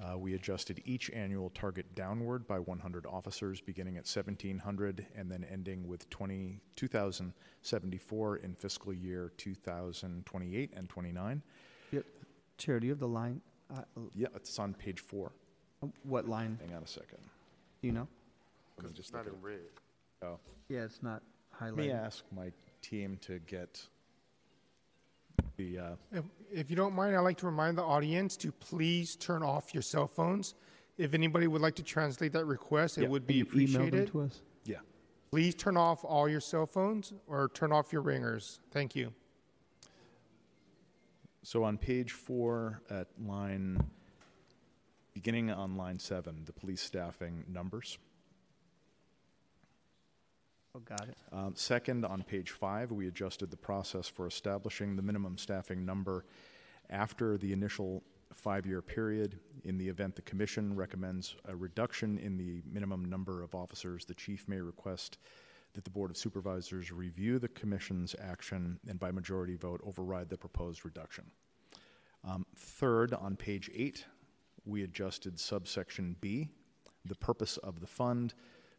[0.02, 5.46] Uh, we adjusted each annual target downward by 100 officers, beginning at 1,700 and then
[5.52, 11.44] ending with 20, 2,074 in fiscal year 2028 and 29.
[11.92, 12.06] Yep.
[12.58, 13.42] Chair, do you have the line?
[13.72, 13.82] Uh,
[14.16, 15.32] Yeah, it's on page four.
[16.04, 16.58] What line?
[16.66, 17.20] Hang on a second.
[17.82, 18.08] Do you know?
[18.78, 19.60] Let me just not look in at- red.
[20.24, 20.40] Oh.
[20.70, 21.22] Yeah, it's not
[21.60, 21.62] highlighted.
[21.62, 22.06] Let me highlighted.
[22.06, 22.52] ask my
[22.82, 23.88] team to get
[25.58, 29.16] the, uh, If, if you don't mind, I'd like to remind the audience to please
[29.16, 30.56] turn off your cell phones.
[30.98, 33.04] If anybody would like to translate that request, Yeah.
[33.06, 34.12] it would be Can you email them appreciated.
[34.12, 34.42] to us?
[34.66, 34.78] yeah.
[35.32, 38.60] Please turn off all your cell phones or turn off your ringers.
[38.72, 39.12] Thank you.
[41.42, 43.84] So on page four at line,
[45.14, 47.98] beginning on line seven, the police staffing numbers.
[50.76, 51.16] Oh, got it.
[51.32, 56.26] Um, Second, on page five, we adjusted the process for establishing the minimum staffing number
[56.90, 58.04] after the initial
[58.34, 59.40] five-year period.
[59.64, 64.16] In the event the commission recommends a reduction in the minimum number of officers, the
[64.16, 65.20] chief may request
[65.74, 70.38] that the Board of Supervisors review the commission's action and by majority vote override the
[70.38, 71.26] proposed reduction.
[72.24, 74.06] Um, Third, on page eight,
[74.66, 76.50] we adjusted subsection B,
[77.06, 78.34] the purpose of the fund,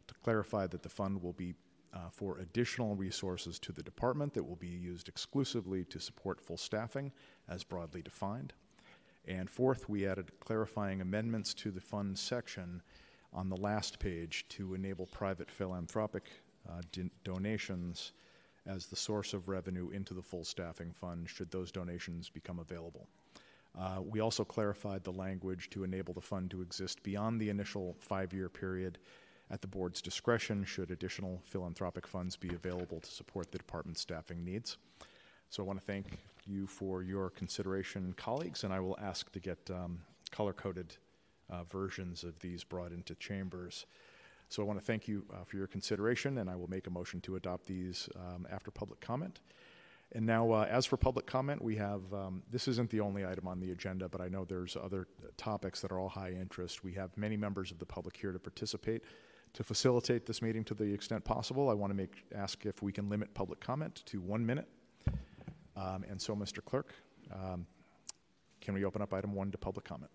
[0.07, 1.55] to clarify that the fund will be
[1.95, 6.57] uh, for additional resources to the department that will be used exclusively to support full
[6.57, 7.13] staffing
[7.49, 8.53] as broadly defined.
[9.27, 12.83] And fourth, we added clarifying amendments to the fund section
[13.33, 16.25] on the last page to enable private philanthropic
[16.69, 18.13] uh, don- donations
[18.67, 23.09] as the source of revenue into the full staffing fund should those donations become available.
[23.79, 27.97] Uh, we also clarified the language to enable the fund to exist beyond the initial
[27.99, 28.99] five year period
[29.51, 34.45] at the board's discretion should additional philanthropic funds be available to support the department's staffing
[34.45, 34.79] needs.
[35.51, 36.07] So I want to thank
[36.47, 40.97] you for your consideration, colleagues, and I will ask to get um, color coded
[41.51, 43.87] uh, versions of these brought into chambers.
[44.49, 46.91] So I want to thank you uh, for your consideration, and I will make a
[46.91, 49.41] motion to adopt these um, after public comment.
[50.13, 53.49] And now, uh, as for public comment, we have um, this isn't the only item
[53.49, 56.85] on the agenda, but I know there's other topics that are all high interest.
[56.85, 59.03] We have many members of the public here to participate.
[59.55, 62.91] To facilitate this meeting to the extent possible, I want to make ask if we
[62.91, 64.69] can limit public comment to one minute.
[65.77, 66.65] Um, and so, Mr.
[66.65, 66.93] Clerk,
[67.33, 67.67] um,
[68.61, 70.11] can we open up item one to public comment?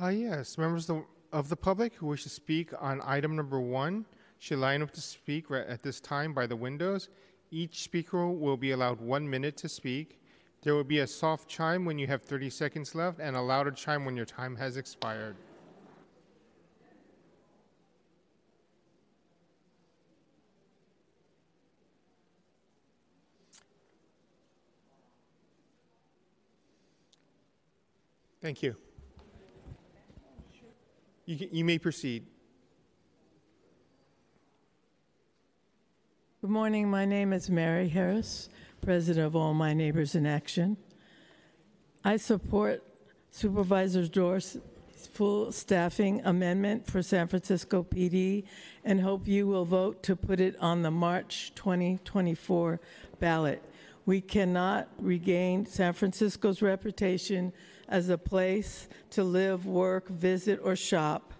[0.00, 3.60] Uh, yes, members of the of the public who wish to speak on item number
[3.60, 4.06] one
[4.38, 7.08] should line up to speak right at this time by the windows.
[7.56, 10.20] Each speaker will be allowed one minute to speak.
[10.60, 13.70] There will be a soft chime when you have 30 seconds left and a louder
[13.70, 15.36] chime when your time has expired.
[28.42, 28.76] Thank you.
[31.24, 32.26] You, can- you may proceed.
[36.42, 36.90] Good morning.
[36.90, 38.50] My name is Mary Harris,
[38.82, 40.76] president of All My Neighbors in Action.
[42.04, 42.84] I support
[43.30, 44.60] Supervisor Dorsey's
[45.14, 48.44] full staffing amendment for San Francisco PD
[48.84, 52.80] and hope you will vote to put it on the March 2024
[53.18, 53.62] ballot.
[54.04, 57.54] We cannot regain San Francisco's reputation
[57.88, 61.32] as a place to live, work, visit, or shop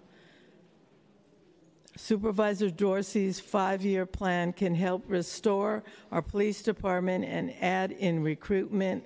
[1.97, 9.03] Supervisor Dorsey's five-year plan can help restore our police department and add in recruitment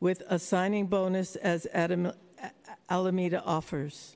[0.00, 2.12] with a signing bonus as Adam-
[2.88, 4.14] Alameda offers.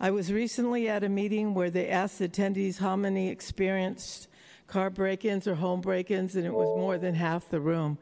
[0.00, 4.28] I was recently at a meeting where they asked attendees how many experienced
[4.66, 7.98] car break-ins or home break-ins, and it was more than half the room.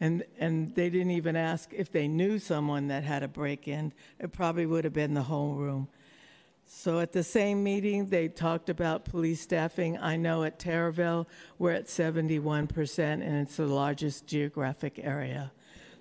[0.00, 3.92] And, and they didn't even ask if they knew someone that had a break-in.
[4.18, 5.88] It probably would have been the whole room.
[6.72, 9.98] So at the same meeting, they talked about police staffing.
[9.98, 11.26] I know at Taraval,
[11.58, 15.50] we're at 71%, and it's the largest geographic area.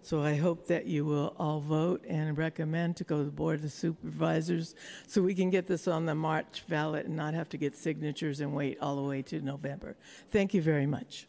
[0.03, 3.63] So I hope that you will all vote and recommend to go to the Board
[3.63, 4.75] of Supervisors
[5.07, 8.39] so we can get this on the March ballot and not have to get signatures
[8.39, 9.97] and wait all the way to November.
[10.29, 11.27] Thank you very much.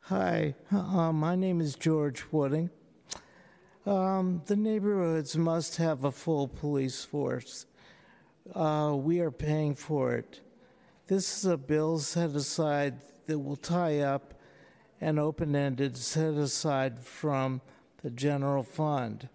[0.00, 2.70] Hi, uh, my name is George Wooding.
[3.88, 7.64] Um, the neighborhoods must have a full police force.
[8.54, 10.42] Uh, we are paying for it.
[11.06, 14.34] This is a bill set aside that will tie up
[15.00, 17.62] an open ended set aside from
[18.02, 19.30] the general fund.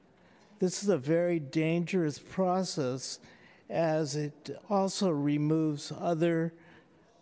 [0.60, 3.18] This is a very dangerous process
[3.72, 6.54] as it also removes other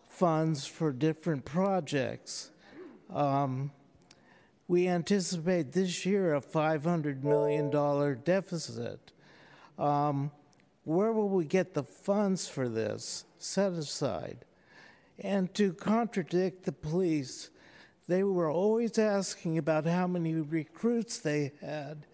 [0.10, 2.52] funds for different projects.
[3.10, 3.72] Um,
[4.72, 7.70] we anticipate this year a $500 million
[8.24, 9.12] deficit.
[9.78, 10.32] Um,
[10.86, 14.46] where will we get the funds for this set aside?
[15.20, 17.50] And to contradict the police,
[18.08, 22.06] they were always asking about how many recruits they had.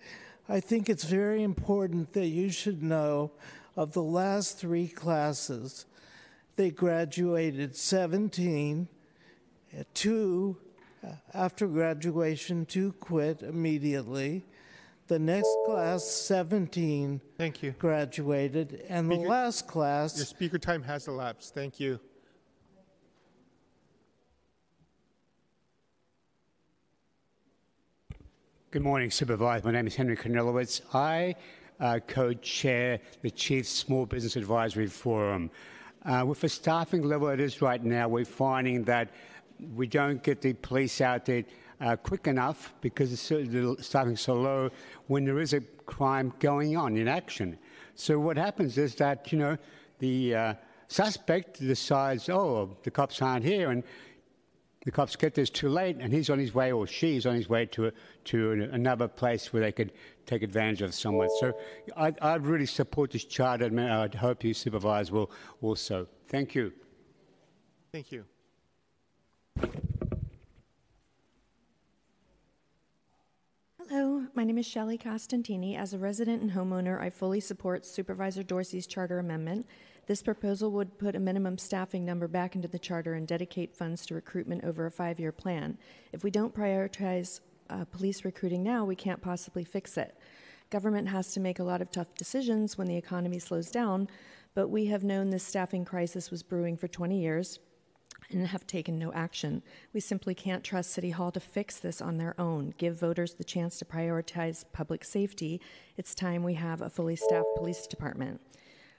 [0.49, 3.33] I think it's very important that you should know
[3.75, 5.85] of the last three classes,
[6.55, 8.87] they graduated 17,
[9.93, 10.57] two
[11.33, 14.45] after graduation, two quit immediately.
[15.07, 17.71] The next class, 17, Thank you.
[17.79, 21.53] graduated, and the last class, Your speaker time has elapsed.
[21.53, 21.99] Thank you.
[28.71, 29.65] Good morning, Supervisor.
[29.65, 30.81] My name is Henry Karnilowicz.
[30.93, 31.35] I
[31.79, 35.49] uh, co-chair the Chief Small Business Advisory Forum.
[36.03, 39.09] Uh, with the staffing level it is right now, we're finding that
[39.75, 41.43] we don't get the police out there
[41.79, 44.69] uh, quick enough because it's is so low
[45.07, 47.57] when there is a crime going on in action.
[47.95, 49.57] So what happens is that you know
[49.99, 50.53] the uh,
[50.87, 53.83] suspect decides, oh, the cops aren't here, and
[54.85, 57.49] the cops get there too late, and he's on his way, or she's on his
[57.49, 57.91] way to a,
[58.25, 59.91] to an- another place where they could
[60.25, 61.29] take advantage of someone.
[61.39, 61.53] So
[61.95, 65.31] I, I really support this charter, and I hope you supervise will
[65.61, 66.07] also.
[66.27, 66.71] Thank you.
[67.91, 68.25] Thank you.
[73.89, 75.77] Hello, my name is Shelley Costantini.
[75.77, 79.65] As a resident and homeowner, I fully support Supervisor Dorsey's charter amendment.
[80.07, 84.05] This proposal would put a minimum staffing number back into the charter and dedicate funds
[84.05, 85.77] to recruitment over a five year plan.
[86.11, 87.39] If we don't prioritize
[87.69, 90.17] uh, police recruiting now, we can't possibly fix it.
[90.69, 94.09] Government has to make a lot of tough decisions when the economy slows down,
[94.53, 97.59] but we have known this staffing crisis was brewing for 20 years
[98.29, 99.63] and have taken no action.
[99.93, 102.73] We simply can't trust City Hall to fix this on their own.
[102.77, 105.61] Give voters the chance to prioritize public safety.
[105.95, 108.41] It's time we have a fully staffed police department.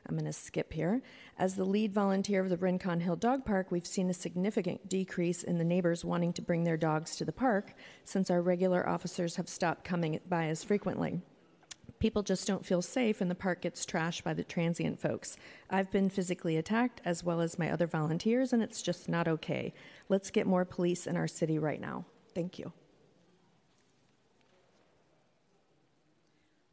[0.09, 1.03] I'm going to skip here.
[1.39, 5.43] As the lead volunteer of the Rincon Hill Dog Park, we've seen a significant decrease
[5.43, 7.75] in the neighbors wanting to bring their dogs to the park
[8.05, 11.21] since our regular officers have stopped coming by as frequently.
[11.99, 15.37] People just don't feel safe and the park gets trashed by the transient folks.
[15.69, 19.73] I've been physically attacked as well as my other volunteers, and it's just not okay.
[20.09, 22.05] Let's get more police in our city right now.
[22.35, 22.73] Thank you.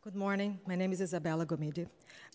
[0.04, 0.60] Good morning.
[0.68, 1.88] My name is Isabella Gomidi.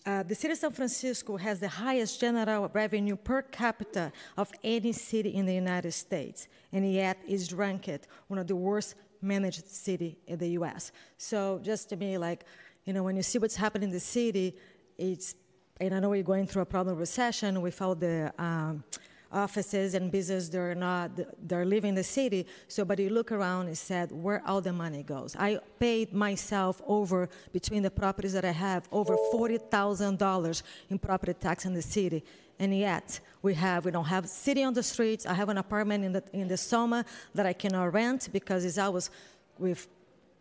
[0.05, 4.91] Uh, the city of San Francisco has the highest general revenue per capita of any
[4.91, 10.17] city in the United States, and yet is ranked one of the worst managed city
[10.27, 10.91] in the U.S.
[11.17, 12.43] So just to me, like,
[12.85, 14.55] you know, when you see what's happening in the city,
[14.97, 15.35] it's,
[15.79, 18.83] and I know we're going through a problem recession with all the um,
[19.31, 21.11] offices and business they're not
[21.47, 22.45] they're leaving the city.
[22.67, 25.35] So but you look around and said where all the money goes.
[25.37, 31.65] I paid myself over between the properties that i have over $40000 in property tax
[31.65, 32.23] in the city.
[32.59, 35.25] And yet we have we don't have city on the streets.
[35.25, 38.77] I have an apartment in the in the soma that i cannot rent because it's
[38.77, 39.09] always
[39.57, 39.87] with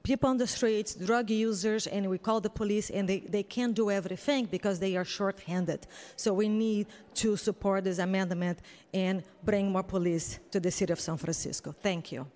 [0.02, 3.74] people on the streets, drug users, and we call the police, and they, they can't
[3.74, 5.86] do everything because they are short-handed.
[6.16, 8.60] So we need to support this amendment
[8.94, 11.72] and bring more police to the city of San Francisco.
[11.72, 12.26] Thank you.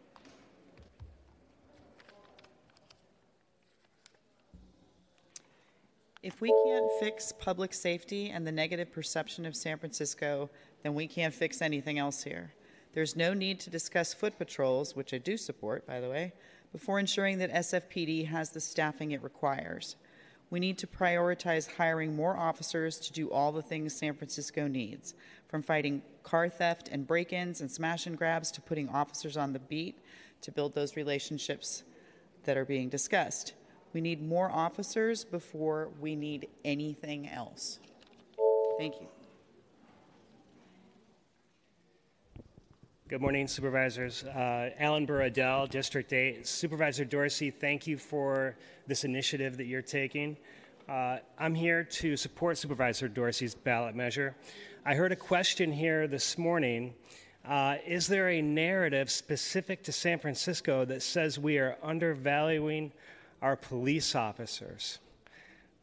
[6.23, 10.49] If we can't fix public safety and the negative perception of San Francisco,
[10.83, 12.55] then we can't fix anything else here.
[12.95, 16.33] There's no need to discuss foot patrols, which I do support, by the way,
[16.75, 19.95] before ensuring that SFPD has the staffing it requires.
[20.51, 25.15] We need to prioritize hiring more officers to do all the things San Francisco needs,
[25.47, 29.53] from fighting car theft and break ins and smash and grabs to putting officers on
[29.53, 30.01] the beat
[30.41, 31.85] to build those relationships
[32.43, 33.55] that are being discussed.
[33.93, 37.79] We need more officers before we need anything else.
[38.81, 39.14] Thank you.
[43.07, 44.25] Good morning, supervisors.
[44.25, 46.47] Uh, Alan Burradell, District 8.
[46.47, 48.57] Supervisor Dorsey, thank you for
[48.87, 50.39] this initiative that you're taking.
[50.89, 54.35] Uh, I'm here to support Supervisor Dorsey's ballot measure.
[54.87, 56.95] I heard a question here this morning.
[57.47, 62.91] Uh, is there a narrative specific to San Francisco that says we are undervaluing
[63.43, 64.99] our police officers?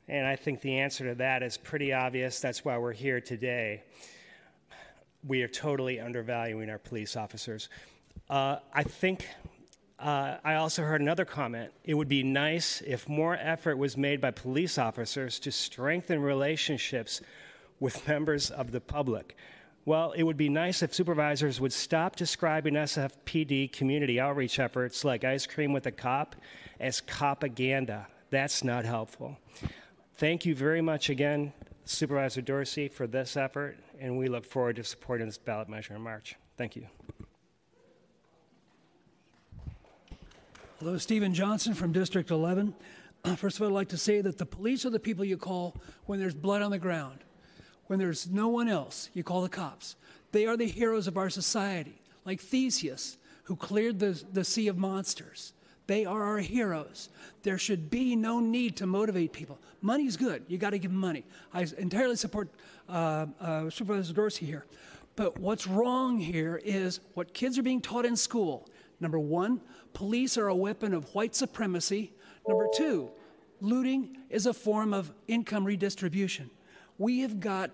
[0.08, 2.40] And I think the answer to that is pretty obvious.
[2.40, 3.84] That's why we're here today
[5.26, 7.70] we are totally undervaluing our police officers.
[8.30, 9.28] Uh, I think
[10.00, 11.72] uh, I also heard another comment.
[11.84, 17.22] It would be nice if more effort was made by police officers to strengthen relationships
[17.80, 19.36] with members of the public.
[19.86, 25.24] Well, it would be nice if supervisors would stop describing SFPD community outreach efforts like
[25.24, 26.36] ice cream with a cop
[26.80, 28.08] as propaganda.
[28.30, 29.38] That's not helpful.
[30.16, 31.52] Thank you very much again,
[31.86, 36.02] Supervisor Dorsey, for this effort, and we look forward to supporting this ballot measure in
[36.02, 36.36] March.
[36.58, 36.88] Thank you.
[40.80, 42.74] Hello, Stephen Johnson from District 11.
[43.36, 45.76] First of all, I'd like to say that the police are the people you call
[46.06, 47.20] when there's blood on the ground.
[47.88, 49.96] When there's no one else, you call the cops.
[50.32, 54.78] They are the heroes of our society, like Theseus, who cleared the, the sea of
[54.78, 55.54] monsters.
[55.88, 57.10] They are our heroes.
[57.44, 59.60] There should be no need to motivate people.
[59.82, 60.44] Money's good.
[60.48, 61.26] You got to give them money.
[61.54, 62.50] I entirely support
[62.88, 64.66] uh, uh, Supervisor Dorsey here.
[65.16, 68.70] But what's wrong here is what kids are being taught in school.
[69.00, 69.62] Number one,
[69.94, 72.14] police are a weapon of white supremacy.
[72.48, 73.10] Number two,
[73.60, 76.50] looting is a form of income redistribution.
[76.98, 77.72] We have got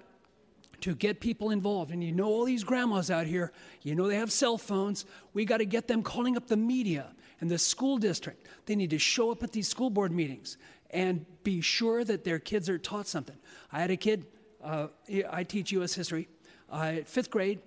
[0.82, 1.92] to get people involved.
[1.92, 3.52] And you know all these grandmas out here,
[3.82, 5.06] you know they have cell phones.
[5.34, 7.08] We got to get them calling up the media
[7.40, 8.46] and the school district.
[8.66, 10.58] They need to show up at these school board meetings
[10.92, 13.38] and be sure that their kids are taught something.
[13.72, 14.26] I had a kid,
[14.64, 14.88] uh,
[15.30, 15.94] I teach U.S.
[15.94, 16.28] history,
[16.70, 17.60] uh, fifth grade.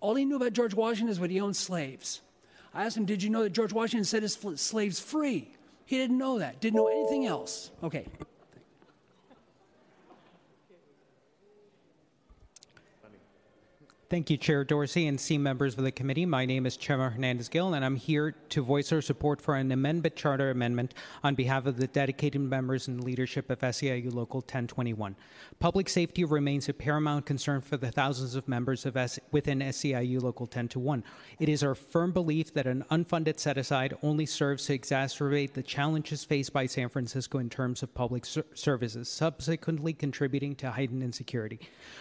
[0.00, 2.22] All he knew about George Washington is what he owned slaves.
[2.72, 5.52] I asked him, Did you know that George Washington set his slaves free?
[5.84, 7.70] He didn't know that, didn't know anything else.
[7.82, 8.06] Okay.
[14.10, 16.26] Thank you, Chair Dorsey and C members of the committee.
[16.26, 19.70] My name is Chema Hernandez Gil, and I'm here to voice our support for an
[19.70, 25.14] amendment charter amendment on behalf of the dedicated members and leadership of SEIU Local 1021.
[25.60, 30.20] Public safety remains a paramount concern for the thousands of members of S- within SEIU
[30.20, 31.04] Local 1021.
[31.38, 35.62] It is our firm belief that an unfunded set aside only serves to exacerbate the
[35.62, 41.04] challenges faced by San Francisco in terms of public ser- services, subsequently contributing to heightened
[41.04, 41.60] insecurity.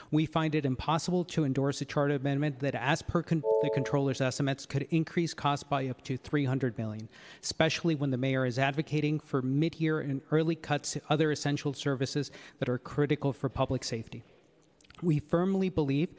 [0.09, 4.21] We find it impossible to endorse a charter amendment that, as per con- the controller's
[4.21, 7.09] estimates, could increase costs by up to 300 million,
[7.43, 12.31] especially when the mayor is advocating for mid-year and early cuts to other essential services
[12.59, 14.23] that are critical for public safety.
[15.01, 16.09] We firmly believe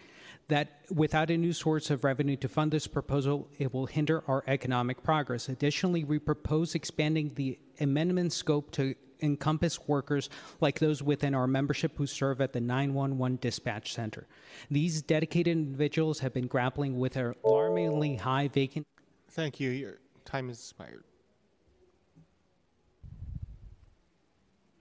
[0.48, 4.44] that without a new source of revenue to fund this proposal, it will hinder our
[4.47, 5.48] economic progress.
[5.48, 10.28] Additionally, we propose expanding the amendment scope to encompass workers
[10.60, 14.26] like those within our membership who serve at the 911 dispatch center.
[14.70, 18.86] These dedicated individuals have been grappling with an alarmingly high vacant.
[19.30, 19.70] Thank you.
[19.70, 21.05] Your time has expired.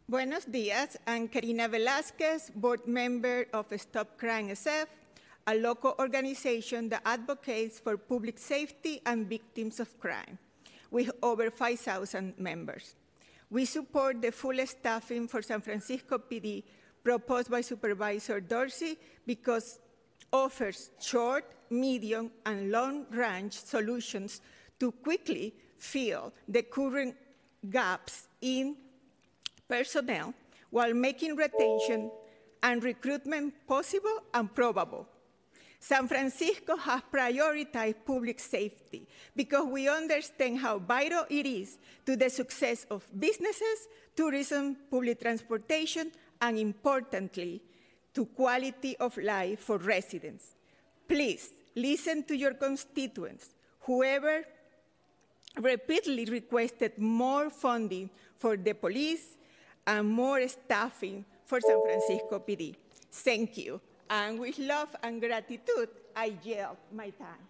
[0.09, 0.97] Buenos dias.
[1.05, 4.87] I'm Karina Velasquez, board member of Stop Crime SF,
[5.45, 10.39] a local organization that advocates for public safety and victims of crime,
[10.89, 12.95] with over 5,000 members.
[13.49, 16.63] We support the full staffing for San Francisco PD
[17.03, 19.79] proposed by Supervisor Dorsey because
[20.31, 24.41] offers short, medium, and long-range solutions
[24.79, 27.15] to quickly fill the current
[27.69, 28.75] gaps in
[29.67, 30.33] personnel
[30.69, 32.11] while making retention
[32.61, 35.07] and recruitment possible and probable.
[35.79, 42.29] San Francisco has prioritized public safety because we understand how vital it is to the
[42.29, 46.11] success of businesses, tourism, public transportation,
[46.41, 47.61] and importantly,
[48.13, 50.55] to quality of life for residents.
[51.07, 53.49] Please listen to your constituents.
[53.81, 54.43] Whoever
[55.61, 59.37] repeatedly requested more funding for the police
[59.87, 62.75] and more staffing for San Francisco PD.
[63.11, 63.81] Thank you.
[64.09, 67.45] And with love and gratitude, I yield my time.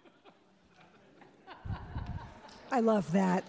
[2.70, 3.44] I love that.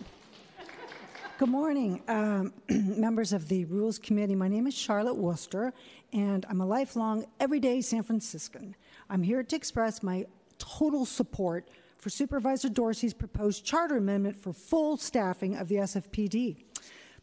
[1.38, 4.36] Good morning, um, members of the Rules Committee.
[4.36, 5.74] My name is Charlotte Worcester,
[6.14, 8.76] and I'm a lifelong, everyday San Franciscan.
[9.10, 10.26] I'm here to express my
[10.58, 11.68] total support
[11.98, 16.64] for Supervisor Dorsey's proposed charter amendment for full staffing of the SFPD.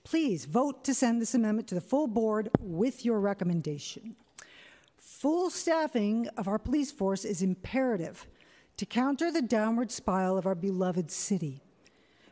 [0.05, 4.17] Please vote to send this amendment to the full board with your recommendation.
[5.19, 8.25] Full staffing of our police force is imperative
[8.77, 11.61] to counter the downward spiral of our beloved city.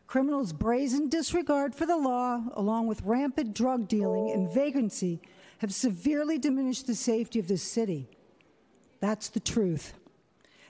[0.06, 5.20] Criminals' brazen disregard for the law, along with rampant drug dealing and vagrancy,
[5.58, 8.08] have severely diminished the safety of this city.
[9.00, 9.94] That's the truth.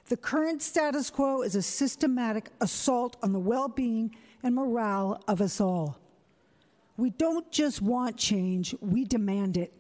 [0.09, 5.43] The current status quo is a systematic assault on the well being and morale of
[5.43, 5.98] us all.
[6.97, 9.74] We don't just want change, we demand it.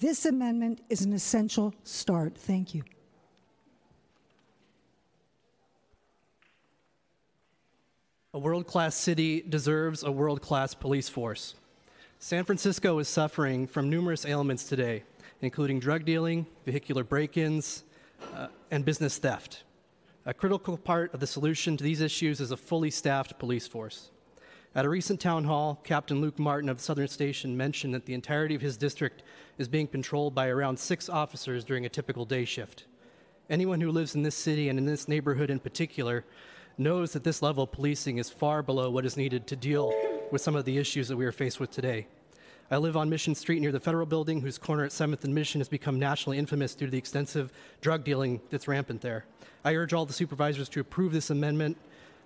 [0.00, 2.34] This amendment is an essential start.
[2.34, 2.82] Thank you.
[8.32, 11.54] A world class city deserves a world class police force.
[12.18, 15.02] San Francisco is suffering from numerous ailments today,
[15.42, 17.84] including drug dealing, vehicular break ins,
[18.34, 19.64] uh, and business theft.
[20.24, 24.10] A critical part of the solution to these issues is a fully staffed police force.
[24.74, 28.54] At a recent town hall, Captain Luke Martin of Southern Station mentioned that the entirety
[28.54, 29.24] of his district
[29.60, 32.86] is being patrolled by around six officers during a typical day shift.
[33.50, 36.24] Anyone who lives in this city and in this neighborhood in particular
[36.78, 39.92] knows that this level of policing is far below what is needed to deal
[40.32, 42.06] with some of the issues that we are faced with today.
[42.70, 45.60] I live on Mission Street near the federal building, whose corner at 7th and Mission
[45.60, 49.26] has become nationally infamous due to the extensive drug dealing that's rampant there.
[49.62, 51.76] I urge all the supervisors to approve this amendment,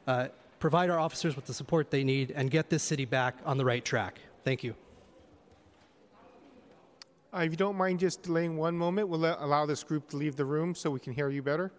[0.06, 0.28] uh,
[0.60, 3.64] provide our officers with the support they need, and get this city back on the
[3.64, 4.20] right track.
[4.44, 4.76] Thank you.
[7.34, 10.16] Uh, if you don't mind just delaying one moment, we'll let, allow this group to
[10.16, 11.72] leave the room so we can hear you better.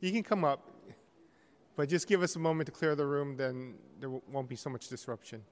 [0.00, 0.68] You can come up,
[1.74, 4.68] but just give us a moment to clear the room, then there won't be so
[4.68, 5.42] much disruption.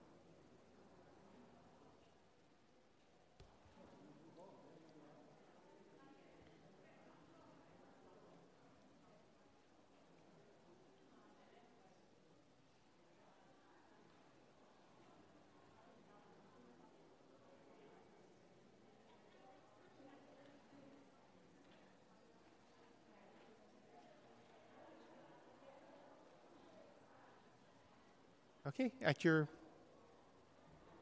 [28.67, 29.47] Okay, at your.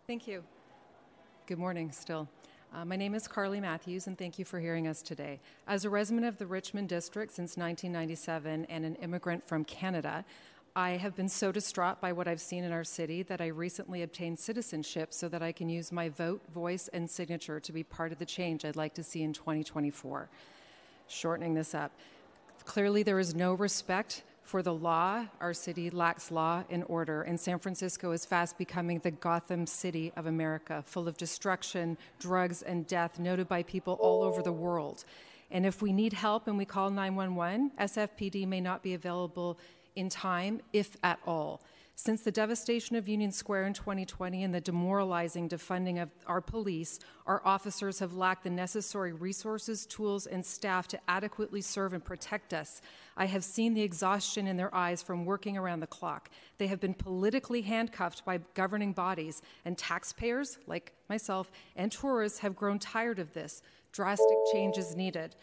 [0.07, 0.45] Thank you.
[1.47, 2.29] Good morning, still.
[2.75, 5.41] Uh, my name is Carly Matthews, and thank you for hearing us today.
[5.67, 10.27] As a resident of the Richmond District since 1997 and an immigrant from Canada,
[10.77, 14.03] I have been so distraught by what I've seen in our city that I recently
[14.03, 18.13] obtained citizenship so that I can use my vote, voice, and signature to be part
[18.13, 20.29] of the change I'd like to see in 2024.
[21.07, 21.93] Shortening this up,
[22.67, 25.27] clearly there is no respect for the law.
[25.41, 30.13] Our city lacks law and order, and San Francisco is fast becoming the Gotham City
[30.17, 35.05] of America, full of destruction, drugs, and death, noted by people all over the world.
[35.51, 39.59] And if we need help and we call 911, SFPD may not be available
[39.97, 41.61] in time, if at all.
[41.97, 46.99] Since the devastation of Union Square in 2020 and the demoralizing defunding of our police,
[47.25, 52.53] our officers have lacked the necessary resources, tools, and staff to adequately serve and protect
[52.53, 52.83] us.
[53.17, 56.31] I have seen the exhaustion in their eyes from working around the clock.
[56.59, 62.57] They have been politically handcuffed by governing bodies, and taxpayers, like myself, and tourists have
[62.57, 63.63] grown tired of this.
[63.93, 65.37] Drastic change is needed.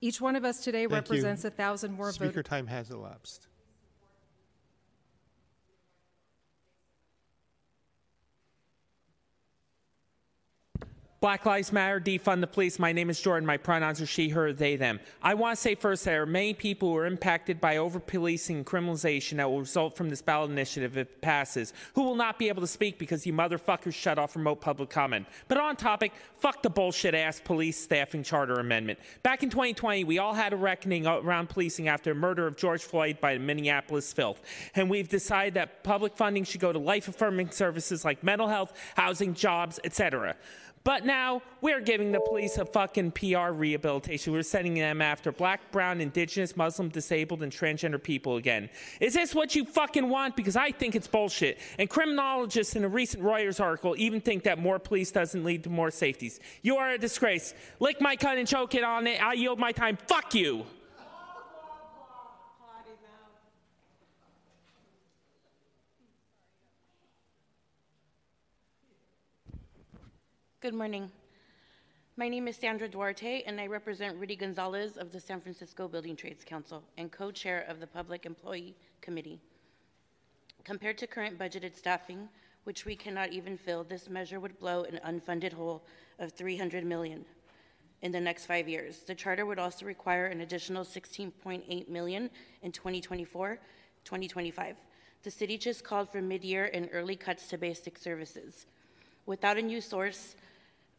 [0.00, 1.48] Each one of us today Thank represents you.
[1.48, 2.44] a thousand more Speaker voters.
[2.44, 3.48] time has elapsed.
[11.26, 12.78] Black Lives Matter, defund the police.
[12.78, 13.44] My name is Jordan.
[13.44, 15.00] My pronouns are she, her, they, them.
[15.20, 18.58] I want to say first there are many people who are impacted by over policing
[18.58, 22.38] and criminalization that will result from this ballot initiative if it passes, who will not
[22.38, 25.26] be able to speak because you motherfuckers shut off remote public comment.
[25.48, 29.00] But on topic, fuck the bullshit ass police staffing charter amendment.
[29.24, 32.84] Back in 2020, we all had a reckoning around policing after the murder of George
[32.84, 34.40] Floyd by the Minneapolis filth.
[34.76, 38.74] And we've decided that public funding should go to life affirming services like mental health,
[38.94, 40.36] housing, jobs, etc.
[40.86, 44.32] But now we're giving the police a fucking PR rehabilitation.
[44.32, 48.70] We're sending them after black, brown, indigenous, Muslim, disabled, and transgender people again.
[49.00, 50.36] Is this what you fucking want?
[50.36, 51.58] Because I think it's bullshit.
[51.80, 55.70] And criminologists in a recent Reuters article even think that more police doesn't lead to
[55.70, 56.38] more safeties.
[56.62, 57.52] You are a disgrace.
[57.80, 59.20] Lick my cut and choke it on it.
[59.20, 59.98] I yield my time.
[60.06, 60.66] Fuck you.
[70.66, 71.12] Good morning.
[72.16, 76.16] My name is Sandra Duarte, and I represent Rudy Gonzalez of the San Francisco Building
[76.16, 79.38] Trades Council and co chair of the Public Employee Committee.
[80.64, 82.28] Compared to current budgeted staffing,
[82.64, 85.84] which we cannot even fill, this measure would blow an unfunded hole
[86.18, 87.24] of 300 million
[88.02, 89.04] in the next five years.
[89.06, 92.28] The charter would also require an additional 16.8 million
[92.62, 93.60] in 2024
[94.04, 94.76] 2025.
[95.22, 98.66] The city just called for mid year and early cuts to basic services.
[99.26, 100.34] Without a new source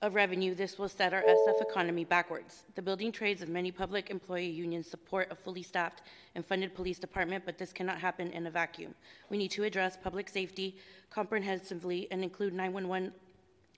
[0.02, 2.64] of revenue, this will set our SF economy backwards.
[2.76, 6.04] The building trades of many public employee unions support a fully staffed
[6.36, 8.94] and funded police department, but this cannot happen in a vacuum.
[9.30, 10.78] We need to address public safety
[11.10, 13.12] comprehensively and include 911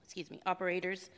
[0.10, 1.12] excuse me, operators,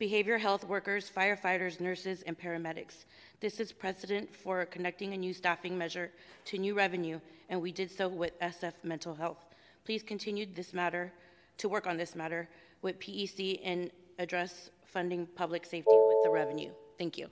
[0.00, 3.04] behavior health workers, firefighters, nurses, and paramedics.
[3.38, 6.10] This is precedent for connecting a new staffing measure
[6.46, 9.44] to new revenue, and we did so with SF Mental Health.
[9.84, 11.12] Please continue this matter
[11.58, 12.48] to work on this matter
[12.82, 13.92] with PEC and
[14.22, 16.70] address funding public safety with the revenue.
[16.98, 17.28] Thank you.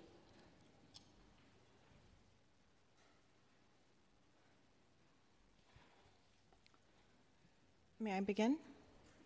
[8.01, 8.57] May I begin?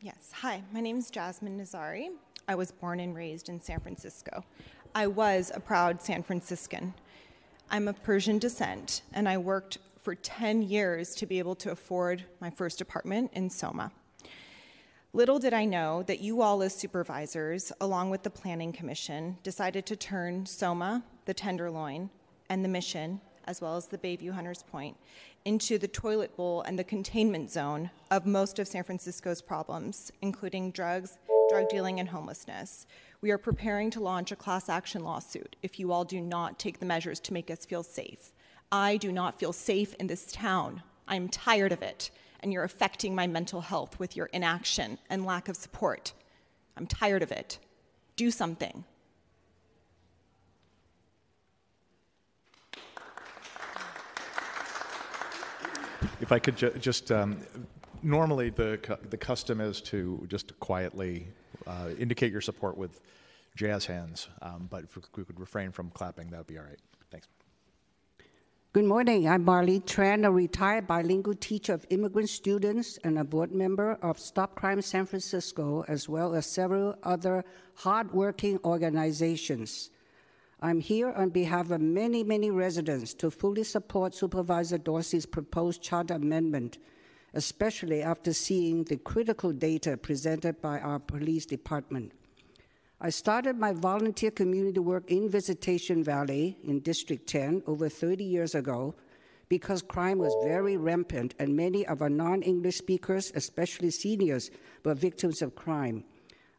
[0.01, 0.33] Yes.
[0.35, 2.09] Hi, my name is Jasmine Nazari.
[2.49, 4.45] I was born and raised in San Francisco.
[4.95, 6.93] I was a proud San Franciscan.
[7.71, 12.25] I'm of Persian descent, and I worked for 10 years to be able to afford
[12.41, 13.91] my first apartment in Soma.
[15.17, 19.87] Little did I know that you all, as supervisors, along with the Planning Commission, decided
[19.87, 22.11] to turn Soma, the Tenderloin,
[22.51, 24.97] and the Mission, as well as the Bayview Hunters Point,
[25.45, 30.73] into the toilet bowl and the containment zone of most of San Francisco's problems, including
[30.73, 31.17] drugs,
[31.49, 32.89] drug dealing, and homelessness.
[33.21, 36.81] We are preparing to launch a class action lawsuit if you all do not take
[36.81, 38.33] the measures to make us feel safe.
[38.73, 40.83] I do not feel safe in this town.
[41.07, 42.11] I'm tired of it
[42.45, 46.13] and you're affecting my mental health with your inaction and lack of support.
[46.77, 47.59] I'm tired of it.
[48.17, 48.85] Do something.
[56.21, 57.39] If I could ju- just, um,
[58.03, 61.29] normally the, cu- the custom is to just quietly
[61.67, 63.01] uh, indicate your support with
[63.57, 66.79] jazz hands, um, but if we could refrain from clapping, that would be all right.
[67.11, 67.27] Thanks.
[68.75, 69.29] Good morning.
[69.29, 74.19] I'm Marlene Tran, a retired bilingual teacher of immigrant students and a board member of
[74.19, 77.45] Stop Crime San Francisco, as well as several other
[77.77, 79.91] hardworking organizations.
[80.61, 86.15] I'm here on behalf of many, many residents to fully support Supervisor Dorsey's proposed charter
[86.15, 86.79] amendment,
[87.33, 92.11] especially after seeing the critical data presented by our police department.
[93.05, 98.55] I started my volunteer community work in Visitation Valley in District 10 over 30 years
[98.55, 98.95] ago
[99.51, 104.51] because crime was very rampant and many of our non English speakers, especially seniors,
[104.87, 106.03] were victims of crime.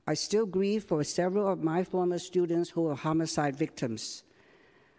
[0.06, 4.22] I still grieve for several of my former students who are homicide victims.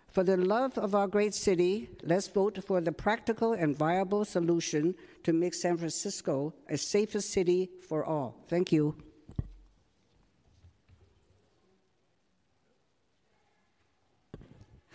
[0.08, 4.96] For the love of our great city, let's vote for the practical and viable solution
[5.22, 8.34] to make San Francisco a safer city for all.
[8.48, 8.96] Thank you.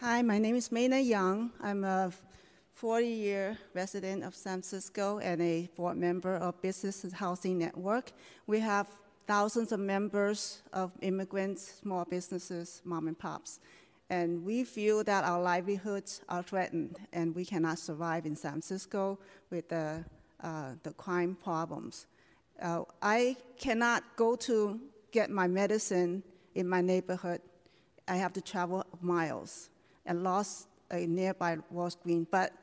[0.03, 1.51] Hi, my name is Maina Young.
[1.61, 2.11] I'm a
[2.73, 8.11] 40 year resident of San Francisco and a board member of Business and Housing Network.
[8.47, 8.87] We have
[9.27, 13.59] thousands of members of immigrants, small businesses, mom and pops.
[14.09, 19.19] And we feel that our livelihoods are threatened and we cannot survive in San Francisco
[19.51, 20.03] with the,
[20.41, 22.07] uh, the crime problems.
[22.59, 24.79] Uh, I cannot go to
[25.11, 26.23] get my medicine
[26.55, 27.41] in my neighborhood.
[28.07, 29.69] I have to travel miles
[30.05, 32.53] and lost a nearby Walgreens, but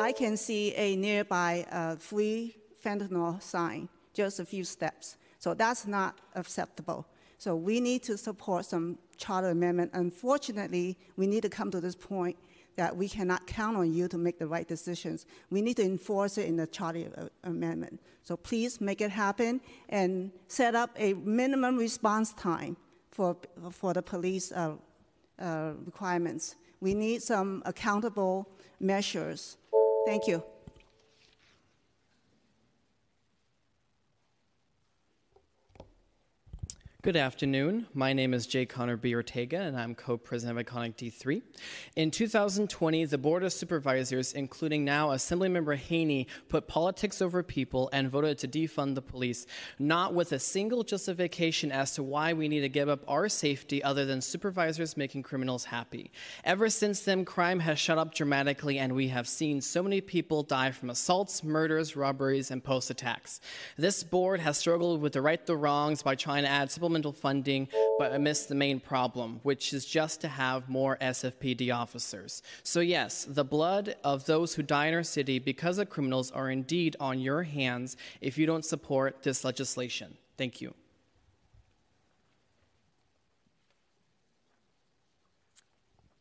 [0.00, 5.16] I can see a nearby uh, free fentanyl sign just a few steps.
[5.38, 7.06] So that's not acceptable.
[7.38, 9.92] So we need to support some charter amendment.
[9.94, 12.36] Unfortunately, we need to come to this point
[12.76, 15.26] that we cannot count on you to make the right decisions.
[15.50, 18.00] We need to enforce it in the charter uh, amendment.
[18.22, 22.76] So please make it happen and set up a minimum response time
[23.10, 23.36] for,
[23.70, 24.74] for the police uh,
[25.40, 26.54] uh, requirements.
[26.80, 28.48] We need some accountable
[28.80, 29.56] measures.
[30.06, 30.42] Thank you.
[37.04, 37.86] Good afternoon.
[37.94, 39.14] My name is Jay Connor B.
[39.14, 41.42] Ortega, and I'm co president of Iconic D3.
[41.94, 48.10] In 2020, the Board of Supervisors, including now Assemblymember Haney, put politics over people and
[48.10, 49.46] voted to defund the police,
[49.78, 53.80] not with a single justification as to why we need to give up our safety
[53.80, 56.10] other than supervisors making criminals happy.
[56.42, 60.42] Ever since then, crime has shot up dramatically, and we have seen so many people
[60.42, 63.40] die from assaults, murders, robberies, and post attacks.
[63.76, 67.68] This board has struggled with the right the wrongs by trying to add supplemental funding,
[67.98, 72.42] but I missed the main problem, which is just to have more SFPD officers.
[72.62, 76.50] So, yes, the blood of those who die in our city because of criminals are
[76.50, 80.16] indeed on your hands if you don't support this legislation.
[80.36, 80.74] Thank you.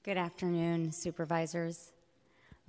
[0.04, 1.92] Good afternoon, supervisors.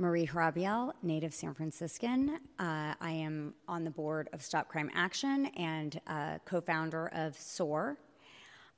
[0.01, 2.39] Marie Hurabiell, native San Franciscan.
[2.61, 7.37] Uh, I am on the board of Stop Crime Action and uh, co founder of
[7.37, 7.99] SOAR.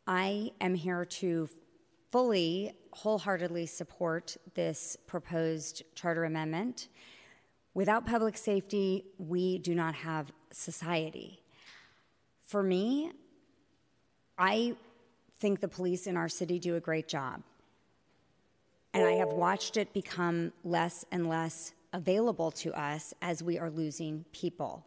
[0.07, 1.47] I am here to
[2.11, 6.89] fully, wholeheartedly support this proposed charter amendment.
[7.75, 11.43] Without public safety, we do not have society.
[12.43, 13.13] For me,
[14.39, 14.75] I
[15.39, 17.43] think the police in our city do a great job.
[18.93, 23.71] And I have watched it become less and less available to us as we are
[23.71, 24.85] losing people.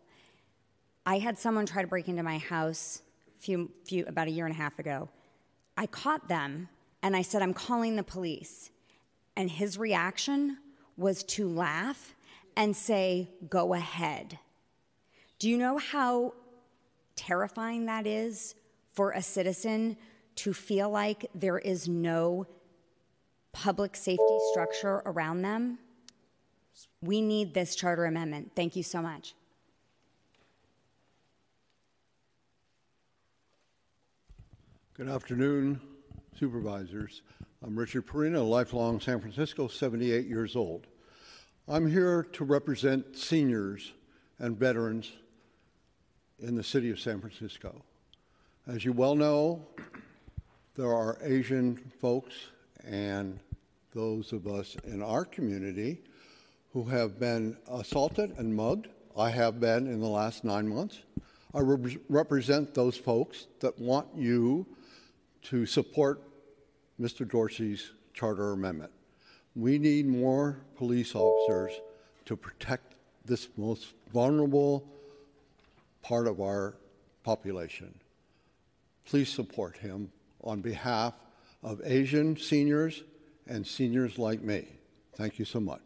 [1.05, 3.01] I had someone try to break into my house
[3.39, 5.09] few, few, about a year and a half ago.
[5.75, 6.69] I caught them
[7.01, 8.71] and I said, I'm calling the police.
[9.35, 10.57] And his reaction
[10.95, 12.15] was to laugh
[12.55, 14.39] and say, Go ahead.
[15.39, 16.33] Do you know how
[17.15, 18.55] terrifying that is
[18.93, 19.97] for a citizen
[20.35, 22.47] to feel like there is no
[23.53, 25.77] public safety structure around them.
[27.01, 28.51] We need this charter amendment.
[28.55, 29.35] Thank you so much.
[34.95, 35.79] Good afternoon,
[36.37, 37.21] supervisors.
[37.65, 40.87] I'm Richard Perina, lifelong San Francisco, 78 years old.
[41.67, 43.93] I'm here to represent seniors
[44.39, 45.11] and veterans
[46.39, 47.83] in the city of San Francisco.
[48.67, 49.65] As you well know,
[50.75, 52.33] there are Asian folks
[52.83, 53.39] and
[53.93, 56.01] those of us in our community
[56.73, 58.87] who have been assaulted and mugged.
[59.17, 61.03] I have been in the last nine months.
[61.53, 64.65] I re- represent those folks that want you
[65.43, 66.21] to support
[66.99, 67.29] Mr.
[67.29, 68.91] Dorsey's charter amendment.
[69.55, 71.79] We need more police officers
[72.25, 74.83] to protect this most vulnerable
[76.01, 76.75] part of our
[77.23, 77.93] population.
[79.05, 80.11] Please support him
[80.43, 81.13] on behalf
[81.63, 83.03] of Asian seniors
[83.47, 84.67] and seniors like me.
[85.15, 85.81] Thank you so much.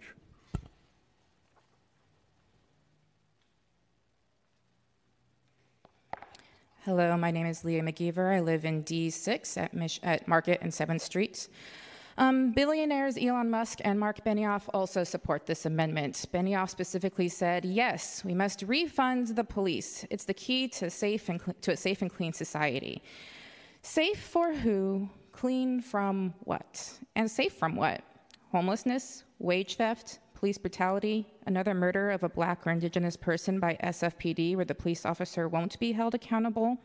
[6.84, 8.34] Hello, my name is Leah McGeever.
[8.34, 11.50] I live in D6 at, Mich- at Market and 7th Streets.
[12.18, 16.26] Um, billionaires Elon Musk and Mark Benioff also support this amendment.
[16.34, 20.04] Benioff specifically said, "Yes, we must refund the police.
[20.10, 23.04] It's the key to safe and cl- to a safe and clean society.
[23.84, 25.10] Safe for who?
[25.38, 26.94] Clean from what?
[27.16, 28.02] And safe from what?
[28.52, 34.56] Homelessness, wage theft, police brutality, another murder of a black or indigenous person by SFPD
[34.56, 36.80] where the police officer won't be held accountable.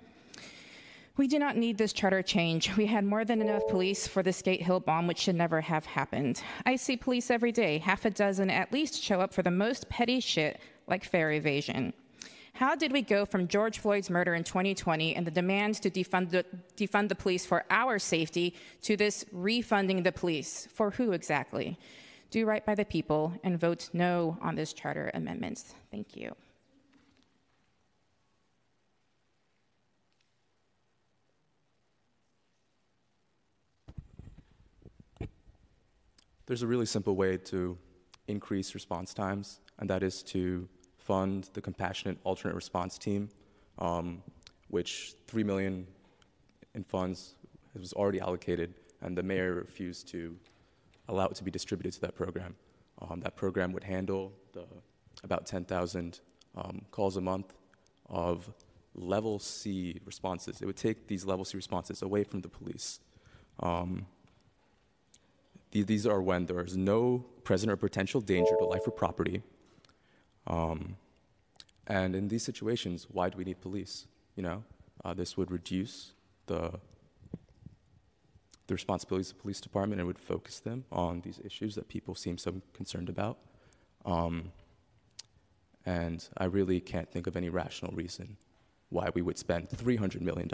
[1.16, 2.76] We do not need this charter change.
[2.76, 5.86] We had more than enough police for the Skate Hill bomb, which should never have
[5.86, 6.42] happened.
[6.66, 9.88] I see police every day, half a dozen at least show up for the most
[9.88, 11.94] petty shit like fare evasion.
[12.54, 16.30] How did we go from George Floyd's murder in 2020 and the demands to defund
[16.30, 16.44] the,
[16.76, 20.68] defund the police for our safety to this refunding the police?
[20.72, 21.78] For who exactly?
[22.30, 25.64] Do right by the people and vote no on this charter amendment.
[25.90, 26.34] Thank you.
[36.46, 37.78] There's a really simple way to
[38.28, 40.68] increase response times, and that is to
[41.04, 43.28] fund the Compassionate Alternate Response Team,
[43.78, 44.22] um,
[44.68, 45.86] which three million
[46.74, 47.34] in funds
[47.78, 50.36] was already allocated, and the mayor refused to
[51.08, 52.54] allow it to be distributed to that program.
[53.00, 54.64] Um, that program would handle the,
[55.24, 56.20] about 10,000
[56.56, 57.52] um, calls a month
[58.08, 58.52] of
[58.94, 60.60] level C responses.
[60.60, 63.00] It would take these level C responses away from the police.
[63.60, 64.06] Um,
[65.72, 69.42] th- these are when there is no present or potential danger to life or property.
[70.46, 70.96] Um,
[71.86, 74.06] and in these situations, why do we need police?
[74.36, 74.64] You know,
[75.04, 76.12] uh, this would reduce
[76.46, 76.80] the
[78.68, 82.14] the responsibilities of the police department and would focus them on these issues that people
[82.14, 83.38] seem so concerned about.
[84.04, 84.52] Um,
[85.84, 88.36] and I really can't think of any rational reason
[88.88, 90.48] why we would spend $300 million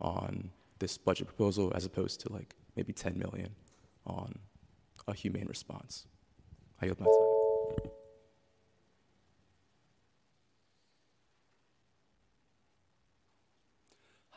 [0.00, 3.50] on this budget proposal as opposed to like maybe 10 million
[4.06, 4.38] on
[5.08, 6.06] a humane response.
[6.80, 7.29] I yield my time.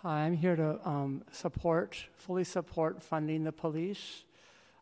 [0.06, 4.26] Hi, I'm here to um, support, fully support funding the police.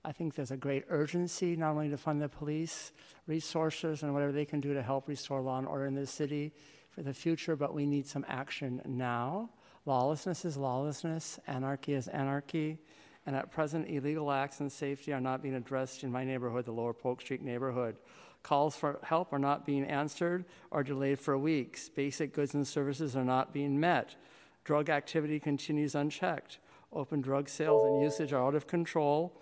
[0.03, 2.91] I think there's a great urgency not only to fund the police,
[3.27, 6.53] resources, and whatever they can do to help restore law and order in this city
[6.89, 9.51] for the future, but we need some action now.
[9.85, 12.79] Lawlessness is lawlessness, anarchy is anarchy,
[13.27, 16.71] and at present, illegal acts and safety are not being addressed in my neighborhood, the
[16.71, 17.95] Lower Polk Street neighborhood.
[18.41, 21.89] Calls for help are not being answered or delayed for weeks.
[21.89, 24.15] Basic goods and services are not being met.
[24.63, 26.59] Drug activity continues unchecked.
[26.93, 29.39] Open drug sales and usage are out of control.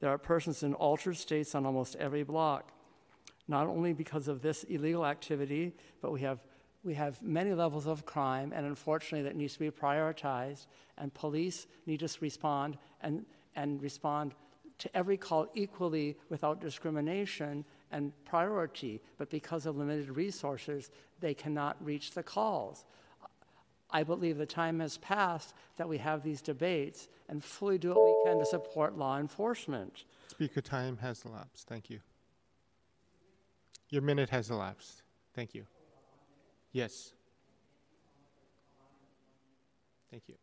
[0.00, 2.72] There are persons in altered states on almost every block.
[3.48, 6.40] Not only because of this illegal activity, but we have
[6.82, 10.66] we have many levels of crime, and unfortunately, that needs to be prioritized.
[10.96, 14.34] And police need to respond and, and respond
[14.78, 19.02] to every call equally without discrimination and priority.
[19.18, 20.90] But because of limited resources,
[21.20, 22.86] they cannot reach the calls.
[23.92, 28.04] I believe the time has passed that we have these debates and fully do what
[28.04, 30.04] we can to support law enforcement.
[30.28, 31.66] Speaker time has elapsed.
[31.66, 32.00] Thank you.
[33.88, 35.02] Your minute has elapsed.
[35.34, 35.64] Thank you.
[36.72, 37.12] Yes.
[40.10, 40.34] Thank you.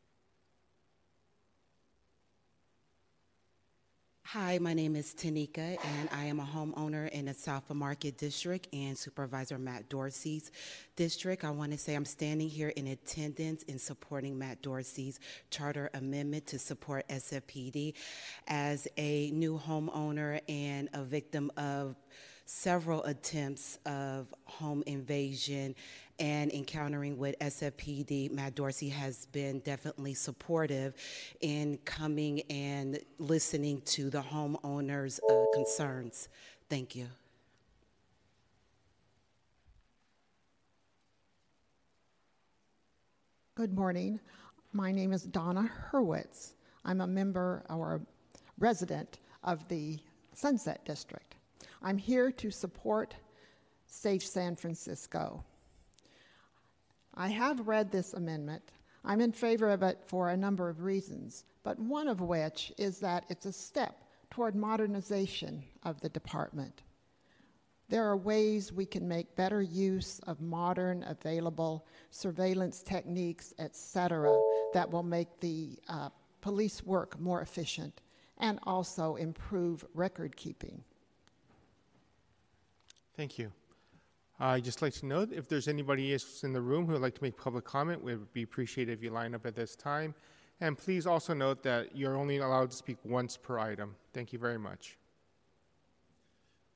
[4.40, 8.68] Hi, my name is Tanika, and I am a homeowner in the South Market District
[8.72, 10.52] and Supervisor Matt Dorsey's
[10.96, 11.44] district.
[11.44, 15.20] I want to say I'm standing here in attendance in supporting Matt Dorsey's
[15.50, 17.96] charter amendment to support SFPD.
[18.48, 21.96] As a new homeowner and a victim of
[22.46, 25.74] several attempts of home invasion
[26.20, 30.96] and encountering with SFPD, Matt Dorsey has been definitely supportive
[31.42, 36.30] in coming and listening to the homeowners' uh, concerns.
[36.70, 37.08] Thank you.
[43.56, 44.20] Good morning.
[44.74, 46.54] My name is Donna Hurwitz.
[46.86, 48.02] I'm a member or a
[48.60, 49.98] resident of the
[50.34, 51.36] Sunset District.
[51.82, 53.16] I'm here to support
[53.88, 55.44] Safe San Francisco.
[57.20, 58.62] I have read this amendment.
[59.04, 63.00] I'm in favor of it for a number of reasons, but one of which is
[63.00, 66.84] that it's a step toward modernization of the department.
[67.90, 74.38] There are ways we can make better use of modern available surveillance techniques, et cetera,
[74.74, 76.10] that will make the uh,
[76.42, 78.02] police work more efficient
[78.38, 80.84] and also improve record keeping.
[83.16, 83.52] Thank you.
[84.40, 87.16] I'd just like to note if there's anybody else in the room who would like
[87.16, 90.14] to make public comment, we would be appreciated if you line up at this time.
[90.62, 93.96] And please also note that you're only allowed to speak once per item.
[94.14, 94.98] Thank you very much.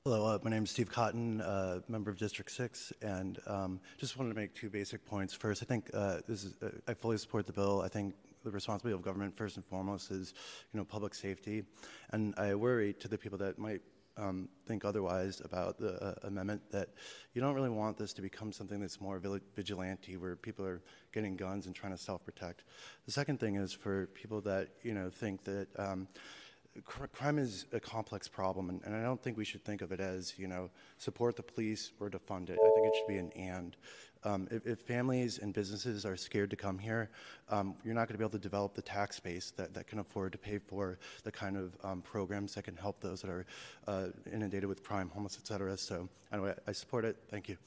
[0.06, 4.18] Hello, uh, my name is Steve Cotton, uh, member of District 6, and um, just
[4.18, 5.32] wanted to make two basic points.
[5.32, 7.82] First, I think uh, this is, uh, I fully support the bill.
[7.82, 10.34] I think the responsibility of government, first and foremost, is
[10.74, 11.64] you know public safety,
[12.10, 13.82] and I worry to the people that might
[14.18, 16.90] um, think otherwise about the uh, amendment that
[17.34, 19.22] you don't really want this to become something that's more
[19.56, 20.82] vigilante where people are
[21.14, 22.64] getting guns and trying to self-protect.
[23.06, 26.08] The second thing is for people that you know think that um,
[26.84, 29.92] cr- crime is a complex problem, and, and, I don't think we should think of
[29.92, 32.60] it as you know support the police or defund it.
[32.62, 33.76] I think it should be an and.
[34.24, 37.10] Um, if, if, families and businesses are scared to come here,
[37.50, 39.98] um, you're not going to be able to develop the tax base that, that can
[39.98, 43.46] afford to pay for the kind of um, programs that can help those that are
[43.88, 45.76] uh, inundated with crime, homeless, et cetera.
[45.76, 47.18] So, anyway, I support it.
[47.32, 47.58] Thank you.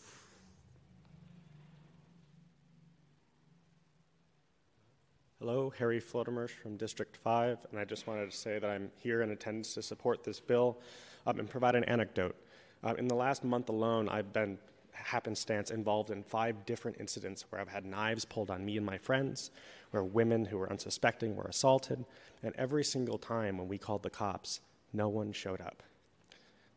[5.40, 9.22] Hello, Harry Flotemers from District 5, and I just wanted to say that I'm here
[9.22, 10.78] in attendance to support this bill
[11.26, 12.36] um, and provide an anecdote.
[12.85, 14.56] Uh, in the last month alone, I've been
[14.94, 18.98] happenstance involved in five different incidents where I've had knives pulled on me and my
[18.98, 19.50] friends,
[19.90, 22.04] where women who were unsuspecting were assaulted,
[22.42, 24.60] and every single time when we called the cops,
[24.92, 25.82] no one showed up.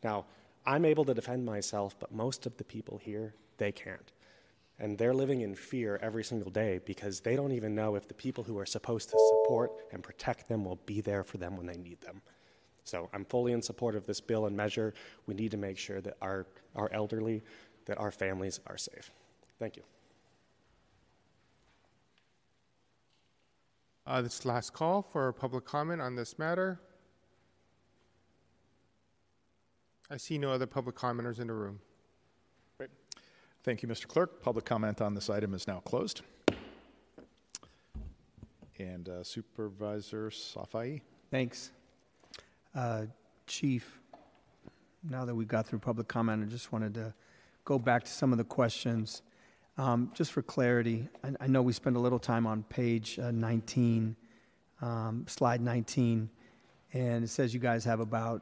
[0.03, 0.25] Now,
[0.65, 4.11] I'm able to defend myself, but most of the people here, they can't.
[4.79, 8.13] And they're living in fear every single day because they don't even know if the
[8.13, 11.65] people who are supposed to support and protect them will be there for them when
[11.65, 12.21] they need them.
[12.83, 14.93] So I'm fully in support of this bill and measure.
[15.25, 16.45] We need to make sure that our,
[16.75, 17.43] our elderly,
[17.87, 19.11] that our families are safe.
[19.59, 19.83] Thank you.
[24.05, 26.79] Uh, this last call for public comment on this matter.
[30.09, 31.79] I see no other public commenters in the room.
[32.77, 32.91] Great.
[33.63, 34.07] Thank you, Mr.
[34.07, 34.41] Clerk.
[34.41, 36.21] Public comment on this item is now closed.
[38.79, 41.01] And uh, Supervisor Safai.
[41.31, 41.71] Thanks.
[42.73, 43.07] Uh,
[43.47, 43.99] Chief,
[45.09, 47.13] now that we've got through public comment, I just wanted to
[47.67, 49.21] go back to some of the questions.
[49.77, 53.29] Um, just for clarity, I, I, know we spent a little time on page uh,
[53.29, 54.15] 19,
[54.81, 56.29] um, slide 19,
[56.93, 58.41] and it says you guys have about,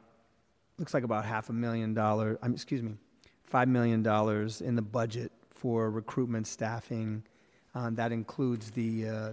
[0.78, 2.92] looks like about half a million dollars, um, excuse me,
[3.52, 4.06] $5 million
[4.64, 7.24] in the budget for recruitment staffing.
[7.74, 9.32] Um, that includes the, uh,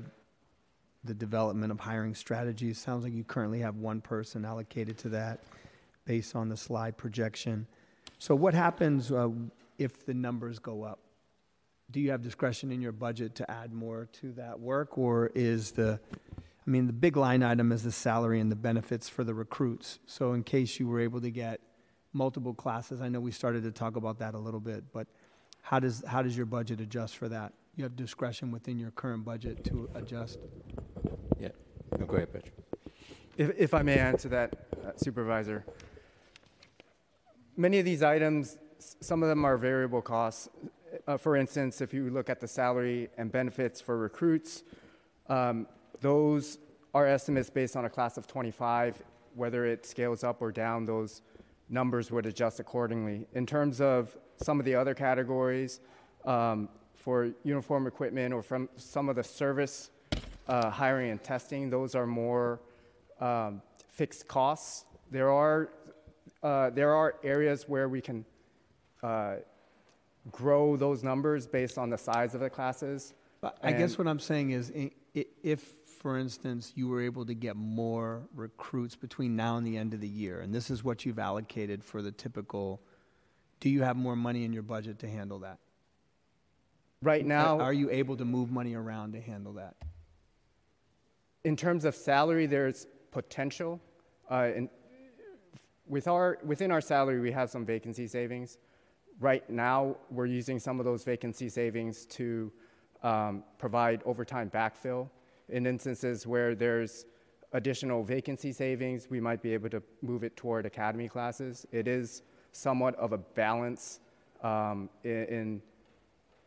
[1.04, 2.80] the development of hiring strategies.
[2.80, 5.42] Sounds like you currently have one person allocated to that
[6.06, 7.68] based on the slide projection.
[8.18, 9.30] So, what happens uh,
[9.78, 11.00] if the numbers go up?
[11.92, 15.72] Do you have discretion in your budget to add more to that work, or is
[15.72, 16.00] the
[16.66, 20.00] I mean, the big line item is the salary and the benefits for the recruits.
[20.06, 21.60] So, in case you were able to get
[22.14, 25.08] multiple classes, I know we started to talk about that a little bit, but
[25.62, 27.54] how does, how does your budget adjust for that?
[27.76, 30.40] You have discretion within your current budget to adjust?
[31.38, 31.50] Yeah.
[32.00, 32.54] No, go ahead, Patrick.
[33.36, 35.66] If, if I may answer that, uh, Supervisor.
[37.58, 38.58] Many of these items,
[39.00, 40.50] some of them are variable costs.
[41.08, 44.64] Uh, for instance, if you look at the salary and benefits for recruits,
[45.30, 45.68] um,
[46.02, 46.60] those
[46.94, 49.02] are estimates based on a class of 25.
[49.36, 51.22] Whether it scales up or down, those
[51.70, 53.28] numbers would adjust accordingly.
[53.34, 55.80] In terms of some of the other categories,
[56.26, 56.70] um,
[57.04, 59.92] for uniform equipment or from some of the service
[60.48, 62.62] uh, hiring and testing, those are more
[63.20, 64.86] um, fixed costs.
[65.12, 65.70] There are,
[66.42, 68.24] uh, there are areas where we can
[69.04, 69.36] uh,
[70.32, 73.14] grow those numbers based on the size of the classes.
[73.42, 74.72] But I guess what I'm saying is
[75.14, 79.94] if, for instance, you were able to get more recruits between now and the end
[79.94, 82.82] of the year, and this is what you've allocated for the typical,
[83.60, 85.60] do you have more money in your budget to handle that?
[87.02, 89.76] Right now, are you able to move money around to handle that?
[91.44, 93.82] In terms of salary, there's potential.
[94.32, 94.70] Uh, in,
[95.86, 98.58] with our, within our salary, we have some vacancy savings.
[99.20, 102.52] Right now, we're using some of those vacancy savings to
[103.04, 105.10] um, provide overtime backfill.
[105.50, 107.06] In instances where there's
[107.52, 111.66] additional vacancy savings, we might be able to move it toward academy classes.
[111.72, 114.00] It is somewhat of a balance
[114.42, 115.62] um, in, in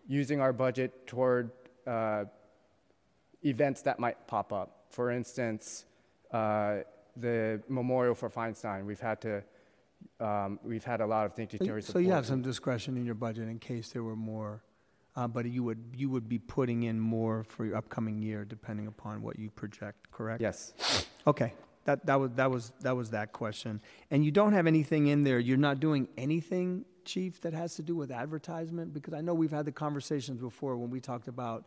[0.09, 1.51] using our budget toward
[1.87, 2.25] uh,
[3.45, 4.87] events that might pop up.
[4.91, 5.85] For instance,
[6.33, 6.79] uh,
[7.17, 9.43] the memorial for Feinstein, we've had to,
[10.20, 12.03] um, we've had a lot of dignitary so, support.
[12.03, 14.62] So you have some discretion in your budget in case there were more,
[15.15, 18.87] uh, but you would you would be putting in more for your upcoming year depending
[18.87, 20.41] upon what you project, correct?
[20.41, 20.73] Yes.
[21.27, 21.53] Okay.
[21.85, 23.81] That, that was that was that was that question.
[24.11, 25.39] And you don't have anything in there.
[25.39, 28.93] You're not doing anything Chief, that has to do with advertisement?
[28.93, 31.65] Because I know we've had the conversations before when we talked about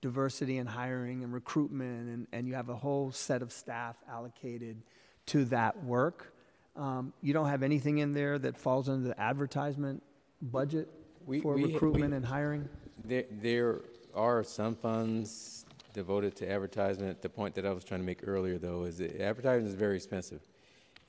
[0.00, 4.82] diversity and hiring and recruitment, and, and you have a whole set of staff allocated
[5.26, 6.32] to that work.
[6.76, 10.02] Um, you don't have anything in there that falls under the advertisement
[10.42, 10.88] budget
[11.24, 12.68] we, for we, recruitment we, and hiring?
[13.04, 13.80] There, there
[14.14, 17.22] are some funds devoted to advertisement.
[17.22, 19.96] The point that I was trying to make earlier, though, is that advertising is very
[19.96, 20.42] expensive.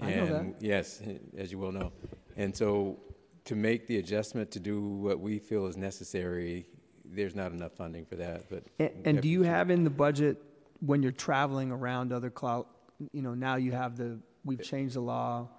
[0.02, 0.56] I know that.
[0.62, 1.02] Yes,
[1.38, 1.92] as you well know.
[2.38, 3.00] And so
[3.46, 6.68] to make the adjustment to do what we feel is necessary,
[7.04, 8.50] there's not enough funding for that.
[8.50, 10.42] But and, and do you have in the budget
[10.80, 12.66] when you're traveling around other cloud?
[13.12, 15.50] You know, now you have the we've changed the law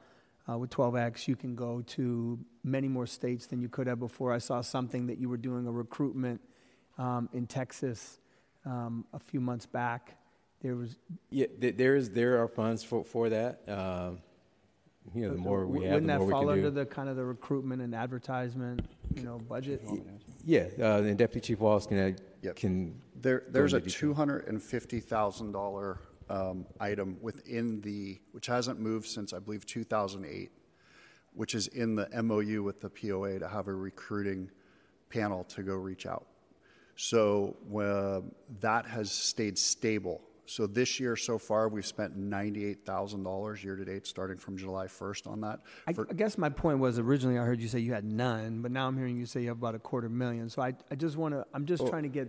[0.49, 1.29] uh, with 12x.
[1.29, 4.33] You can go to many more states than you could have before.
[4.33, 6.41] I saw something that you were doing a recruitment
[6.97, 8.19] um, in Texas
[8.65, 10.15] um, a few months back.
[10.61, 10.97] There was
[11.31, 13.61] yeah, there is there are funds for for that.
[13.69, 14.11] Uh,
[15.15, 16.71] you know, the more we have, Wouldn't the that more we fall can under do.
[16.71, 18.85] the kind of the recruitment and advertisement,
[19.15, 19.83] you know, budget?
[20.45, 22.13] Yeah, uh, and Deputy Chief Wallace can, uh,
[22.43, 22.57] Yep.
[22.57, 23.01] can.
[23.21, 25.99] There, there's a $250,000
[26.31, 30.51] um, item within the, which hasn't moved since, I believe, 2008,
[31.35, 34.51] which is in the MOU with the POA to have a recruiting
[35.11, 36.27] panel to go reach out.
[36.97, 38.21] So uh,
[38.61, 44.07] that has stayed stable so this year so far, we've spent ninety-eight thousand dollars year-to-date,
[44.07, 45.61] starting from July first on that.
[45.87, 48.63] I, For- I guess my point was originally I heard you say you had none,
[48.63, 50.49] but now I'm hearing you say you have about a quarter million.
[50.49, 52.29] So I, I just want to, I'm just Well- trying to get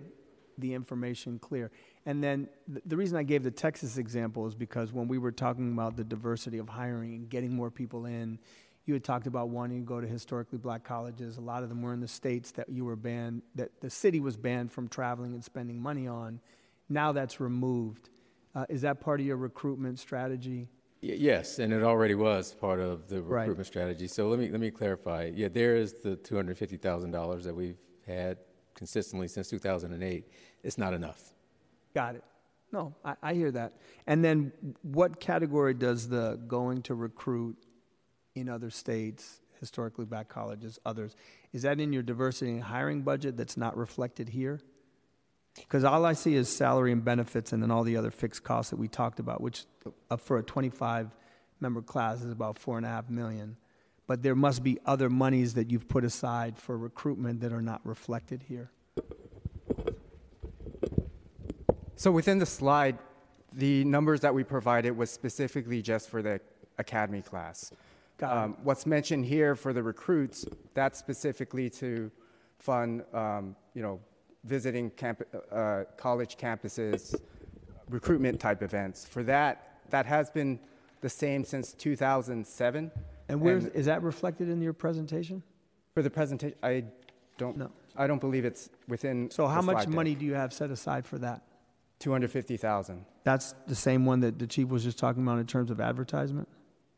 [0.57, 1.71] the information clear.
[2.09, 5.31] And then the, the reason I gave the Texas example is because when we were
[5.31, 8.39] talking about the diversity of hiring and getting more people in,
[8.87, 11.37] you had talked about wanting to go to historically black colleges.
[11.37, 14.19] A lot of them were in the states that you were banned, that the city
[14.19, 16.39] was banned from traveling and spending money on.
[16.89, 18.09] Now that's removed.
[18.55, 20.67] Uh, is that part of your recruitment strategy?
[21.03, 23.41] Y- Yes, and it already was part of the Right.
[23.41, 24.07] recruitment strategy.
[24.07, 25.29] So let me, let me clarify.
[25.35, 27.77] Yeah, there is the $250,000 that we've
[28.07, 28.39] had
[28.73, 30.25] consistently since 2008.
[30.63, 31.33] It's not enough.
[31.93, 32.23] Got it.
[32.71, 33.73] No, I, I hear that.
[34.05, 34.51] And then
[34.81, 37.57] what category does the going to recruit
[38.35, 41.15] in other states, historically black colleges, others,
[41.51, 44.59] is that in your diversity and hiring budget that's not reflected here?
[45.55, 48.69] Because all I see is salary and benefits and then all the other fixed costs
[48.69, 49.65] that we talked about, which
[50.09, 51.09] uh, for a 25
[51.59, 53.57] member class is about four and a half million.
[54.07, 57.85] But there must be other monies that you've put aside for recruitment that are not
[57.85, 58.71] reflected here.
[61.99, 62.97] So within the slide,
[63.51, 66.39] the numbers that we provided was specifically just for the
[66.77, 67.73] academy class.
[68.21, 72.09] Um, what's mentioned here for the recruits, that's specifically to
[72.57, 73.99] fund, um, you know,
[74.45, 77.19] visiting camp- uh, college campuses,
[77.89, 79.05] recruitment type events.
[79.05, 80.57] For that, that has been
[81.01, 82.91] the same since 2007.
[83.27, 85.43] And where is that reflected in your presentation?
[85.93, 86.85] For the presentation, I
[87.37, 87.57] don't.
[87.57, 87.71] No.
[87.97, 89.29] I don't believe it's within.
[89.31, 89.89] So how much deck.
[89.89, 91.41] money do you have set aside for that?
[91.99, 93.05] Two hundred fifty thousand.
[93.23, 96.47] That's the same one that the chief was just talking about in terms of advertisement?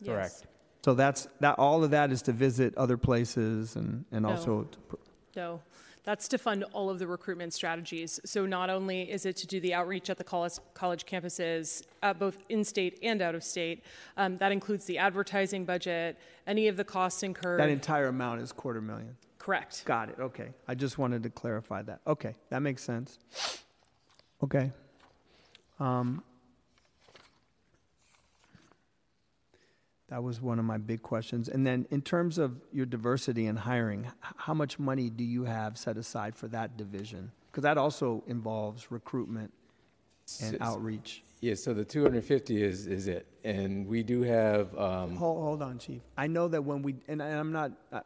[0.06, 0.46] Correct.
[0.84, 4.30] So that's, that, all of that is to visit other places and, and No.
[4.30, 4.96] also, to pr-
[5.36, 5.62] No,
[6.04, 8.20] that's to fund all of the recruitment strategies.
[8.26, 12.14] So not only is it to do the outreach at the college, college campuses, uh,
[12.16, 13.84] both in-state and out of state,
[14.18, 16.18] um, that includes the advertising budget,
[16.48, 17.60] any of the costs incurred.
[17.60, 19.16] that entire amount is quarter million?
[19.38, 19.84] Correct.
[19.86, 20.50] Got it, okay.
[20.68, 22.02] I just wanted to clarify that.
[22.08, 23.20] Okay, that makes sense.
[24.44, 24.72] Okay.
[25.86, 26.24] Um,
[30.10, 31.48] That was one of my big questions.
[31.48, 35.78] And then in terms of your diversity in hiring, how much money do you have
[35.78, 37.32] set aside for that division?
[37.50, 39.54] Because that also involves recruitment
[40.44, 41.24] and S- outreach.
[41.40, 43.26] Yeah, so the 250 is, is it.
[43.46, 46.02] And we do have, um, Hold, hold on, Chief.
[46.18, 48.02] I know that when we, and I- I'm not, I-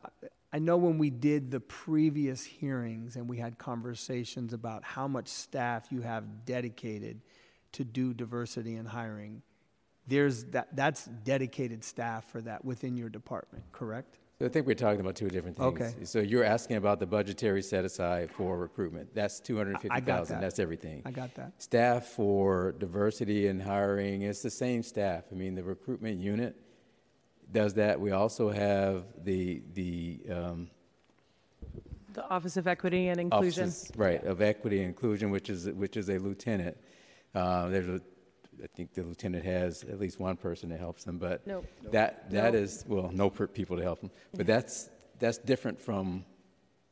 [0.54, 5.28] I know when we did the previous hearings and we had conversations about how much
[5.28, 7.20] staff you have dedicated
[7.76, 9.42] to do diversity in hiring,
[10.08, 14.20] there's that, that's dedicated staff for that within your department, correct?
[14.42, 15.82] I think we're talking about two different things.
[15.82, 15.94] Okay.
[16.04, 19.16] So you're asking about the budgetary set aside for recruitment.
[19.16, 20.36] That's 250,000.
[20.36, 20.42] that.
[20.42, 21.02] That's everything.
[21.06, 21.54] I got that.
[21.62, 25.24] Staff for diversity and hiring, it's the same staff.
[25.32, 26.58] I mean, the recruitment unit
[27.52, 28.00] does that.
[28.00, 30.70] We also have the, the, um,
[32.14, 33.70] The Office of Equity and Inclusion.
[33.70, 36.76] offices, right, of equity and inclusion, which is, which is a lieutenant.
[37.36, 38.02] Uh, there's a,
[38.64, 41.66] I think the lieutenant has at least one person that helps them, but Nope.
[41.92, 42.64] that, that Nope.
[42.64, 44.12] is, well, no per- people to help them.
[44.34, 44.90] But that's,
[45.20, 46.26] that's different from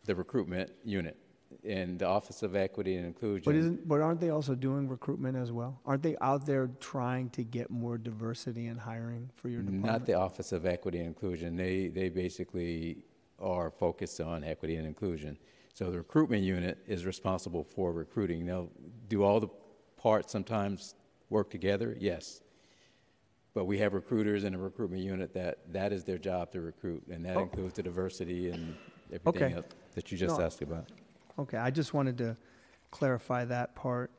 [0.06, 1.18] the recruitment unit
[1.64, 3.44] and the Office of Equity and Inclusion.
[3.46, 5.80] But isn't, but aren't they also doing recruitment as well?
[5.86, 9.86] Aren't they out there trying to get more diversity in hiring for your department?
[9.86, 11.56] Not the Office of Equity and Inclusion.
[11.56, 12.98] They, they basically
[13.40, 15.38] are focused on equity and inclusion.
[15.74, 18.46] So the recruitment unit is responsible for recruiting.
[18.46, 18.70] They'll
[19.08, 19.48] do all the
[20.04, 20.96] parts sometimes
[21.30, 22.42] work together, yes.
[23.54, 27.04] But we have recruiters in the recruitment unit that, that is their job to recruit,
[27.10, 27.42] and that Oh.
[27.44, 28.76] includes the diversity and
[29.12, 29.54] everything Okay.
[29.56, 29.66] else
[29.96, 30.46] that you just No.
[30.46, 30.92] asked about.
[31.40, 32.36] Okay, I just wanted to
[32.92, 34.12] clarify that part,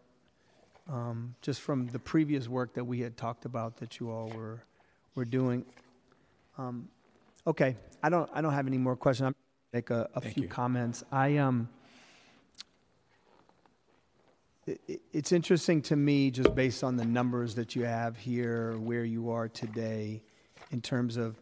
[0.89, 4.61] um, just from the previous work that we had talked about that you all were,
[5.15, 5.65] were doing.
[6.56, 6.89] Um,
[7.47, 9.27] Okay, I don't, I don't have any more questions.
[9.27, 9.35] I'm
[9.74, 10.48] make a, a few you.
[10.48, 11.05] comments.
[11.12, 11.69] I, um,
[14.66, 19.30] it's interesting to me, just based on the numbers that you have here, where you
[19.30, 20.22] are today,
[20.70, 21.36] in terms of,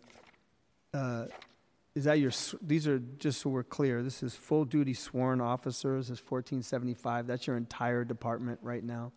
[0.93, 1.27] uh,
[1.95, 2.33] is that your,
[2.63, 7.57] these are, just so we're clear, this is full-duty sworn officers, is 1475, that's your
[7.57, 9.13] entire department right now?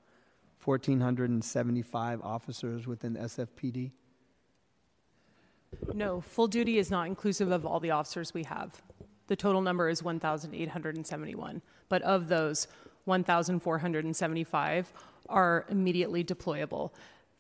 [0.64, 3.92] 1,475 officers within SFPD?
[5.94, 8.82] No, full duty is not inclusive of all the officers we have.
[9.28, 11.62] The total number is 1,871.
[11.90, 12.68] But of those,
[13.06, 14.94] 1,475
[15.30, 16.92] are immediately deployable.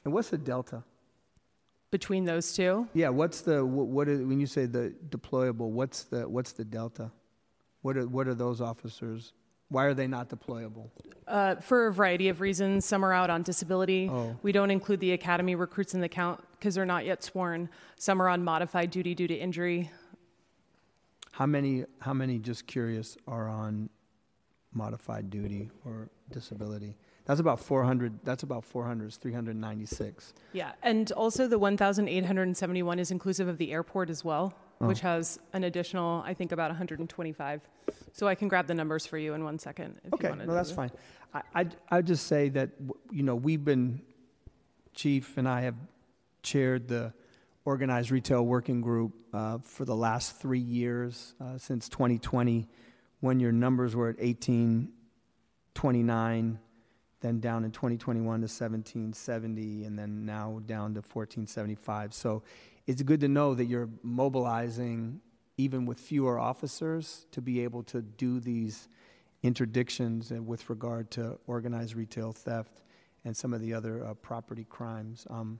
[0.03, 0.83] And what's the delta?
[1.91, 2.87] Between those two?
[2.93, 6.65] Yeah, what's the, wh- what is, when you say the deployable, what's the, what's the
[6.65, 7.11] delta?
[7.81, 9.33] What are, what are those officers
[9.69, 10.89] Why are they not deployable?
[11.27, 12.85] Uh, for a variety of reasons.
[12.85, 14.09] Some are out on disability.
[14.11, 14.37] Oh.
[14.43, 17.69] We don't include the academy recruits in the count because they're not yet sworn.
[17.97, 19.89] Some are on modified duty due to injury.
[21.31, 23.89] How many, how many, just curious, are on
[24.75, 26.95] modified duty or disability?
[27.25, 30.33] That's about 400, that's about 400, it's 396.
[30.53, 34.87] Yeah, and also the 1,871 is inclusive of the airport as well, Oh.
[34.87, 37.61] which has an additional, I think, about 125.
[38.11, 40.41] So I can grab the numbers for you in one second if Okay, you want
[40.41, 40.47] to.
[40.47, 40.91] no, that's fine.
[41.33, 42.71] I, I'd, I'd just say that,
[43.09, 44.01] you know, we've been,
[44.93, 45.75] Chief and I have
[46.43, 47.13] chaired the
[47.63, 52.67] Organized Retail Working Group uh, for the last three years, uh, since 2020,
[53.25, 56.59] when your numbers were at 1829,
[57.21, 62.13] then down in 2021 to 1770, and then now down to 1475.
[62.13, 62.43] So
[62.85, 65.21] it's good to know that you're mobilizing,
[65.57, 68.89] even with fewer officers, to be able to do these
[69.43, 72.83] interdictions with regard to organized retail theft
[73.23, 75.25] and some of the other uh, property crimes.
[75.31, 75.59] Um,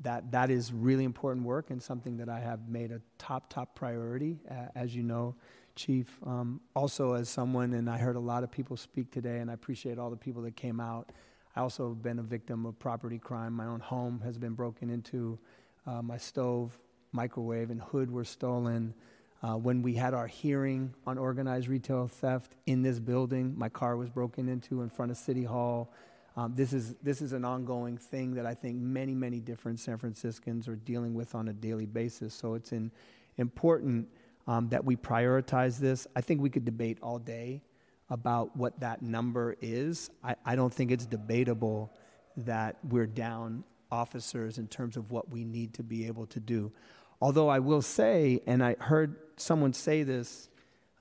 [0.00, 3.74] that, that is really important work and something that I have made a top, top
[3.74, 5.36] priority, uh, as you know,
[5.74, 6.18] Chief.
[6.24, 9.54] Um, also, as someone, and I heard a lot of people speak today, and I
[9.54, 11.10] appreciate all the people that came out.
[11.56, 13.52] I also have been a victim of property crime.
[13.52, 15.38] My own home has been broken into.
[15.86, 16.78] Uh, my stove,
[17.12, 18.94] microwave, and hood were stolen.
[19.42, 23.96] Uh, when we had our hearing on organized retail theft in this building, my car
[23.96, 25.92] was broken into in front of City Hall.
[26.36, 29.98] Um, this is this is an ongoing thing that I think many many different San
[29.98, 32.32] Franciscans are dealing with on a daily basis.
[32.32, 32.90] So it's in,
[33.36, 34.08] important
[34.46, 36.06] um, that we prioritize this.
[36.16, 37.62] I think we could debate all day
[38.10, 40.10] about what that number is.
[40.22, 41.92] I, I don't think it's debatable
[42.36, 46.72] that we're down officers in terms of what we need to be able to do.
[47.20, 50.48] Although I will say, and I heard someone say this,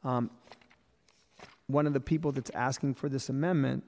[0.04, 0.30] um,
[1.68, 3.84] one of the people that's asking for this amendment,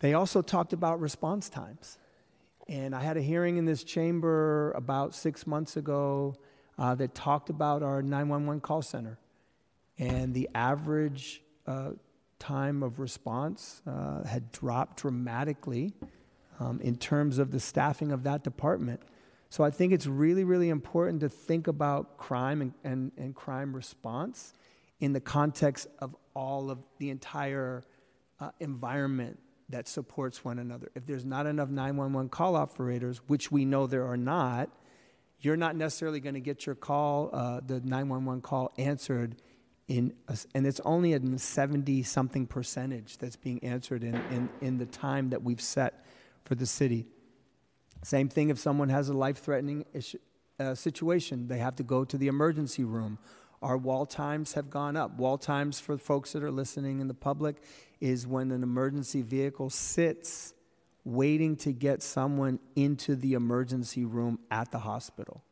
[0.00, 1.98] they also talked about response times.
[2.66, 6.34] And I had a hearing in this chamber about six months ago
[6.78, 9.18] uh, that talked about our 911 call center.
[9.98, 11.90] And the average uh,
[12.38, 15.94] time of response uh, had dropped dramatically
[16.60, 19.00] um, in terms of the staffing of that department.
[19.50, 23.74] So I think it's really, really important to think about crime and, and, and crime
[23.74, 24.52] response
[25.00, 27.84] in the context of all of the entire
[28.40, 29.38] uh, environment
[29.68, 30.88] that supports one another.
[30.94, 34.70] If there's not enough 911 call operators, which we know there are not,
[35.40, 39.36] you're not necessarily going to get your call, uh, the 911 call answered
[39.88, 44.78] in, a, and it's only a 70 something percentage that's being answered in, in, in
[44.78, 46.04] the time that we've set
[46.44, 47.06] for the city.
[48.02, 49.84] Same thing if someone has a life threatening
[50.58, 53.18] uh, situation, they have to go to the emergency room.
[53.62, 55.16] Our wall times have gone up.
[55.16, 57.62] Wall times for folks that are listening in the public
[58.00, 60.52] is when an emergency vehicle sits
[61.04, 65.42] waiting to get someone into the emergency room at the hospital.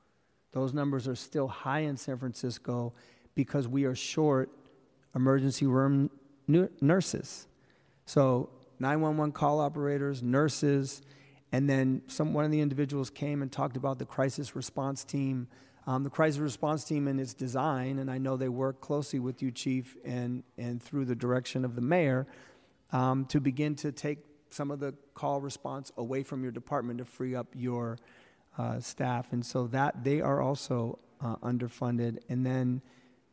[0.52, 2.94] Those numbers are still high in San Francisco
[3.34, 4.50] because we are short
[5.14, 6.10] emergency room
[6.48, 7.46] nurses.
[8.06, 11.02] So 911 call operators, nurses,
[11.52, 15.48] and then some, one of the individuals came and talked about the crisis response team.
[15.86, 19.42] Um, the crisis response team and its design, and I know they work closely with
[19.42, 22.26] you, Chief, and, and through the direction of the mayor,
[22.92, 24.18] um, to begin to take
[24.52, 27.98] some of the call response away from your department to free up your
[28.58, 29.32] uh, staff.
[29.32, 32.18] And so that they are also uh, underfunded.
[32.28, 32.82] And then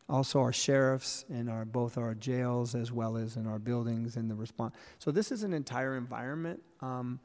[0.10, 4.30] also our sheriffs and our both our jails as well as in our buildings and
[4.30, 4.76] the response.
[4.98, 6.62] So this is an entire environment.
[6.82, 7.20] Um,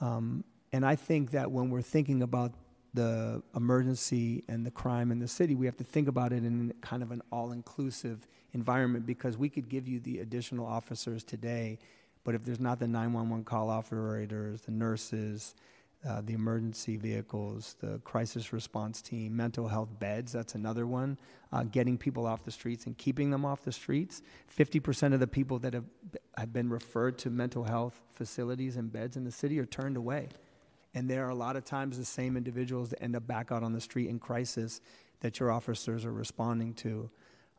[0.00, 2.52] um, and I think that when we're thinking about
[2.94, 6.72] the emergency and the crime in the city, we have to think about it in
[6.80, 11.78] kind of an all inclusive environment because we could give you the additional officers today,
[12.26, 15.54] but if there's not the 911 call operators, the nurses,
[16.04, 21.16] uh, the emergency vehicles, the crisis response team, mental health beds, that's another one.
[21.52, 24.22] Uh, getting people off the streets and keeping them off the streets.
[24.58, 25.84] 50% of the people that have,
[26.36, 30.28] have been referred to mental health facilities and beds in the city are turned away.
[30.94, 33.62] And there are a lot of times the same individuals that end up back out
[33.62, 34.80] on the street in crisis
[35.20, 37.08] that your officers are responding to.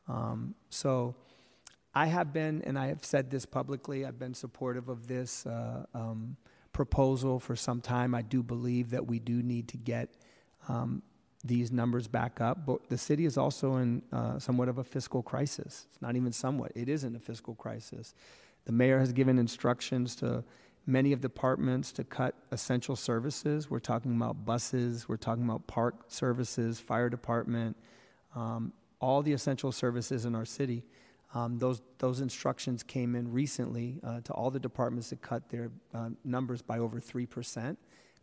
[0.09, 1.15] Um, so
[1.97, 5.83] I have been, and I have said this publicly, I've been supportive of this uh,
[5.95, 6.37] um,
[6.71, 8.13] proposal for some time.
[8.13, 10.09] I do believe that we do need to get
[10.69, 11.01] um,
[11.43, 12.67] these numbers back up.
[12.67, 15.87] But the city is also in uh, somewhat of a fiscal crisis.
[15.89, 18.13] It's not even somewhat, it is in a fiscal crisis.
[18.65, 20.43] The mayor has given instructions to
[20.85, 23.71] many of the departments to cut essential services.
[23.71, 27.75] We're talking about buses, we're talking about park services, fire department,
[28.35, 28.71] um,
[29.01, 30.83] all the essential services in our city.
[31.33, 35.71] Um, those, those instructions came in recently uh, to all the departments that cut their
[35.93, 37.75] uh, numbers by over 3%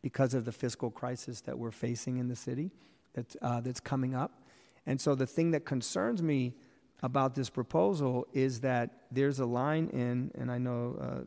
[0.02, 2.70] because of the fiscal crisis that we're facing in the city
[3.14, 4.42] that's, uh, that's coming up.
[4.86, 6.54] And so the thing that concerns me
[7.02, 11.24] about this proposal is that there's a line in, and I know uh,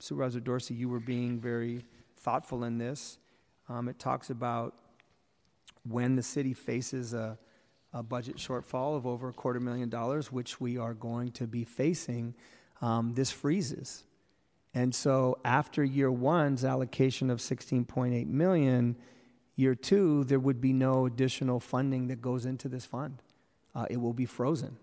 [0.00, 1.84] Supervisor Dorsey, you were being very
[2.16, 3.18] thoughtful in this.
[3.68, 4.74] Um, it talks about
[5.88, 7.38] when the city faces a,
[7.92, 11.64] a budget shortfall of over a quarter million dollars, which we are going to be
[11.64, 12.34] facing,
[12.80, 14.04] um, this freezes.
[14.74, 18.96] And so after year one's allocation of 16.8 million,
[19.56, 23.22] year two, there would be no additional funding that goes into this fund.
[23.74, 24.76] Uh, it will be frozen.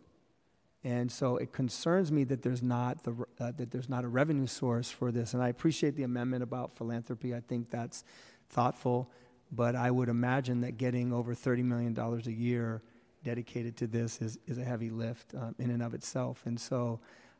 [0.84, 4.46] And so it concerns me that there's not the uh, that there's not a revenue
[4.46, 5.34] source for this.
[5.34, 7.34] And I appreciate the amendment about philanthropy.
[7.34, 8.04] I think that's
[8.50, 9.10] thoughtful,
[9.52, 12.84] but I would imagine that getting over $30 million a year
[13.26, 16.44] dedicated to this is, is a heavy lift uh, in and of itself.
[16.46, 17.00] And so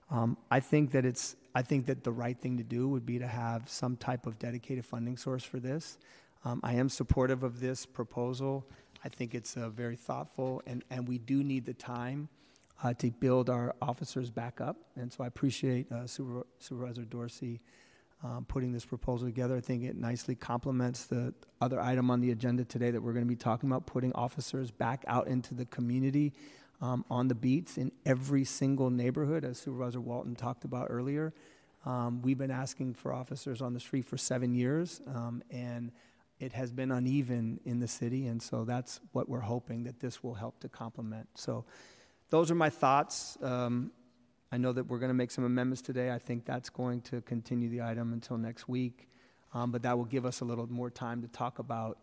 [0.10, 3.18] um, I think that it's I think that the right thing to do would be
[3.20, 5.98] to have some type of dedicated funding source for this.
[6.44, 8.66] Um, I am supportive of this proposal.
[9.06, 12.28] I think it's uh, very thoughtful, and, and we do need the time
[12.84, 14.76] uh, to build our officers back up.
[14.98, 17.62] And so I appreciate uh, Super, Supervisor Dorsey
[18.26, 19.56] um, putting this proposal together.
[19.56, 23.26] I think it nicely complements the other item on the agenda today that we're going
[23.26, 26.34] to be talking about putting officers back out into the community
[26.82, 31.34] um, on the beats in every single neighborhood, as Supervisor Walton talked about earlier.
[31.86, 35.92] Um, we've been asking for officers on the street for seven years, um, and
[36.40, 40.24] it has been uneven in the city, and so that's what we're hoping that this
[40.24, 41.28] will help to complement.
[41.36, 41.64] So
[42.32, 43.38] those are my thoughts.
[43.42, 43.92] Um,
[44.56, 46.12] I know that we're going to make some amendments today.
[46.12, 49.10] I think that's going to continue the item until next week,
[49.54, 51.98] um, but that will give us a little more time to talk about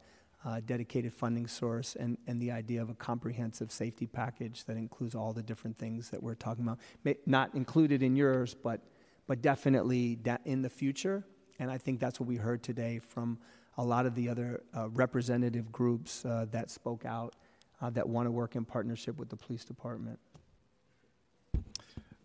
[0.44, 5.14] uh, dedicated funding source and, and the idea of a comprehensive safety package that includes
[5.14, 6.78] all the different things that we're talking about.
[7.04, 8.82] May, not included in yours, but,
[9.26, 11.24] but definitely da- in the future.
[11.58, 13.38] And I think that's what we heard today from
[13.78, 17.34] a lot of the other uh, representative groups uh, that spoke out
[17.80, 20.18] uh, that want to work in partnership with the police department.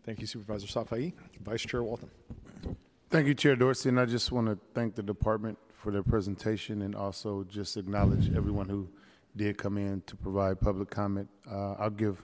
[0.08, 1.12] Thank you, Supervisor Safai.
[1.42, 2.10] Vice Chair Walton.
[3.10, 6.84] Thank you, Chair Dorsey, and I just want to thank the department for their presentation
[6.84, 8.88] and also just acknowledge everyone who
[9.36, 11.28] did come in to provide public comment.
[11.46, 12.24] Uh, I'll give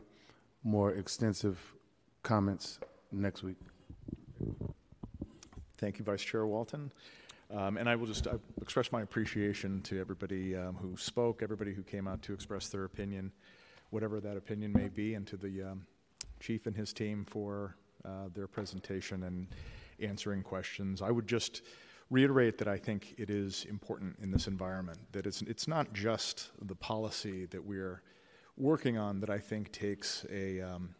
[0.63, 1.59] more extensive
[2.23, 2.79] comments
[3.11, 3.57] next week.
[5.77, 6.89] Thank you, Vice Chair Walton.
[7.53, 11.73] Um, and I will just uh, express my appreciation to everybody um, who spoke, everybody
[11.73, 13.33] who came out to express their opinion,
[13.89, 15.85] whatever that opinion may be, and to the um,
[16.39, 17.75] chief and his team for
[18.05, 19.47] uh, their presentation and
[19.99, 21.01] answering questions.
[21.01, 21.61] I would just
[22.09, 26.51] reiterate that I think it is important in this environment that it's, it's not just
[26.61, 28.01] the policy that we're
[28.57, 30.95] working on that I think takes a um,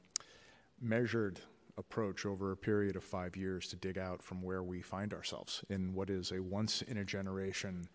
[0.82, 1.40] measured
[1.78, 5.64] approach over a period of five years to dig out from where we find ourselves
[5.70, 7.88] in what is a once in a generation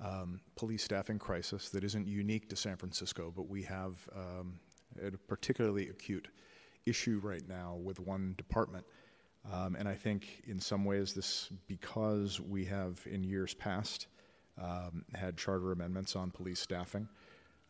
[0.00, 4.58] um, police staffing crisis that isn't unique to San Francisco, but we have um,
[5.04, 6.28] a particularly acute
[6.86, 8.84] issue right now with one department.
[9.52, 14.06] Um, and I think in some ways this, because we have in years past
[14.60, 17.08] um, had charter amendments on police staffing,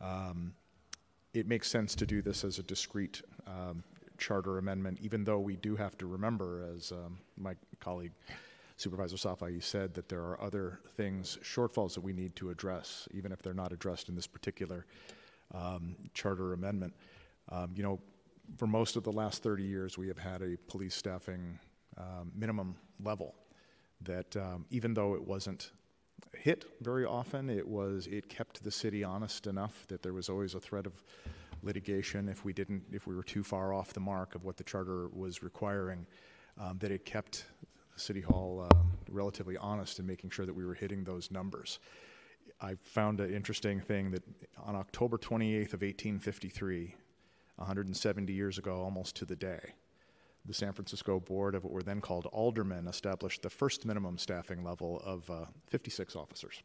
[0.01, 0.53] um,
[1.33, 3.83] it makes sense to do this as a discrete um,
[4.19, 8.13] charter amendment, even though we do have to remember, as um, my colleague
[8.77, 13.33] Supervisor Safai said, that there are other things, shortfalls that we need to address, even
[13.33, 14.85] if they're not addressed in this particular
[15.55, 16.93] um, charter amendment.
[17.75, 18.01] You know,
[18.57, 21.59] for most of the last 30 years, we have had a police staffing
[21.97, 23.35] um, minimum level
[24.01, 25.73] that, um, even though it wasn't
[26.35, 30.55] hit very often, it was it kept the city honest enough that there was always
[30.55, 31.03] a threat of
[31.63, 34.65] litigation if we didn't, if we were too far off the mark of what the
[34.65, 36.07] charter was requiring,
[36.61, 37.47] um, that it kept
[37.97, 38.77] City Hall uh,
[39.11, 41.79] relatively honest in making sure that we were hitting those numbers.
[42.61, 44.23] I found an interesting thing that
[44.65, 46.95] on October 28th of 1853,
[47.57, 49.61] 170 years ago, almost to the day,
[50.45, 54.65] the San Francisco Board of what were then called aldermen established the first minimum staffing
[54.65, 56.63] level of uh, 56 officers.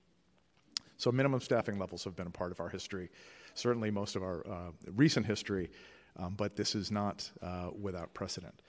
[0.98, 3.10] So minimum staffing levels have been a part of our history
[3.58, 5.70] certainly most of our uh, recent history,
[6.18, 8.62] um, but this is not uh, without precedent.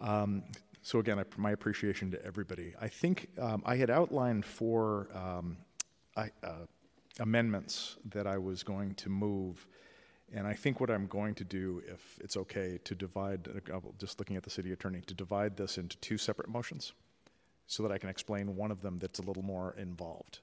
[0.00, 0.44] Um,
[0.82, 2.74] so again, I, my appreciation to everybody.
[2.80, 5.56] I think um, I had outlined four um,
[6.16, 6.66] I, uh,
[7.18, 9.66] amendments that I was going to move,
[10.34, 14.18] and I think what I'm going to do, if it's okay, to divide, uh, just
[14.18, 16.92] looking at the city attorney, to divide this into two separate motions
[17.66, 20.40] so that I can explain one of them that's a little more involved.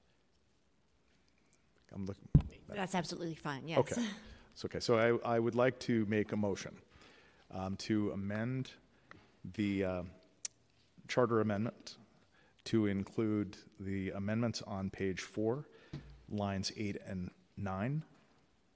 [1.93, 2.27] I'm looking.
[2.69, 3.79] That's absolutely fine, yes.
[3.79, 4.01] Okay.
[4.53, 4.79] It's okay.
[4.79, 6.75] So I, I would like to make a motion
[7.51, 8.69] um, to amend
[9.55, 10.03] the uh,
[11.07, 11.95] charter amendment
[12.65, 15.65] to include the amendments on page four,
[16.29, 18.03] lines eight and nine,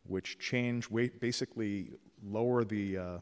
[0.08, 1.92] which change, basically
[2.24, 3.18] lower the uh,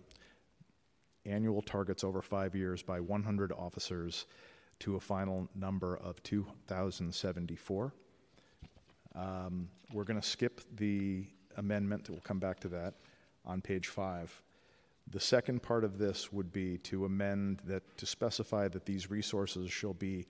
[1.25, 4.25] annual targets over five years by 100 officers
[4.79, 7.93] to a final number of 2,074.
[9.15, 11.25] Um, we're going to skip the
[11.57, 12.95] amendment, we'll come back to that
[13.45, 14.41] on page five.
[15.11, 19.71] The second part of this would be to amend that to specify that these resources
[19.71, 20.25] shall be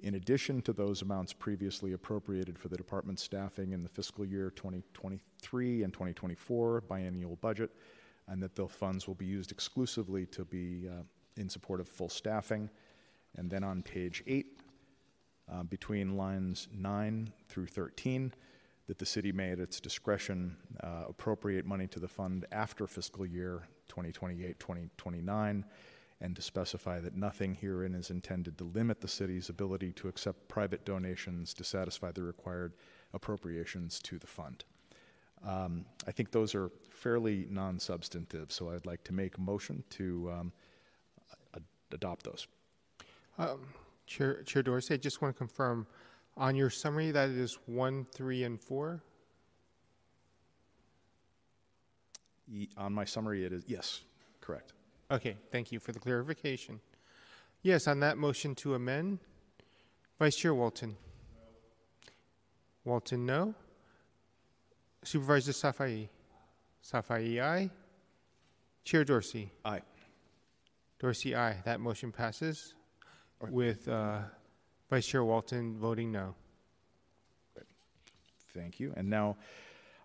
[0.00, 4.50] in addition to those amounts previously appropriated for the department's staffing in the fiscal year
[4.50, 7.70] 2023 and 2024 biennial budget,
[8.28, 11.02] and that the funds will be used exclusively to be uh,
[11.36, 12.70] in support of full staffing.
[13.36, 14.60] And then on page eight,
[15.52, 18.32] uh, between lines 9 through 13,
[18.86, 23.26] that the city may at its discretion uh, appropriate money to the fund after fiscal
[23.26, 25.64] year 2028 2029
[26.20, 30.48] and to specify that nothing herein is intended to limit the city's ability to accept
[30.48, 32.74] private donations to satisfy the required
[33.14, 34.64] appropriations to the fund.
[35.46, 39.84] Um, I think those are fairly non substantive, so I'd like to make a motion
[39.90, 40.52] to um,
[41.54, 41.60] a-
[41.92, 42.48] adopt those.
[43.38, 43.60] Um,
[44.06, 45.86] Chair, Chair Dorsey, I just want to confirm
[46.36, 49.02] on your summary that it is one, three, and four.
[52.76, 54.00] On my summary, it is yes,
[54.40, 54.72] correct.
[55.10, 56.80] Okay, thank you for the clarification.
[57.62, 59.20] Yes, on that motion to amend,
[60.18, 60.96] Vice Chair Walton.
[62.84, 63.54] Walton, no.
[65.02, 66.08] Supervisor Safai.
[66.84, 67.70] Safai, aye.
[68.84, 69.50] Chair Dorsey.
[69.64, 69.80] Aye.
[70.98, 71.56] Dorsey, aye.
[71.64, 72.74] That motion passes
[73.50, 74.18] with uh,
[74.90, 76.34] Vice Chair Walton voting no.
[78.54, 78.92] Thank you.
[78.96, 79.36] And now,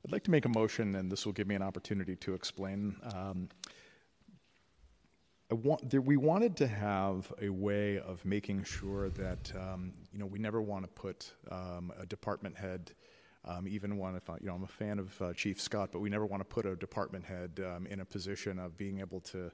[0.06, 2.95] I'd like to make a motion, and this will give me an opportunity to explain.
[3.14, 3.49] Um,
[5.51, 10.25] want, there, we wanted to have a way of making sure that um, you know
[10.25, 12.91] we never want to put um, a department head,
[13.45, 15.99] um, even one if I, you know I'm a fan of uh, Chief Scott, but
[15.99, 19.19] we never want to put a department head um, in a position of being able
[19.22, 19.51] to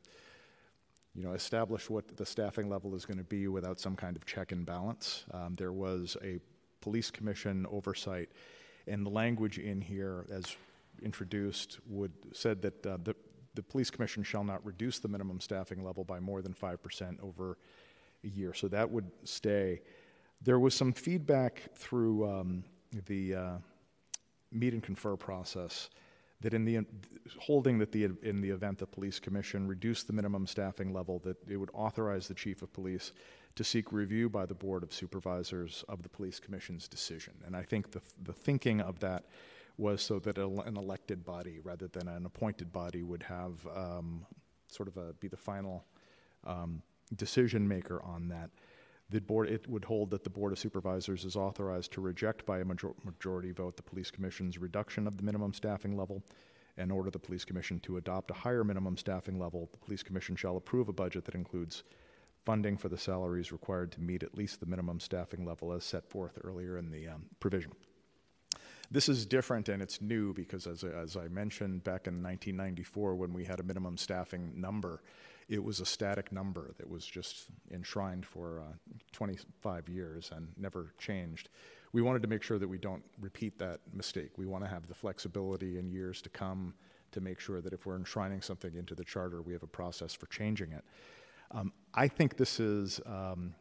[1.15, 4.25] you know, establish what the staffing level is going to be without some kind of
[4.25, 5.25] check and balance.
[5.33, 6.39] Um, there was a
[6.81, 8.29] police commission oversight,
[8.87, 10.55] and the language in here, as
[11.01, 13.15] introduced, would said that uh, the
[13.59, 17.19] the police commission shall not reduce the minimum staffing level by more than five percent
[17.21, 17.57] over
[18.23, 18.53] a year.
[18.53, 19.81] So that would stay.
[20.41, 22.63] There was some feedback through um,
[23.05, 23.57] the uh,
[24.49, 25.89] meet and confer process
[26.39, 26.79] that in the
[27.37, 31.35] holding that the in the event the police commission reduced the minimum staffing level that
[31.49, 33.11] it would authorize the chief of police
[33.55, 37.61] to seek review by the board of supervisors of the police commission's decision and i
[37.61, 39.25] think the the thinking of that
[39.79, 44.25] was so that an elected body rather than an appointed body would have um,
[44.67, 45.85] sort of a, be the final
[46.45, 46.81] um,
[47.15, 48.49] decision maker on that.
[49.09, 52.59] The board it would hold that the board of supervisors is authorized to reject by
[52.59, 56.21] a major- majority vote the police commission's reduction of the minimum staffing level
[56.77, 59.69] and order the police commission to adopt a higher minimum staffing level.
[59.71, 61.83] The police commission shall approve a budget that includes
[62.45, 66.07] funding for the salaries required to meet at least the minimum staffing level as set
[66.07, 67.71] forth earlier in the um, provision
[68.91, 73.33] this is different and it's new because as, as i mentioned back in 1994 when
[73.33, 75.01] we had a minimum staffing number
[75.49, 78.73] it was a static number that was just enshrined for uh,
[79.11, 81.49] 25 years and never changed.
[81.91, 84.37] We wanted to make sure that we don't repeat that mistake.
[84.37, 86.75] We want to have the flexibility in years to come
[87.11, 90.13] to make sure that if we're enshrining something into the charter, we have a process
[90.13, 90.83] for changing it.
[91.49, 93.55] Um, I think this is um,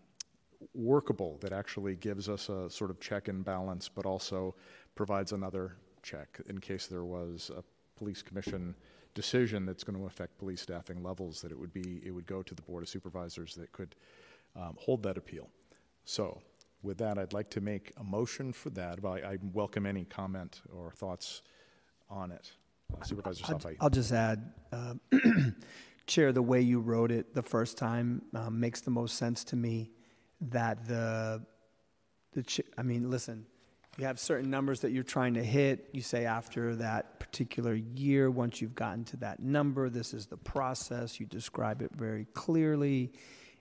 [0.74, 4.54] workable, that actually gives us a sort of check and balance, but also
[4.98, 7.62] provides another check in case there was a
[7.96, 8.74] police commission
[9.14, 12.42] decision that's going to affect police staffing levels, that it would be, it would go
[12.42, 13.94] to the Board of Supervisors that could
[14.56, 15.48] um, hold that appeal.
[16.04, 16.42] So
[16.82, 18.98] with that, I'd like to make a motion for that.
[19.04, 21.42] I, I welcome any comment or thoughts
[22.10, 22.50] on it.
[22.92, 23.76] Uh, Supervisor I'll, Safai.
[23.80, 24.94] I'll just add, uh,
[26.08, 29.54] Chair, the way you wrote it the first time um, makes the most sense to
[29.54, 29.92] me.
[30.40, 31.44] That the,
[32.32, 33.46] the, ch- I mean, listen,
[33.98, 35.88] you have certain numbers that you're trying to hit.
[35.92, 40.36] You say after that particular year, once you've gotten to that number, this is the
[40.36, 41.18] process.
[41.18, 43.10] You describe it very clearly.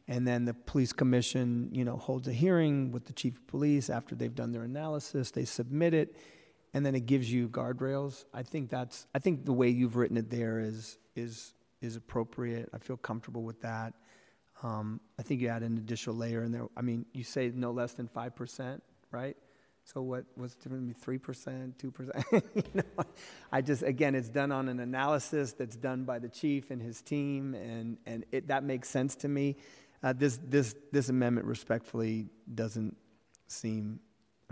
[0.07, 3.89] And then the police commission, you know, holds a hearing with the chief of police
[3.89, 5.31] after they've done their analysis.
[5.31, 6.15] They submit it,
[6.73, 8.23] and then it gives you guardrails.
[8.31, 9.07] I think that's.
[9.15, 12.69] I think the way you've written it there is is is appropriate.
[12.73, 13.95] I feel comfortable with that.
[14.63, 16.67] Um, I think you add an additional layer in there.
[16.77, 19.35] I mean, you say no less than five percent, right?
[19.93, 20.99] So what, what's different?
[21.01, 22.43] 3%, 2%?
[22.55, 23.05] you know,
[23.53, 27.01] I just, again, it's done on an analysis that's done by the chief and his
[27.01, 29.55] team, and, and it, that makes sense to me.
[30.03, 32.97] Uh, this, this, this amendment respectfully doesn't
[33.47, 34.01] seem,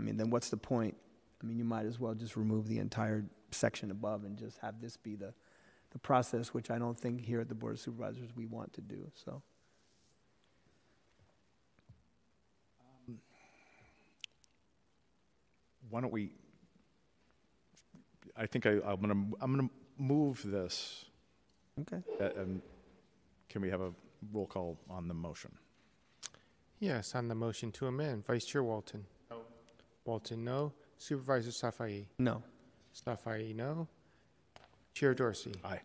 [0.00, 0.96] I mean, then what's the point?
[1.42, 4.80] I mean, you might as well just remove the entire section above and just have
[4.80, 5.34] this be the,
[5.90, 8.80] the process, which I don't think here at the Board of Supervisors we want to
[8.80, 9.42] do, so.
[15.90, 16.30] Why don't we,
[18.36, 21.04] I think I, I'm gonna, I'm gonna move this.
[21.80, 22.02] Okay.
[22.20, 22.62] Uh, And
[23.48, 23.92] can we have a
[24.32, 25.52] roll call on the motion?
[26.78, 29.04] Yes, on the motion to amend, Vice Chair Walton.
[29.30, 29.38] No.
[30.04, 30.72] Walton, no.
[30.98, 32.06] Supervisor Safai.
[32.18, 32.42] No.
[32.94, 33.88] Safai, no.
[34.94, 35.52] Chair Dorsey.
[35.64, 35.80] Aye.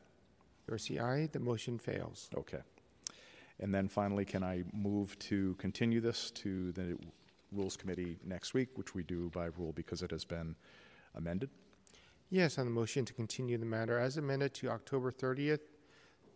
[0.68, 1.30] Dorsey, aye.
[1.32, 2.30] The motion fails.
[2.38, 2.60] Okay.
[3.60, 6.98] And then finally, can I move to continue this to the
[7.52, 10.56] Rules Committee next week, which we do by rule because it has been
[11.16, 11.50] amended?
[12.30, 15.60] Yes, on the motion to continue the matter as amended to October 30th,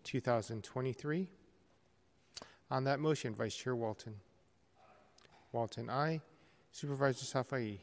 [0.03, 1.29] 2023.
[2.71, 4.15] On that motion, Vice Chair Walton.
[5.53, 6.19] Walton, aye.
[6.71, 7.79] Supervisor Safai.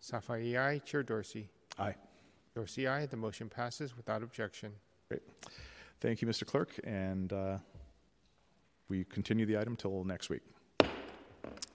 [0.00, 0.80] Safai, aye.
[0.86, 1.50] Chair Dorsey.
[1.78, 1.94] Aye.
[2.54, 3.04] Dorsey, aye.
[3.04, 4.72] The motion passes without objection.
[5.08, 5.22] Great.
[6.00, 6.46] Thank you, Mr.
[6.46, 7.58] Clerk, and uh,
[8.88, 10.42] we continue the item till next week.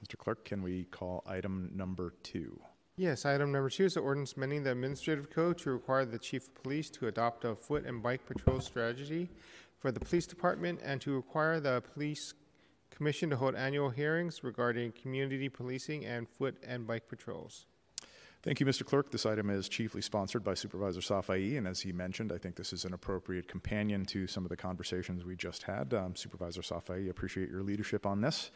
[0.03, 0.17] Mr.
[0.17, 2.59] Clerk, can we call item number two?
[2.95, 6.47] Yes, item number two is the ordinance amending the administrative code to require the chief
[6.47, 9.29] of police to adopt a foot and bike patrol strategy
[9.77, 12.33] for the police department and to require the police
[12.91, 17.65] commission to hold annual hearings regarding community policing and foot and bike patrols.
[18.41, 18.85] Thank you, Mr.
[18.85, 19.11] Clerk.
[19.11, 22.71] This item is chiefly sponsored by Supervisor Safai, and as he mentioned, I think this
[22.71, 25.93] is an appropriate companion to some of the conversations we just had.
[25.93, 28.51] Um, Supervisor Safai, appreciate your leadership on this.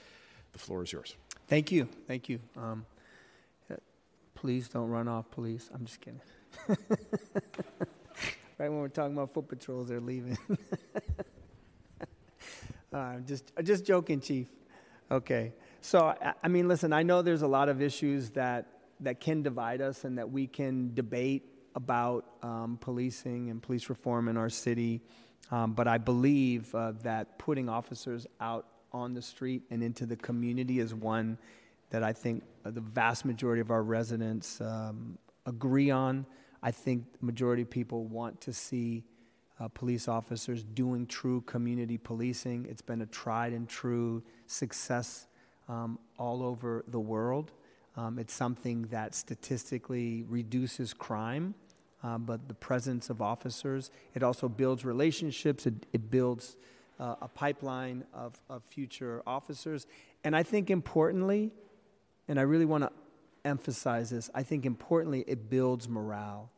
[0.53, 1.15] The floor is yours.
[1.47, 2.39] Thank you, thank you.
[2.55, 2.85] Um,
[3.71, 3.75] uh,
[4.35, 5.69] please don't run off, police.
[5.73, 6.21] I'm just kidding.
[8.57, 10.37] right when we're talking about foot patrols, they're leaving.
[12.93, 14.47] uh, just, just joking, Chief.
[15.11, 15.53] Okay.
[15.81, 18.67] So, I, I mean, listen, I know there's a lot of issues that,
[19.01, 21.43] that can divide us and that we can debate
[21.75, 25.01] about um, policing and police reform in our city.
[25.51, 30.15] Um, but I believe uh, that putting officers out on the street and into the
[30.15, 31.37] community is one
[31.89, 36.25] that I think the vast majority of our residents um, agree on.
[36.61, 39.03] I think the majority of people want to see
[39.59, 42.65] uh, police officers doing true community policing.
[42.69, 45.27] It's been a tried and true success
[45.69, 47.51] um, all over the world.
[47.95, 51.53] Um, it's something that statistically reduces crime,
[52.03, 56.57] uh, but the presence of officers, it also builds relationships, it, it builds
[56.99, 59.87] uh, a pipeline of, of future officers.
[60.23, 61.51] And I think importantly,
[62.27, 62.91] and I really want to
[63.45, 66.49] emphasize this, I think importantly, it builds morale.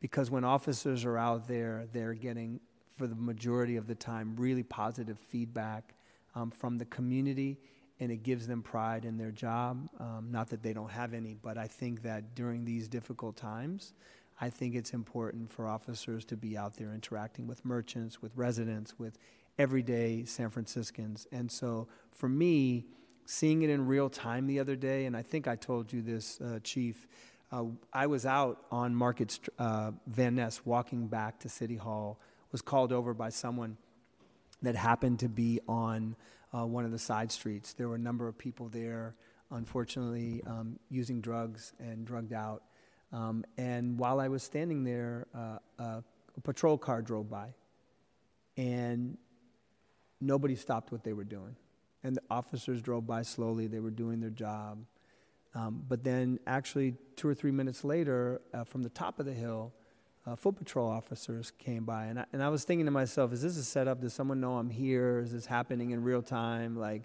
[0.00, 2.60] Because when officers are out there, they're getting,
[2.96, 5.94] for the majority of the time, really positive feedback
[6.34, 7.58] um, from the community,
[7.98, 9.88] and it gives them pride in their job.
[9.98, 13.92] Um, not that they don't have any, but I think that during these difficult times,
[14.40, 18.98] I think it's important for officers to be out there interacting with merchants, with residents,
[18.98, 19.18] with
[19.60, 21.26] everyday San Franciscans.
[21.32, 22.86] And so for me,
[23.26, 26.40] seeing it in real time the other day, and I think I told you this,
[26.40, 27.06] uh, Chief,
[27.52, 32.18] uh, I was out on Market uh, Van Ness walking back to City Hall,
[32.52, 33.76] was called over by someone
[34.62, 36.16] that happened to be on
[36.54, 37.74] uh, one of the side streets.
[37.74, 39.14] There were a number of people there,
[39.50, 42.62] unfortunately, um, using drugs and drugged out.
[43.12, 47.52] Um, and while I was standing there, uh, a patrol car drove by.
[48.56, 49.18] And
[50.20, 51.56] nobody stopped what they were doing.
[52.02, 54.84] And the officers drove by slowly, they were doing their job.
[55.54, 59.32] Um, but then, actually, two or three minutes later, uh, from the top of the
[59.32, 59.72] hill,
[60.26, 62.06] uh, foot patrol officers came by.
[62.06, 64.00] And I, and I was thinking to myself, is this a setup?
[64.00, 65.18] Does someone know I'm here?
[65.18, 66.76] Is this happening in real time?
[66.76, 67.02] Like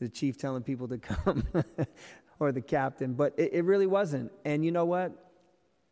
[0.00, 1.44] the chief telling people to come
[2.40, 3.14] or the captain?
[3.14, 4.32] But it, it really wasn't.
[4.44, 5.12] And you know what?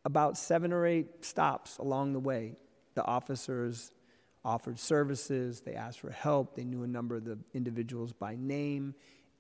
[0.05, 2.57] About seven or eight stops along the way,
[2.95, 3.91] the officers
[4.47, 8.95] offered services, they asked for help, they knew a number of the individuals by name,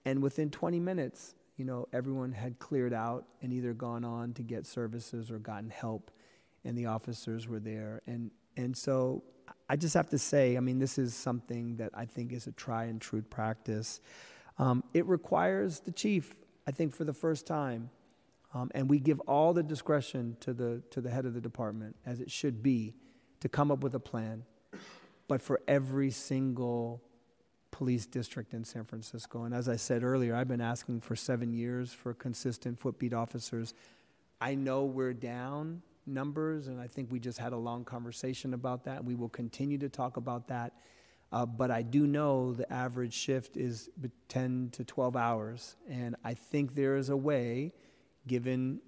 [0.04, 4.42] and within 20 minutes, you know, everyone had cleared out and either gone on to
[4.42, 6.10] get services or gotten help,
[6.64, 8.02] and the officers were there.
[8.08, 9.22] And, and so
[9.70, 12.52] I just have to say, I mean, this is something that I think is a
[12.52, 14.00] try and true practice.
[14.58, 16.34] Um, it requires the chief,
[16.66, 17.90] I think, for the first time,
[18.54, 21.94] um, and we give all the discretion to the, to the head of the department,
[22.04, 22.94] as it should be,
[23.38, 24.44] to come up with a plan
[25.28, 27.02] but for every single
[27.70, 29.44] police district in San Francisco.
[29.44, 33.74] And as I said earlier, I've been asking for seven years for consistent footbeat officers
[34.40, 38.84] I know we're down numbers, and I think we just had a long conversation about
[38.84, 39.04] that.
[39.04, 40.74] We will continue to talk about that.
[41.32, 43.90] Uh, but I do know the average shift is
[44.28, 45.76] 10 to 12 hours.
[45.90, 47.72] And I think there is a way,
[48.26, 48.80] given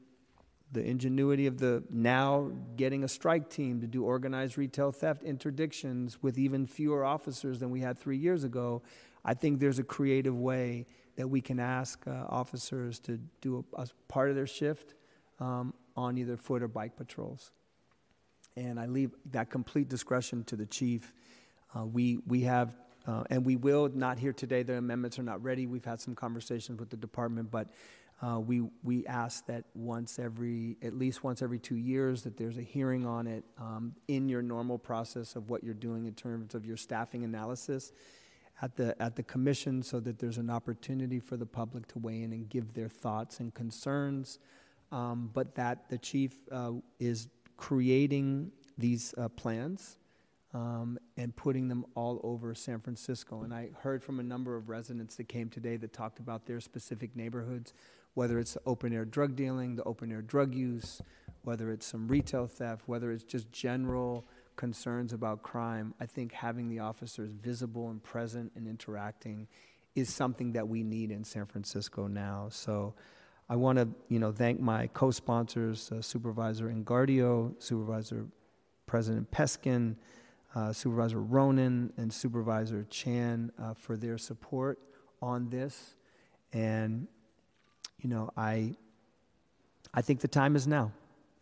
[0.72, 6.18] the ingenuity of the now getting a strike team to do organized retail theft interdictions
[6.20, 8.82] with even fewer officers than we had three years ago,
[9.24, 13.82] I think there's a creative way that we can ask uh, officers to do a,
[13.82, 14.94] a part of their shift
[15.40, 17.50] um, on either foot or bike patrols.
[18.56, 21.12] And I leave that complete discretion to the chief.
[21.76, 25.42] Uh, we, we have, uh, and we will, not here today, the amendments are not
[25.42, 25.66] ready.
[25.66, 27.68] We've had some conversations with the department, but
[28.20, 32.58] uh, we, we ask that once every, at least once every two years, that there's
[32.58, 36.54] a hearing on it um, in your normal process of what you're doing in terms
[36.54, 37.92] of your staffing analysis
[38.60, 42.22] at the, at the commission so that there's an opportunity for the public to weigh
[42.22, 44.40] in and give their thoughts and concerns.
[44.90, 49.98] Um, but that the chief uh, is creating these uh, plans
[50.54, 53.42] um, and putting them all over San Francisco.
[53.42, 56.60] And I heard from a number of residents that came today that talked about their
[56.60, 57.74] specific neighborhoods,
[58.14, 61.00] whether it's open air drug dealing, the open air drug use,
[61.42, 65.94] whether it's some retail theft, whether it's just general concerns about crime.
[66.00, 69.46] I think having the officers visible and present and interacting
[69.94, 72.48] is something that we need in San Francisco now.
[72.50, 72.94] So
[73.48, 78.26] I want to, you know, thank my co-sponsors, uh, Supervisor Engardio, Supervisor
[78.86, 79.96] President Peskin,
[80.54, 84.78] uh, Supervisor Ronan, and Supervisor Chan uh, for their support
[85.22, 85.94] on this.
[86.52, 87.06] And,
[88.00, 88.74] you know, I,
[89.94, 90.92] I think the time is now.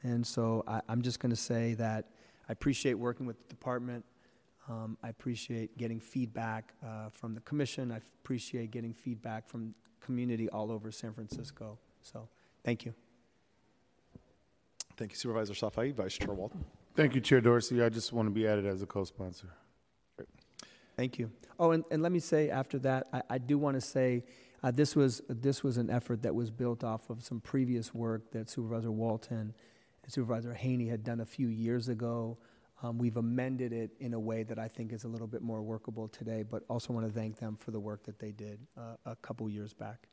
[0.03, 2.07] And so I, I'm just going to say that
[2.49, 4.05] I appreciate working with the department.
[4.69, 7.93] Um, I appreciate getting feedback uh, from the commission.
[7.93, 11.79] I appreciate getting feedback from community all over San Francisco.
[12.03, 12.29] So,
[12.65, 12.95] thank you.
[14.97, 15.95] Thank you, Supervisor Safai.
[15.95, 16.65] Vice Chair Walton.
[16.95, 17.83] Thank you, Chair Dorsey.
[17.83, 19.49] I just want to be added as a co-sponsor.
[20.97, 21.31] Thank you.
[21.59, 24.25] Oh, and, and let me say after that, I, I do want to say
[24.63, 28.31] uh, this was this was an effort that was built off of some previous work
[28.33, 29.55] that Supervisor Walton
[30.03, 32.39] and Supervisor Haney had done a few years ago.
[32.83, 35.63] Um, we've amended it in a way that I think is a little bit more
[35.63, 38.97] workable today, but also want to thank them for the work that they did uh,
[39.07, 40.09] a couple years back.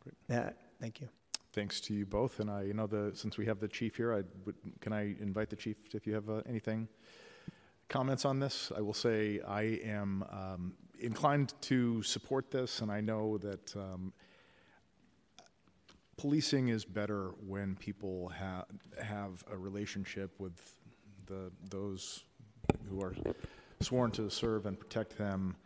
[0.00, 0.14] Great.
[0.28, 1.08] Yeah, thank you.
[1.52, 2.40] Thanks to you both.
[2.40, 5.16] And I, you know, the since we have the chief here, I would, can I
[5.20, 6.88] invite the chief if you have uh, anything
[7.88, 8.72] comments on this?
[8.76, 13.76] I will say I am um, inclined to support this, and I know that.
[13.76, 14.12] Um,
[16.18, 18.64] policing is better when people ha-
[19.02, 20.52] have a relationship with
[21.26, 22.22] the those
[22.88, 23.14] who are
[23.80, 25.56] sworn to serve and protect them.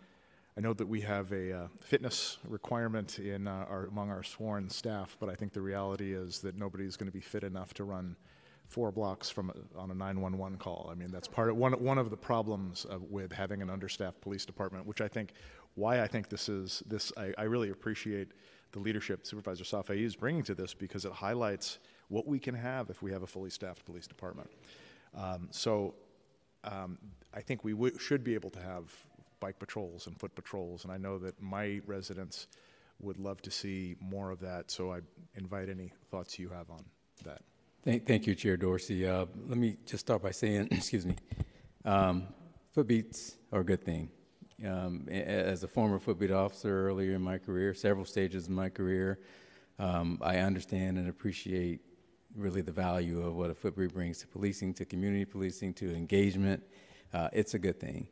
[0.57, 4.71] I know that we have a uh, fitness requirement in uh, our, among our sworn
[4.71, 7.85] staff, but I think the reality is that nobody's going to be fit enough to
[7.85, 8.17] run
[8.69, 10.89] four blocks from on a 911 call.
[10.91, 14.21] I mean, that's part of one one of the problems uh, with having an understaffed
[14.21, 15.33] police department, which I think
[15.75, 18.29] why I think this is this I, I really appreciate
[18.73, 21.79] the leadership Supervisor Safai is bringing to this because it highlights
[22.09, 24.51] what we can have if we have a fully staffed police department.
[25.15, 25.95] Um, so
[26.65, 26.99] um,
[27.33, 28.93] I think we w- should be able to have
[29.41, 32.49] bike patrols and foot patrols, and I know that my residents
[33.01, 34.71] would love to see more of that.
[34.71, 35.01] So I
[35.35, 36.85] invite any thoughts you have on
[37.25, 37.43] that.
[37.87, 39.07] Thank, thank you, Chair Dorsey.
[39.07, 41.15] Uh, let me just start by saying, excuse me,
[41.85, 42.27] um,
[42.75, 44.11] foot beats are a good thing.
[44.67, 49.21] Um, as a former footbeat officer earlier in my career, several stages of my career,
[49.79, 51.79] um, I understand and appreciate
[52.35, 56.65] really the value of what a footbeat brings to policing, to community policing, to engagement.
[57.15, 58.09] Uh, it's a good thing.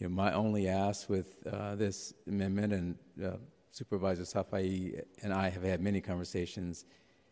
[0.00, 3.38] You know, my only ask with uh, this amendment, and uh,
[3.70, 6.84] Supervisor Safai and I have had many conversations,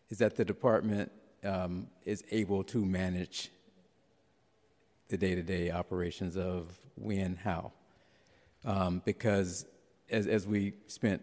[0.09, 1.11] is that the department
[1.43, 3.49] um, is able to manage
[5.09, 7.71] the day-to-day operations of when, how
[8.65, 9.65] um, because
[10.09, 11.21] as, as we spent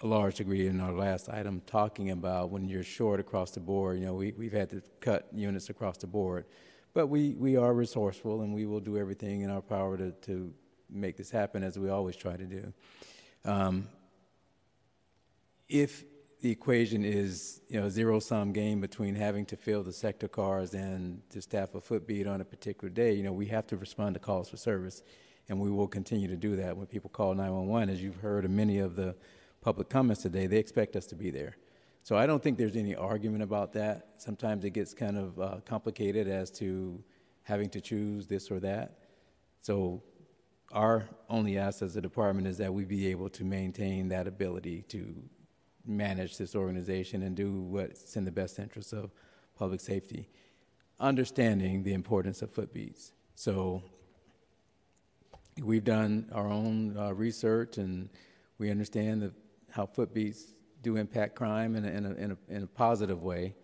[0.00, 3.98] a large degree in our last item talking about when you're short across the board,
[3.98, 6.44] you know, we, we've had to cut units across the board.
[6.92, 10.52] But we, we are resourceful and we will do everything in our power to, to
[10.90, 12.72] make this happen as we always try to do.
[13.44, 13.88] Um,
[15.68, 16.04] if
[16.44, 20.74] the equation is you know zero sum game between having to fill the sector cars
[20.74, 24.12] and to staff a footbeat on a particular day, you know we have to respond
[24.12, 25.02] to calls for service
[25.48, 27.88] and we will continue to do that when people call 911.
[27.88, 29.16] As you've heard in many of the
[29.62, 31.56] public comments today, they expect us to be there.
[32.02, 34.08] So I don't think there's any argument about that.
[34.18, 37.02] Sometimes it gets kind of uh, complicated as to
[37.44, 38.98] having to choose this or that.
[39.62, 40.02] So
[40.72, 44.82] our only ask as a department is that we be able to maintain that ability
[44.88, 45.14] to
[45.86, 49.10] manage this organization and do what's in the best interest of
[49.58, 50.28] public safety,
[51.00, 53.12] understanding the importance of footbeats.
[53.34, 53.82] So
[55.62, 58.08] we've done our own uh, research and
[58.58, 59.32] we understand the,
[59.70, 63.54] how footbeats do impact crime in a, in, a, in, a, in a positive way.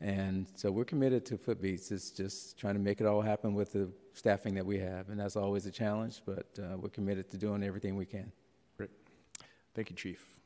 [0.00, 1.90] And so we're committed to footbeats.
[1.90, 5.08] It's just trying to make it all happen with the staffing that we have.
[5.08, 8.30] And that's always a challenge, but uh, we're committed to doing everything we can.
[8.76, 8.90] Great.
[9.74, 10.37] Thank you, Chief.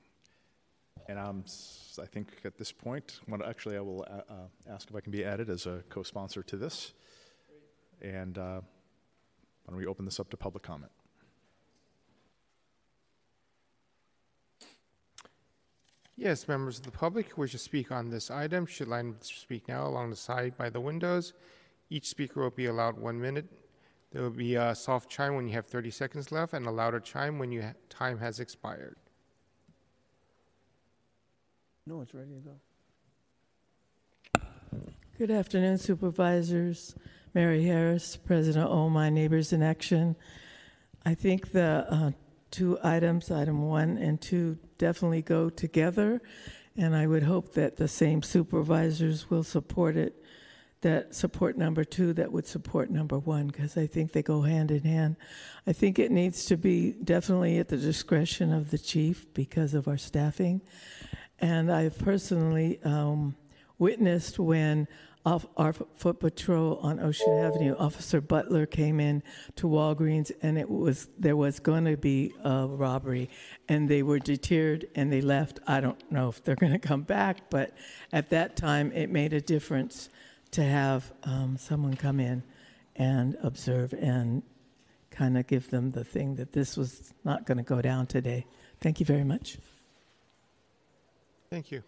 [1.09, 4.97] And s- I think at this point, well, actually, I will uh, uh, ask if
[4.97, 6.93] I can be added as a co-sponsor to this.
[8.01, 8.61] And uh,
[9.65, 10.93] why don't we open this up to public comment?
[16.17, 19.21] Yes, members of the public who wish to speak on this item should line up
[19.21, 21.33] to speak now along the side by the windows.
[21.91, 23.47] Each speaker will be allowed one minute.
[24.13, 27.01] There will be a soft chime when you have 30 seconds left and a louder
[27.01, 28.97] chime when your time has expired.
[31.85, 32.53] No, it's ready to go.
[35.19, 36.95] Good afternoon, supervisors.
[37.35, 40.15] Mary Harris, President All My Neighbors in Action.
[41.05, 42.13] I think the uh,
[42.53, 46.23] two items, item one and two, definitely go together,
[46.77, 50.23] and I would hope that the same supervisors will support it,
[50.83, 54.71] that support number two, that would support number one, because I think they go hand
[54.71, 55.17] in hand.
[55.67, 59.89] I think it needs to be definitely at the discretion of the chief because of
[59.89, 60.61] our staffing.
[61.43, 63.35] And I've personally um,
[63.79, 64.87] witnessed when
[65.25, 69.23] off our foot patrol on Ocean Avenue, Officer Butler came in
[69.57, 73.29] to Walgreens, and it was there was going to be a robbery,
[73.69, 75.61] and they were deterred and they left.
[75.67, 77.73] I don't know if they're going to come back, but
[78.13, 80.09] at that time, it made a difference
[80.53, 82.43] to have um, someone come in
[82.97, 84.43] and observe and
[85.11, 88.45] kind of give them the thing that this was not going to go down today.
[88.81, 89.59] Thank you very much.
[91.53, 91.83] Thank you.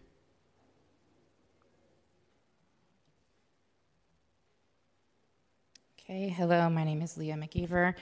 [5.99, 7.95] Okay, hello, my name is Leah McGeever.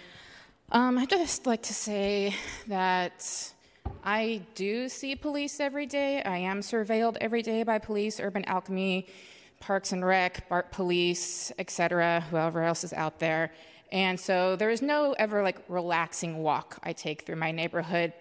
[0.73, 2.35] Um, I'd just like to say
[2.67, 3.53] that
[4.03, 6.21] I do see police every day.
[6.25, 9.07] I am surveilled every day by police, Urban Alchemy,
[9.61, 13.53] Parks and Rec, BART Police, etc., whoever else is out there.
[13.93, 18.15] And so there is no ever like relaxing walk I take through my neighborhood.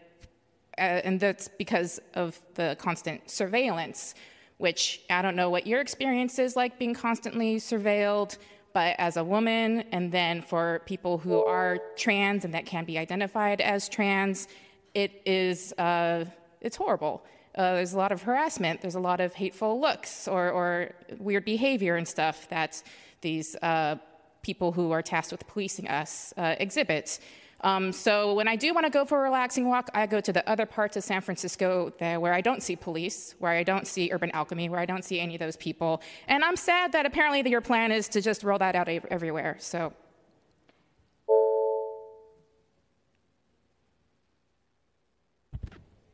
[0.81, 4.15] Uh, and that's because of the constant surveillance,
[4.57, 8.39] which I don't know what your experience is like being constantly surveilled,
[8.73, 12.97] but as a woman, and then for people who are trans and that can be
[12.97, 14.47] identified as trans,
[14.95, 16.25] it is uh,
[16.61, 17.23] it's horrible.
[17.55, 18.81] Uh, there's a lot of harassment.
[18.81, 22.81] There's a lot of hateful looks or, or weird behavior and stuff that
[23.21, 23.97] these uh,
[24.41, 27.19] people who are tasked with policing us uh, exhibit.
[27.63, 30.33] Um, so when I do want to go for a relaxing walk, I go to
[30.33, 34.09] the other parts of San Francisco where I don't see police, where I don't see
[34.11, 36.01] urban alchemy, where I don't see any of those people.
[36.27, 39.57] And I'm sad that apparently your plan is to just roll that out ev- everywhere.
[39.59, 39.93] So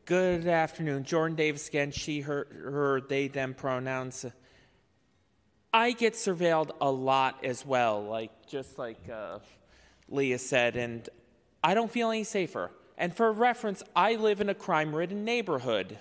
[0.08, 1.04] Good afternoon.
[1.04, 4.26] Jordan Davis again, she, her, her, they, them pronouns.
[5.74, 9.40] I get surveilled a lot as well, like just like uh,
[10.08, 11.10] Leah said, and
[11.64, 12.72] I don't feel any safer.
[12.98, 15.98] And for reference, I live in a crime ridden neighborhood.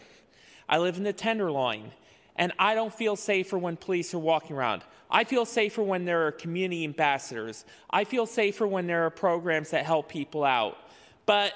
[0.68, 1.93] I live in the Tenderloin,
[2.36, 4.83] and I don't feel safer when police are walking around.
[5.10, 7.65] I feel safer when there are community ambassadors.
[7.91, 10.76] I feel safer when there are programs that help people out.
[11.26, 11.55] But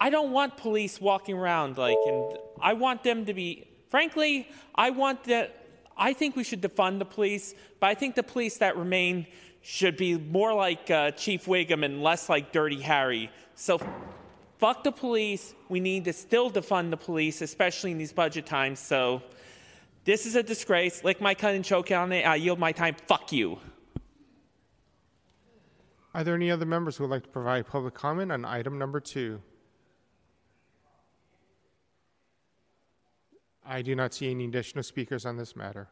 [0.00, 4.90] I don't want police walking around like, and I want them to be, frankly, I
[4.90, 8.76] want that, I think we should defund the police, but I think the police that
[8.76, 9.26] remain
[9.60, 13.30] should be more like uh, Chief Wiggum and less like Dirty Harry.
[13.54, 13.80] So
[14.58, 15.54] fuck the police.
[15.68, 18.78] We need to still defund the police, especially in these budget times.
[18.78, 19.22] So
[20.04, 21.04] this is a disgrace.
[21.04, 22.26] Lick my cut and choke on it.
[22.26, 22.96] I yield my time.
[23.06, 23.58] Fuck you.
[26.14, 29.00] Are there any other members who would like to provide public comment on item number
[29.00, 29.40] two?
[33.64, 35.88] I do not see any additional speakers on this matter.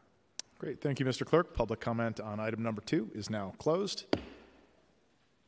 [0.59, 0.81] Great.
[0.81, 1.23] Thank you, Mr.
[1.23, 1.53] Clerk.
[1.53, 4.05] Public comment on item number two is now closed.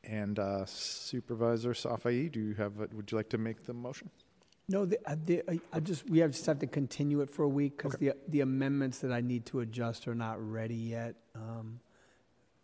[0.03, 2.79] And uh, Supervisor Safai, do you have?
[2.79, 4.09] A, would you like to make the motion?
[4.67, 7.41] No, the, uh, the, I, I just we have just have to continue it for
[7.43, 11.15] a week because the the amendments that I need to adjust are not ready yet.
[11.35, 11.79] Um,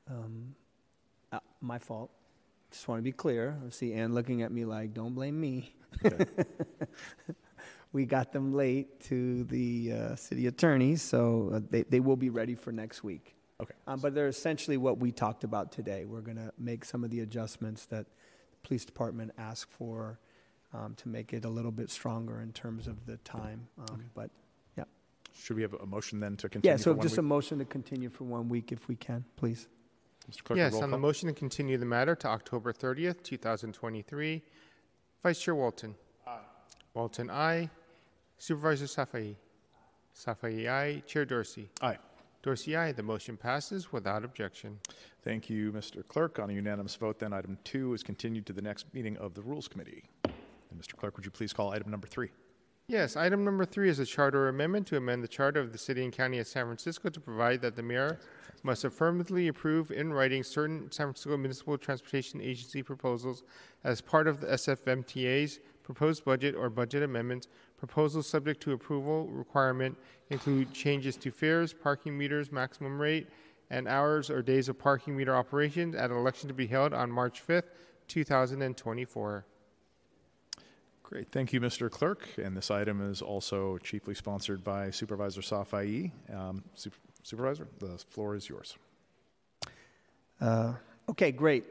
[0.08, 0.56] um,
[1.32, 2.12] uh, my fault.
[2.72, 3.58] Just want to be clear.
[3.66, 5.74] I see Ann looking at me like, "Don't blame me."
[7.96, 12.30] we got them late to the uh, city attorney, so uh, they they will be
[12.30, 13.36] ready for next week.
[13.62, 13.74] Okay.
[13.88, 16.04] Um, but they're essentially what we talked about today.
[16.04, 18.06] We're going to make some of the adjustments that
[18.52, 20.20] the police department asked for
[20.74, 23.66] um, to make it a little bit stronger in terms of the time.
[23.80, 24.30] Um, But
[24.78, 24.84] yeah.
[25.34, 27.60] Should we have a motion then to continue Yeah, so for one just a motion
[27.60, 29.70] to continue for one week if we can, please.
[30.30, 30.44] Mr.
[30.44, 34.44] Clerk, Yes, roll on the motion to continue the matter to October 30th, 2023,
[35.24, 35.96] Vice Chair Walton.
[36.28, 36.40] Aye.
[36.94, 37.70] Walton, aye.
[38.38, 39.36] Supervisor Safai.
[40.16, 41.04] Safai, aye.
[41.06, 41.70] Chair Dorsey.
[41.82, 41.98] Aye.
[42.42, 42.92] Dorsey, aye.
[42.92, 44.80] The motion passes without objection.
[45.24, 46.08] Thank you, Mr.
[46.08, 46.40] Clerk.
[46.40, 49.42] On a unanimous vote, then item two is continued to the next meeting of the
[49.42, 50.04] Rules Committee.
[50.24, 50.96] And Mr.
[50.96, 52.30] Clerk, would you please call item number three?
[52.88, 56.04] Yes, item number three is a charter amendment to amend the charter of the city
[56.04, 58.20] and county of San Francisco to provide that the mayor
[58.62, 63.42] must affirmatively approve in writing certain San Francisco Municipal Transportation Agency proposals
[63.84, 67.48] as part of the SFMTA's proposed budget or budget amendments.
[67.78, 69.98] Proposals subject to approval requirement
[70.30, 73.28] include changes to fares, parking meters, maximum rate,
[73.70, 77.12] and hours or days of parking meter operations at an election to be held on
[77.12, 77.64] March 5th,
[78.08, 79.46] 2024.
[81.04, 81.90] Great, thank you, Mr.
[81.92, 82.28] Clerk.
[82.38, 86.12] And this item is also chiefly sponsored by Supervisor Safai.
[86.34, 88.76] Um, Sup- Supervisor, the floor is yours.
[90.42, 90.74] Uh,
[91.08, 91.66] Okay, great.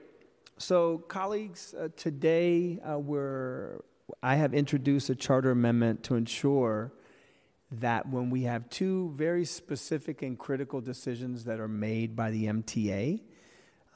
[0.59, 3.81] So, colleagues, uh, today uh, we're,
[4.23, 6.93] I have introduced a charter amendment to ensure
[7.71, 12.47] that when we have two very specific and critical decisions that are made by the
[12.47, 13.21] MTA,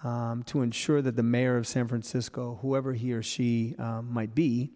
[0.04, 4.34] um, to ensure that the mayor of San Francisco, whoever he or she um, might
[4.34, 4.70] be,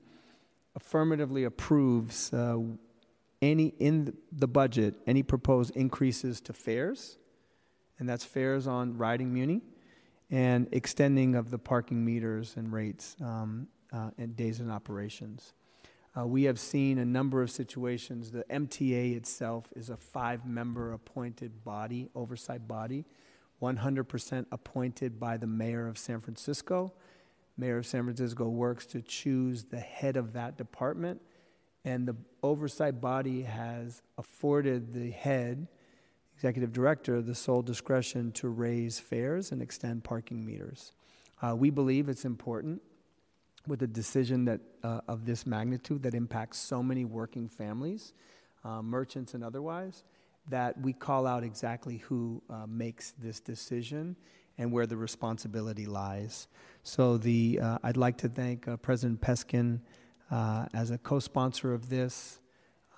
[0.75, 2.59] affirmatively approves uh,
[3.41, 7.19] any in the budget any proposed increases to fares,
[7.99, 9.63] and that's fares on riding muni,
[10.31, 15.55] and extending of the parking meters and rates um, uh, and days in operations.
[16.19, 18.31] Uh, we have seen a number of situations.
[18.31, 23.07] The MTA itself is a five-member appointed body, oversight body,
[23.63, 26.93] 100% appointed by the mayor of San Francisco.
[27.57, 31.21] Mayor of San Francisco works to choose the head of that department,
[31.85, 35.67] and the oversight body has afforded the head,
[36.35, 40.93] executive director, the sole discretion to raise fares and extend parking meters.
[41.41, 42.83] Uh, we believe it's important
[43.67, 48.13] with a decision that uh, of this magnitude that impacts so many working families,
[48.65, 50.05] uh, merchants and otherwise,
[50.49, 54.17] that we call out exactly who uh, makes this decision
[54.59, 56.49] and where the responsibility lies.
[56.83, 59.81] So the uh, I'd like to thank uh, President Peskin
[60.31, 62.41] uh, as a co-sponsor of this.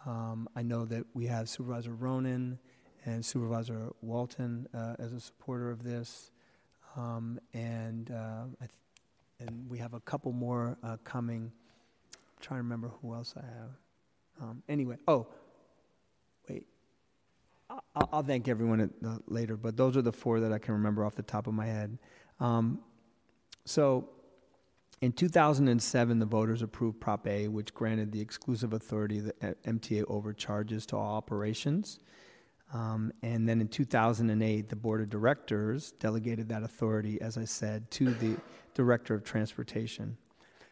[0.07, 2.59] Um, I know that we have Supervisor Ronan
[3.05, 4.67] and Supervisor Walton
[4.99, 6.31] as a supporter of this,
[6.97, 8.71] um, and I th-
[9.41, 11.51] and we have a couple more uh, coming.
[12.15, 13.71] I'm trying to remember who else I have.
[14.41, 15.29] Um, anyway, oh,
[16.49, 16.67] wait.
[17.71, 18.91] I'll, I'll thank everyone at,
[19.27, 21.67] later, but those are the four that I can remember off the top of my
[21.67, 21.99] head.
[22.41, 22.81] Um,
[23.65, 24.11] so,
[25.01, 30.87] in 2007, the voters approved Prop A, which granted the exclusive authority that MTA overcharges
[30.87, 31.99] to all operations.
[32.73, 37.91] Um, and then in 2008, the board of directors delegated that authority, as I said,
[37.93, 38.37] to the
[38.75, 40.17] director of transportation.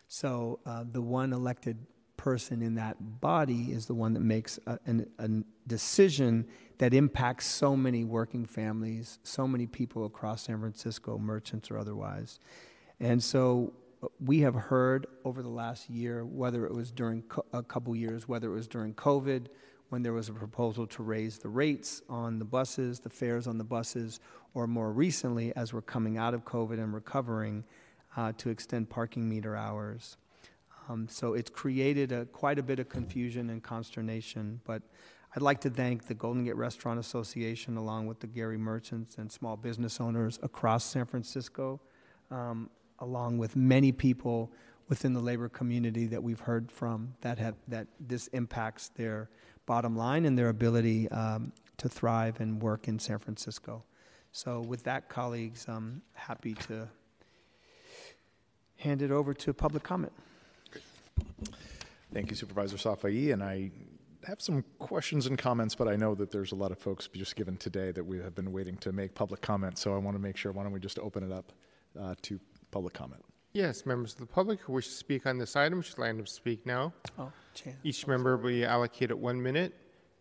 [0.09, 1.79] So uh, the one elected
[2.17, 5.29] person in that body is the one that makes a, an, a
[5.67, 6.47] decision
[6.79, 12.39] that impacts so many working families, so many people across San Francisco, merchants or otherwise.
[13.01, 13.73] And so
[14.03, 17.95] uh, we have heard over the last year, whether it was during co- a couple
[17.97, 19.47] years, whether it was during COVID,
[19.93, 23.59] when there was a proposal to raise the rates on the buses, the fares on
[23.59, 24.21] the buses,
[24.55, 27.63] or more recently, as we're coming out of COVID and recovering,
[28.17, 30.17] uh, to extend parking meter hours.
[30.89, 34.63] Um, so it's created a, quite a bit of confusion and consternation.
[34.65, 34.81] But
[35.37, 39.31] I'd like to thank the Golden Gate Restaurant Association, along with the Geary merchants and
[39.31, 41.83] small business owners across San Francisco,
[42.31, 44.51] um, along with many people
[44.89, 49.29] within the labor community that we've heard from that have that this impacts their
[49.67, 53.85] bottom line and their ability um, to thrive and work in San Francisco.
[54.33, 56.89] So, with that, colleagues, I'm happy to
[58.77, 60.13] hand it over to public comment.
[62.13, 63.33] Thank you, Supervisor Safai.
[63.33, 63.71] And I
[64.27, 67.37] have some questions and comments, but I know that there's a lot of folks just
[67.37, 69.79] given today that we have been waiting to make public comment.
[69.79, 71.53] So I want to make sure, why don't we just open it up
[71.99, 72.39] uh, to
[72.71, 73.23] public comment?
[73.53, 76.25] Yes, members of the public who wish to speak on this item should line up
[76.25, 76.93] to speak now.
[77.19, 77.77] Oh, Chan.
[77.85, 79.75] Each member will be allocated one minute.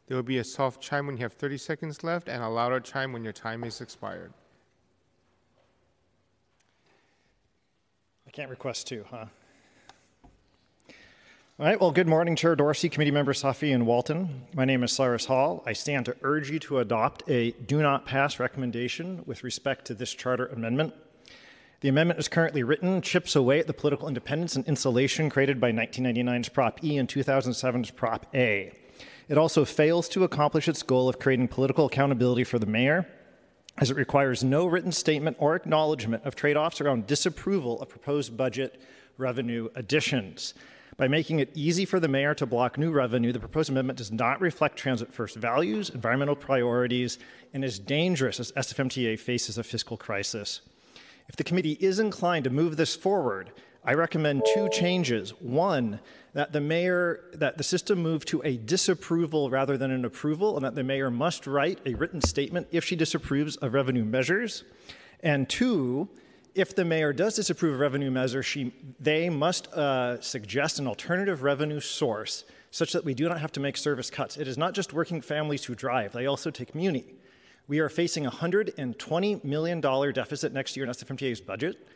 [0.08, 2.82] There will be a soft chime when you have 30 seconds left and a louder
[2.82, 4.34] chime when your time is expired.
[8.28, 9.26] I can't request two, huh?
[11.60, 14.48] All right, well, good morning, Chair Dorsey, Committee Members Safai and Walton.
[14.54, 15.64] My name is Cyrus Hall.
[15.66, 19.94] I stand to urge you to adopt a do not pass recommendation with respect to
[19.94, 20.94] this charter amendment.
[21.82, 25.72] The amendment is currently written, chips away at the political independence and insulation created by
[25.72, 28.72] 1999's Prop E and 2007's Prop A.
[29.28, 33.08] It also fails to accomplish its goal of creating political accountability for the mayor,
[33.80, 38.38] as it requires no written statement or acknowledgement of trade offs around disapproval of proposed
[38.38, 38.80] budget
[39.18, 40.54] revenue additions.
[40.98, 44.12] By making it easy for the mayor to block new revenue, the proposed amendment does
[44.12, 47.18] not reflect transit first values, environmental priorities,
[47.56, 50.62] and is dangerous as SFMTA faces a fiscal crisis.
[51.32, 53.54] If the committee is inclined to move this forward,
[53.86, 55.30] I recommend two changes.
[55.40, 56.02] One,
[56.34, 60.66] that the mayor, that the system move to a disapproval rather than an approval, and
[60.66, 64.66] that the mayor must write a written statement if she disapproves of revenue measures.
[65.24, 66.10] And two,
[66.54, 71.44] if the mayor does disapprove of revenue measures, she, they must uh, suggest an alternative
[71.44, 74.36] revenue source such that we do not have to make service cuts.
[74.36, 77.06] It is not just working families who drive, they also take Muni.
[77.72, 81.88] We are facing a $120 million deficit next year in SFMTA's budget.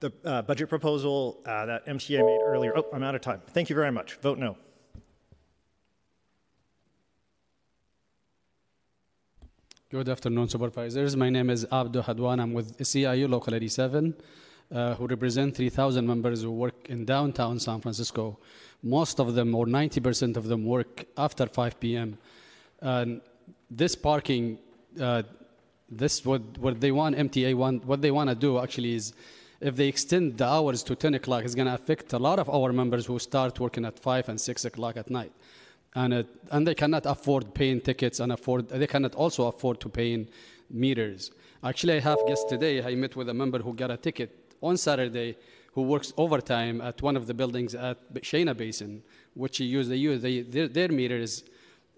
[0.00, 3.40] The uh, budget proposal uh, that MTA made earlier, oh, I'm out of time.
[3.50, 4.14] Thank you very much.
[4.14, 4.56] Vote no.
[9.88, 11.16] Good afternoon, supervisors.
[11.16, 12.40] My name is Abdu Hadwan.
[12.40, 14.16] I'm with SEIU Local 87,
[14.74, 18.40] uh, who represent 3,000 members who work in downtown San Francisco.
[18.82, 22.18] Most of them, or 90% of them, work after 5 p.m.
[22.80, 23.20] And
[23.70, 24.58] this parking,
[24.98, 25.22] uh,
[25.90, 29.12] this what what they want MTA want what they want to do actually is,
[29.60, 32.48] if they extend the hours to 10 o'clock, it's going to affect a lot of
[32.48, 35.32] our members who start working at 5 and 6 o'clock at night
[35.94, 39.88] and it, and they cannot afford paying tickets and afford they cannot also afford to
[39.88, 40.28] paying
[40.70, 41.32] meters.
[41.62, 42.82] Actually, I have guests today.
[42.82, 45.36] I met with a member who got a ticket on Saturday
[45.72, 49.02] who works overtime at one of the buildings at China Basin,
[49.34, 49.90] which he used.
[49.90, 51.44] They use they, their, their meters.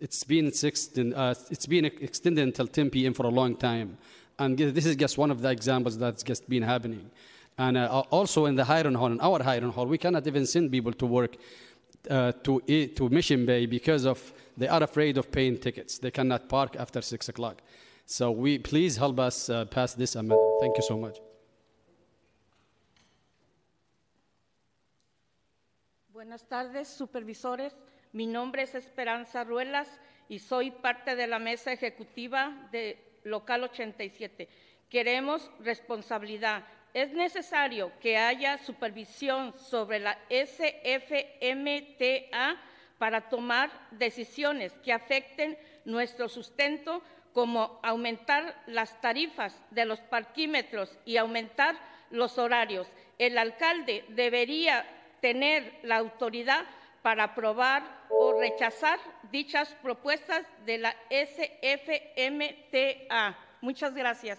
[0.02, 3.14] It's been extended, uh, it's been extended until 10 p.m.
[3.14, 3.96] for a long time,
[4.36, 7.08] and this is just one of the examples that's just been happening.
[7.56, 10.72] And uh, also in the hiring hall, in our hiring hall, we cannot even send
[10.72, 11.36] people to work
[12.10, 12.60] uh, to,
[12.96, 15.98] to Mission Bay because of they are afraid of paying tickets.
[15.98, 17.62] They cannot park after 6 o'clock.
[18.04, 20.60] So we please help us uh, pass this amendment.
[20.60, 21.18] Thank you so much.
[26.12, 27.72] Buenas tardes, supervisores.
[28.12, 29.88] Mi nombre es Esperanza Ruelas
[30.28, 34.48] y soy parte de la mesa ejecutiva de Local 87.
[34.90, 41.00] Queremos responsabilidad es necesario que haya supervisión sobre la SFMTA
[42.98, 51.16] para tomar decisiones que afecten nuestro sustento, como aumentar las tarifas de los parquímetros y
[51.16, 51.78] aumentar
[52.10, 52.86] los horarios.
[53.18, 54.84] El alcalde debería
[55.22, 56.66] tener la autoridad
[57.02, 58.98] para aprobar o rechazar
[59.30, 62.56] dichas propuestas de la SFMTA.
[63.60, 64.38] Muchas gracias.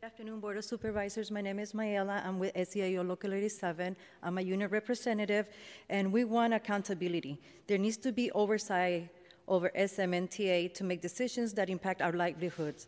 [0.00, 1.30] Good afternoon, Board of Supervisors.
[1.30, 2.24] My name is Mayela.
[2.24, 3.96] I'm with SEIU Local 87.
[4.22, 5.48] I'm a unit representative,
[5.90, 7.40] and we want accountability.
[7.66, 9.10] There needs to be oversight
[9.48, 12.86] over SFMTA to make decisions that impact our livelihoods,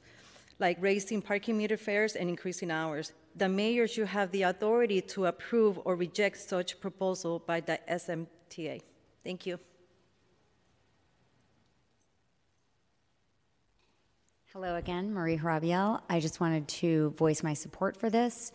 [0.61, 3.13] like raising parking meter fares and increasing hours.
[3.35, 8.83] The mayor should have the authority to approve or reject such proposal by the SMTA.
[9.25, 9.59] Thank you.
[14.53, 16.03] Hello again, Marie Hurabiell.
[16.11, 18.53] I just wanted to voice my support for this.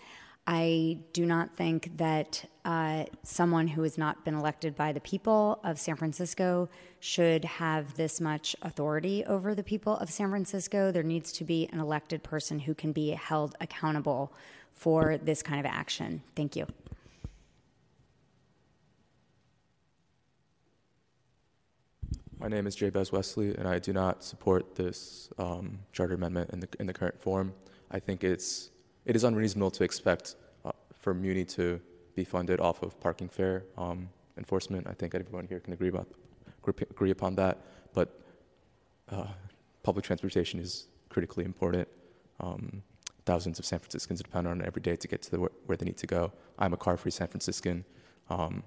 [0.47, 5.59] I do not think that uh, someone who has not been elected by the people
[5.63, 10.91] of San Francisco should have this much authority over the people of San Francisco.
[10.91, 14.33] There needs to be an elected person who can be held accountable
[14.73, 16.21] for this kind of action.
[16.35, 16.67] Thank you.
[22.37, 26.59] My name is Jabez Wesley, and I do not support this um, charter amendment in
[26.59, 27.53] the, in the current form.
[27.89, 28.69] I think it's,
[29.05, 31.79] it is unreasonable to expect uh, for Muni to
[32.15, 34.87] be funded off of parking fare um, enforcement.
[34.87, 36.07] I think everyone here can agree, about,
[36.65, 37.61] agree upon that.
[37.93, 38.19] But
[39.09, 39.27] uh,
[39.83, 41.87] public transportation is critically important.
[42.39, 42.81] Um,
[43.25, 45.85] thousands of San Franciscans depend on it every day to get to the, where they
[45.85, 46.31] need to go.
[46.57, 47.85] I'm a car-free San Franciscan.
[48.29, 48.63] Um,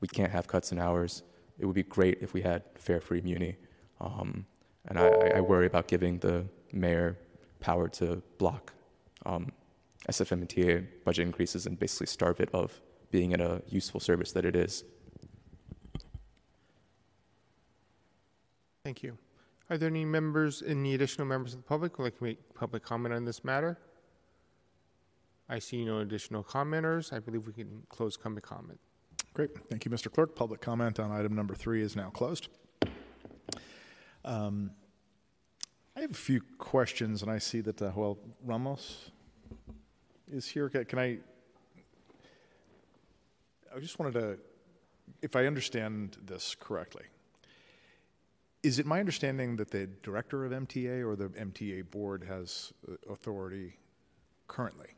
[0.00, 1.22] we can't have cuts in hours
[1.60, 3.56] it would be great if we had fare-free muni.
[4.00, 4.46] Um,
[4.86, 7.18] and I, I, worry about giving the mayor
[7.60, 8.72] power to block
[9.26, 9.52] um,
[10.10, 12.80] SFM and TA budget increases and basically starve it of
[13.10, 14.84] being in a useful service that it is.
[18.84, 19.16] Thank you.
[19.68, 22.54] Are there any members, any additional members of the public who would like to make
[22.54, 23.78] public comment on this matter?
[25.48, 27.12] I see no additional commenters.
[27.12, 28.80] I believe we can close public comment.
[29.32, 29.50] Great.
[29.68, 30.12] Thank you, Mr.
[30.12, 30.34] Clerk.
[30.34, 32.48] Public comment on item number three is now closed.
[34.24, 34.72] Um,
[35.96, 39.10] I have a few questions, and I see that, uh, well, Ramos
[40.32, 40.68] is here.
[40.68, 41.18] Can I?
[43.74, 44.38] I just wanted to
[45.22, 47.04] if I understand this correctly,
[48.62, 53.12] is it my understanding that the director of MTA or the MTA board has uh,
[53.12, 53.78] authority
[54.48, 54.88] currently?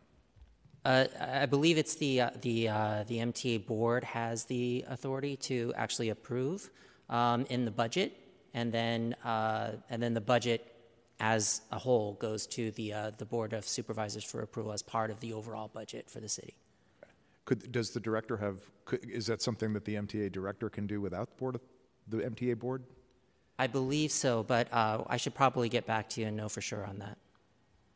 [0.84, 5.72] Uh, I believe it's the uh, the uh, the MTA board has the authority to
[5.76, 6.70] actually approve
[7.08, 8.12] um, in the budget,
[8.52, 10.71] and then uh, and then the budget
[11.20, 15.10] as a whole goes to the uh, the board of supervisors for approval as part
[15.10, 16.56] of the overall budget for the city.
[17.44, 21.00] Could, does the director have, could, is that something that the MTA director can do
[21.00, 21.60] without the board, of,
[22.06, 22.84] the MTA board?
[23.58, 26.60] I believe so, but uh, I should probably get back to you and know for
[26.60, 27.18] sure on that.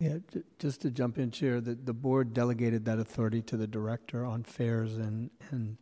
[0.00, 3.66] Yeah, j- just to jump in, Chair, the, the board delegated that authority to the
[3.66, 5.76] director on fares and, and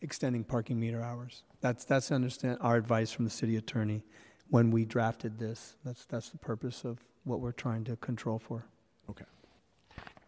[0.00, 1.44] extending parking meter hours.
[1.60, 4.02] That's, that's understand, our advice from the city attorney
[4.52, 5.76] when we drafted this.
[5.82, 8.66] That's, that's the purpose of what we're trying to control for.
[9.08, 9.24] Okay.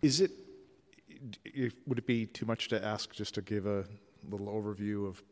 [0.01, 0.31] Is it,
[1.45, 3.85] if, would it be too much to ask just to give a
[4.31, 5.23] little overview of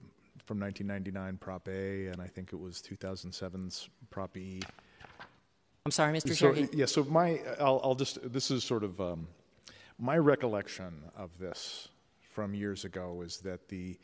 [0.45, 4.61] from 1999 Prop A and I think it was 2007's Prop E?
[5.87, 6.35] I'm sorry, Mr.
[6.35, 6.69] So, Chair.
[6.75, 9.27] yeah, so my, I'll, I'll just, this is sort of, um,
[9.99, 11.89] my recollection of this
[12.21, 13.99] from years ago is that the,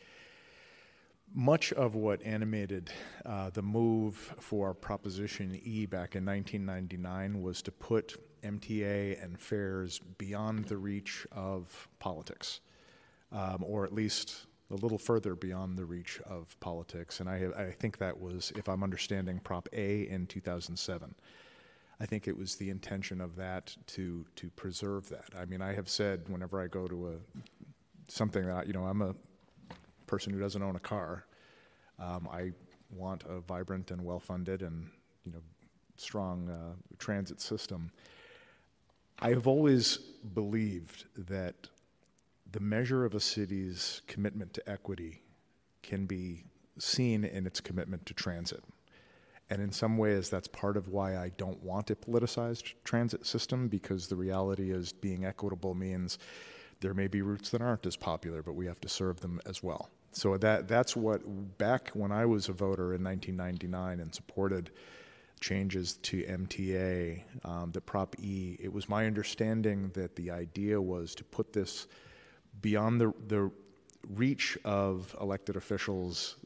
[1.34, 2.90] much of what animated
[3.24, 10.00] uh, the move for Proposition E back in 1999 was to put MTA and fares
[10.18, 12.60] beyond the reach of politics,
[13.32, 17.20] um, or at least a little further beyond the reach of politics.
[17.20, 21.14] And I, I think that was, if I'm understanding Prop A in 2007.
[22.00, 25.30] I think it was the intention of that to to preserve that.
[25.36, 27.14] I mean, I have said whenever I go to a
[28.06, 29.14] something that you know I'm a
[30.08, 31.24] person who doesn't own a car.
[31.98, 32.52] Um, I
[32.90, 34.88] want a vibrant and well-funded and
[35.24, 35.42] you know
[35.96, 37.90] strong uh, transit system.
[39.20, 39.98] I have always
[40.34, 41.68] believed that
[42.52, 45.22] the measure of a city's commitment to equity
[45.82, 46.44] can be
[46.78, 48.62] seen in its commitment to transit.
[49.50, 53.68] And in some ways, that's part of why I don't want a politicized transit system
[53.68, 56.18] because the reality is being equitable means
[56.80, 59.62] there may be routes that aren't as popular, but we have to serve them as
[59.62, 59.90] well.
[60.12, 64.70] So that that's what back when I was a voter in 1999 and supported
[65.40, 68.56] changes to MTA, um, the Prop E.
[68.58, 71.86] It was my understanding that the idea was to put this
[72.60, 73.50] beyond the the
[74.08, 76.36] reach of elected officials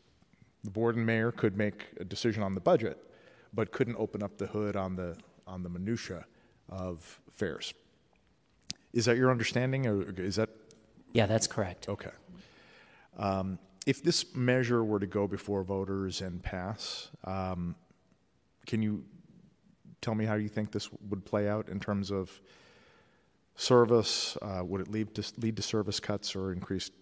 [0.65, 2.99] the board and mayor could make a decision on the budget,
[3.53, 5.17] but couldn't open up the hood on the
[5.47, 6.25] on the minutia
[6.69, 7.75] of fares.
[8.93, 10.51] Is that your understanding, or is that?
[11.13, 11.89] Yeah, that's correct.
[11.89, 12.11] Okay.
[13.19, 17.75] Um, if this measure were to go before voters and pass, um,
[18.67, 19.05] can you
[20.01, 22.41] tell me how you think this would play out in terms of
[23.57, 24.37] service?
[24.41, 26.93] Uh, would it lead to lead to service cuts or increased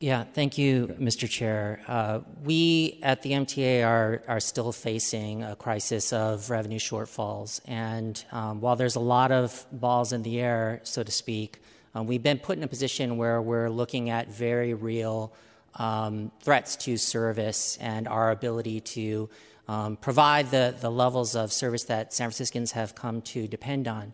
[0.00, 1.28] Yeah, thank you, Mr.
[1.28, 1.80] Chair.
[1.86, 7.60] Uh, we at the MTA are, are still facing a crisis of revenue shortfalls.
[7.66, 11.60] And um, while there's a lot of balls in the air, so to speak,
[11.94, 15.32] um, we've been put in a position where we're looking at very real
[15.76, 19.28] um, threats to service and our ability to
[19.68, 24.12] um, provide the, the levels of service that San Franciscans have come to depend on.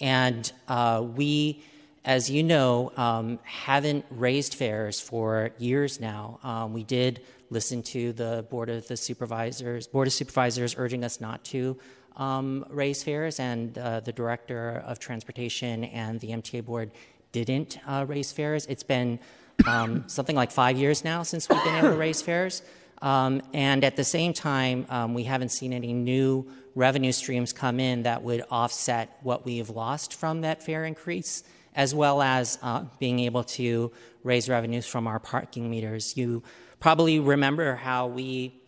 [0.00, 1.62] And uh, we
[2.08, 6.38] as you know, um, haven't raised fares for years now.
[6.42, 7.20] Um, we did
[7.50, 11.78] listen to the board of the supervisors, board of supervisors urging us not to
[12.16, 16.92] um, raise fares, and uh, the director of transportation and the MTA board
[17.32, 18.64] didn't uh, raise fares.
[18.66, 19.20] It's been
[19.66, 22.62] um, something like five years now since we've been able to raise fares.
[23.00, 27.80] Um, and at the same time, um, we haven't seen any new revenue streams come
[27.80, 31.44] in that would offset what we've lost from that fare increase
[31.78, 33.92] as well as uh, being able to
[34.24, 36.16] raise revenues from our parking meters.
[36.16, 36.42] You
[36.80, 38.60] probably remember how we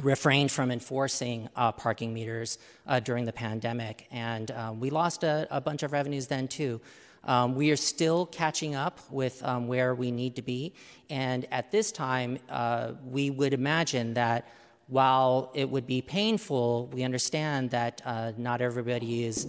[0.00, 5.46] refrained from enforcing uh, parking meters uh, during the pandemic, and um, we lost a,
[5.50, 6.80] a, bunch of revenues then too.
[7.24, 10.72] Um, we are still catching up with um, where we need to be,
[11.10, 14.48] and at this time, uh, we would imagine that
[14.86, 19.46] while it would be painful, we understand that uh, not everybody is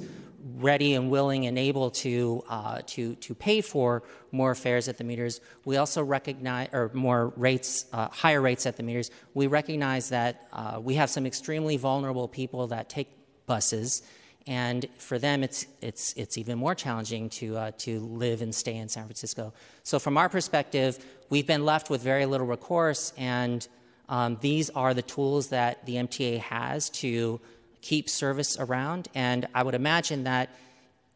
[0.57, 5.03] ready and willing and able to uh, to to pay for more fares at the
[5.03, 5.41] meters.
[5.65, 9.11] We also recognize or more rates, uh, higher rates at the meters.
[9.33, 13.09] We recognize that uh, we have some extremely vulnerable people that take
[13.45, 14.03] buses,
[14.47, 18.75] and for them, it's it's it's even more challenging to uh, to live and stay
[18.75, 19.53] in San Francisco.
[19.83, 23.67] So, from our perspective, we've been left with very little recourse, and
[24.09, 27.39] um, these are the tools that the MTA has to
[27.81, 29.07] keep service around.
[29.13, 30.49] And I would imagine that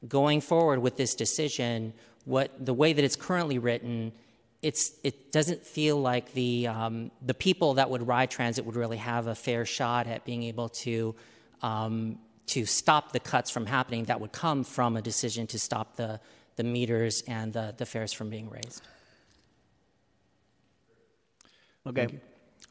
[0.07, 1.93] going forward with this decision,
[2.25, 4.11] what the way that it's currently written,
[4.61, 8.97] it's it doesn't feel like the um, the people that would ride transit would really
[8.97, 11.15] have a fair shot at being able to
[11.61, 15.95] um, to stop the cuts from happening that would come from a decision to stop
[15.95, 16.19] the
[16.55, 18.81] the meters and the, the fares from being raised.
[21.87, 22.07] Okay.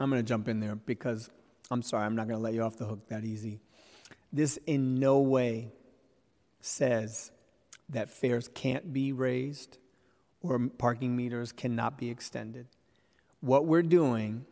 [0.00, 1.30] I'm going to jump in there because
[1.70, 3.60] I'm sorry, I'm not going to let you off the hook that easy.
[4.32, 5.70] This in no way
[6.60, 7.30] says
[7.90, 9.78] that fares can't be raised
[10.40, 12.66] or parking meters cannot be extended.
[13.40, 14.46] What we're doing,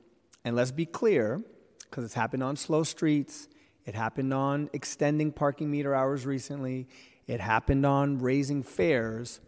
[0.45, 1.43] and let's be clear,
[1.91, 3.49] because it's happened on slow streets,
[3.85, 6.89] it happened on extending parking meter hours recently,
[7.27, 9.41] it happened on raising fares.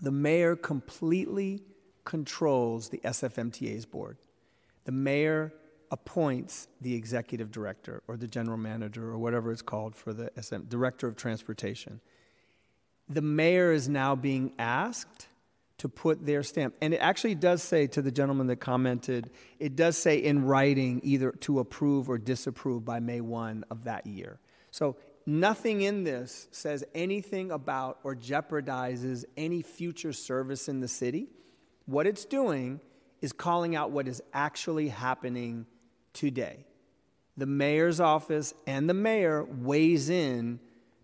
[0.00, 1.62] The mayor completely
[2.04, 4.18] controls the SFMTA's board.
[4.84, 5.52] The mayor
[5.90, 10.62] appoints the executive director or the general manager or whatever it's called for the SM,
[10.68, 12.00] director of transportation.
[13.08, 15.28] The mayor is now being asked
[15.78, 16.74] to put their stamp.
[16.82, 21.00] And it actually does say to the gentleman that commented, it does say in writing
[21.04, 24.40] either to approve or disapprove by May 1 of that year.
[24.70, 31.28] So nothing in this says anything about or jeopardizes any future service in the city.
[31.86, 32.80] What it's doing
[33.20, 35.66] is calling out what is actually happening
[36.12, 36.66] today.
[37.36, 40.58] The mayor's office and the mayor weighs in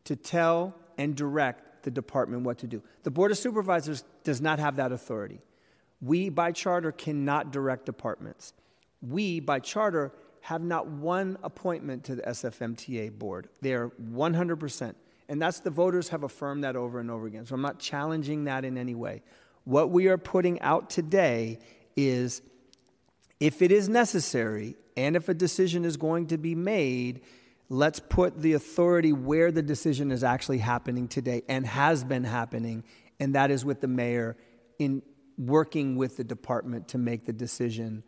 [0.04, 2.82] to tell and direct the department what to do.
[3.04, 5.40] The Board of Supervisors does not have that authority.
[6.00, 8.52] We, by charter, cannot direct departments.
[9.00, 13.48] We, by charter, have not one appointment to the SFMTA board.
[13.62, 14.94] They are 100%.
[15.28, 17.46] And that's the voters have affirmed that over and over again.
[17.46, 19.22] So I'm not challenging that in any way.
[19.64, 21.58] What we are putting out today
[21.96, 22.42] is
[23.40, 27.22] if it is necessary and if a decision is going to be made,
[27.68, 32.84] let's put the authority where the decision is actually happening today and has been happening,
[33.20, 34.36] and that is with the mayor
[34.78, 35.02] in
[35.38, 38.02] working with the department to make the decision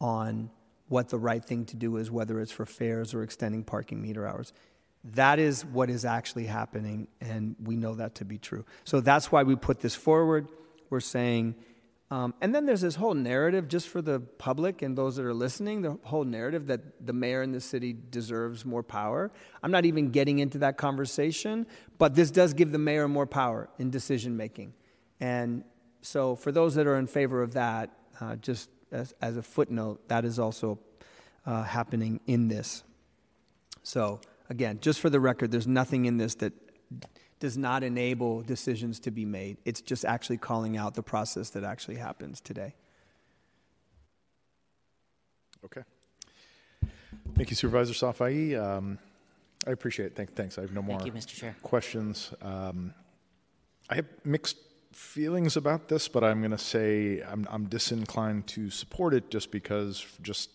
[0.00, 0.50] on
[0.88, 4.26] what the right thing to do is, whether it's for fares or extending parking meter
[4.26, 4.52] hours.
[5.04, 8.64] That is what is actually happening, and we know that to be true.
[8.84, 10.48] So that's why we put this forward.
[10.90, 11.54] We're saying,
[12.12, 15.32] um, and then there's this whole narrative, just for the public and those that are
[15.32, 19.30] listening, the whole narrative that the mayor in the city deserves more power.
[19.62, 21.66] I'm not even getting into that conversation,
[21.96, 24.74] but this does give the mayor more power in decision making.
[25.20, 25.64] And
[26.02, 27.88] so, for those that are in favor of that,
[28.20, 30.80] uh, just as, as, a footnote, that is also
[31.46, 32.84] uh, happening in this.
[33.84, 36.52] So, again, just for the record, there's nothing in this that
[37.42, 39.56] does not enable decisions to be made.
[39.64, 42.72] It's just actually calling out the process that actually happens today.
[45.64, 45.82] Okay.
[47.34, 48.56] Thank you, Supervisor Safai.
[48.56, 48.96] Um,
[49.66, 50.14] I appreciate it.
[50.14, 50.56] Thank, thanks.
[50.56, 51.34] I have no more Thank you, Mr.
[51.34, 51.56] Chair.
[51.64, 52.32] questions.
[52.42, 52.94] Um,
[53.90, 54.58] I have mixed
[54.92, 59.50] feelings about this, but I'm going to say I'm, I'm disinclined to support it just
[59.50, 60.48] because, just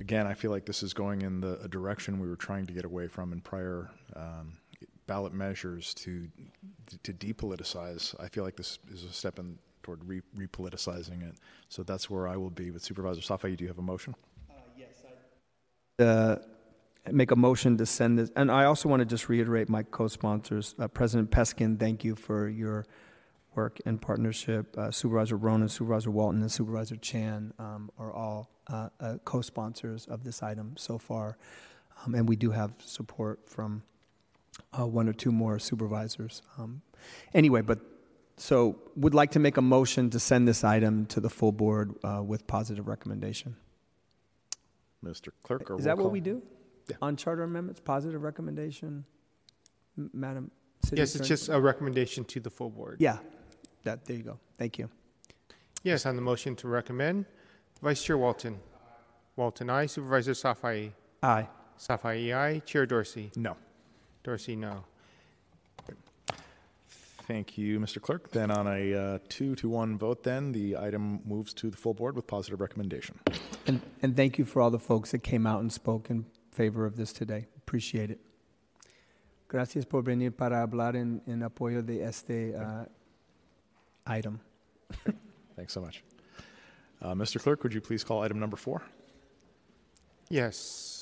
[0.00, 2.72] again, I feel like this is going in the a direction we were trying to
[2.72, 4.54] get away from in prior um,
[5.06, 6.28] ballot measures to
[7.02, 8.14] to depoliticize.
[8.20, 11.36] I feel like this is a step in toward re, repoliticizing it.
[11.68, 13.56] So that's where I will be with Supervisor Safai.
[13.56, 14.14] Do you have a motion?
[14.50, 15.04] Uh, yes.
[16.00, 16.02] I...
[16.02, 16.38] Uh,
[17.12, 20.74] make a motion to send this, and I also want to just reiterate my co-sponsors,
[20.80, 21.78] uh, President Peskin.
[21.78, 22.84] Thank you for your
[23.54, 24.76] work and partnership.
[24.76, 30.24] Uh, Supervisor Ronan, Supervisor Walton, and Supervisor Chan um, are all uh, uh, co-sponsors of
[30.24, 31.38] this item so far,
[32.04, 33.82] um, and we do have support from
[34.78, 36.42] uh, one or two more supervisors.
[36.58, 36.82] Um,
[37.34, 37.80] anyway, but
[38.36, 41.94] so would like to make a motion to send this item to the full board
[42.04, 43.56] uh, with positive recommendation.
[45.04, 45.28] Mr.
[45.42, 46.04] Clerk, is that call?
[46.04, 46.42] what we do
[46.88, 46.96] yeah.
[47.00, 47.80] on charter amendments?
[47.80, 49.04] Positive recommendation,
[49.96, 50.50] M- Madam.
[50.82, 51.20] City yes, Attorney?
[51.22, 52.96] it's just a recommendation to the full board.
[52.98, 53.18] Yeah,
[53.84, 54.38] that there you go.
[54.58, 54.90] Thank you.
[55.82, 57.26] Yes, on the motion to recommend,
[57.82, 58.58] Vice Chair Walton.
[59.36, 59.86] Walton, aye.
[59.86, 60.92] Supervisor Safai.
[61.22, 61.48] Aye.
[61.78, 62.62] Safai, aye.
[62.64, 63.30] Chair Dorsey.
[63.36, 63.56] No.
[64.26, 64.82] Dorsey, no.
[67.28, 68.02] Thank you, Mr.
[68.02, 68.32] Clerk.
[68.32, 71.94] Then on a uh, two to one vote, then the item moves to the full
[71.94, 73.20] board with positive recommendation.
[73.68, 76.84] And, and thank you for all the folks that came out and spoke in favor
[76.84, 77.46] of this today.
[77.56, 78.18] Appreciate it.
[79.46, 82.84] Gracias por venir para hablar en, en apoyo de este uh,
[84.08, 84.40] item.
[85.54, 86.02] Thanks so much.
[87.00, 87.40] Uh, Mr.
[87.40, 88.82] Clerk, would you please call item number four?
[90.28, 90.95] Yes.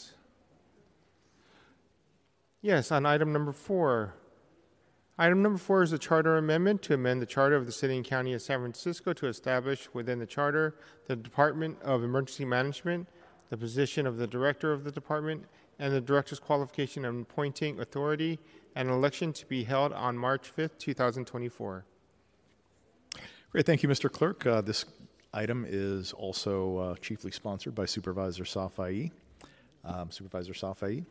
[2.65, 4.15] Yes, on item number four.
[5.18, 8.07] Item number four is a charter amendment to amend the charter of the City and
[8.07, 10.75] County of San Francisco to establish within the charter
[11.07, 13.07] the Department of Emergency Management,
[13.51, 15.44] the position of the director of the department,
[15.78, 18.39] and the director's qualification and appointing authority,
[18.75, 21.84] and an election to be held on March 5th, 2024.
[23.52, 24.10] Great, thank you, Mr.
[24.10, 24.47] Clerk.
[24.47, 24.86] Uh, This
[25.34, 29.10] item is also uh, chiefly sponsored by Supervisor Safai.
[29.84, 31.05] Um, Supervisor Safai,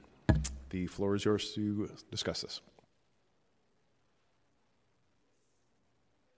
[0.74, 2.60] the floor is yours to discuss this.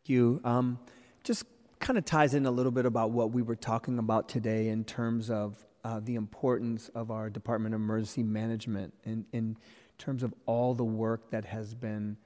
[0.02, 0.42] Thank you.
[0.44, 0.78] Um,
[1.24, 1.46] just
[1.80, 4.84] kind of ties in a little bit about what we were talking about today in
[4.84, 9.58] terms of uh, the importance of our Department of Emergency Management in, in
[9.98, 12.18] terms of all the work that has been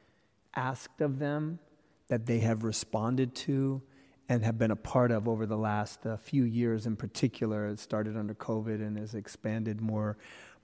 [0.56, 1.60] asked of them,
[2.08, 3.82] that they have responded to,
[4.30, 7.68] and have been a part of over the last uh, few years in particular.
[7.68, 10.18] It started under COVID and has expanded more,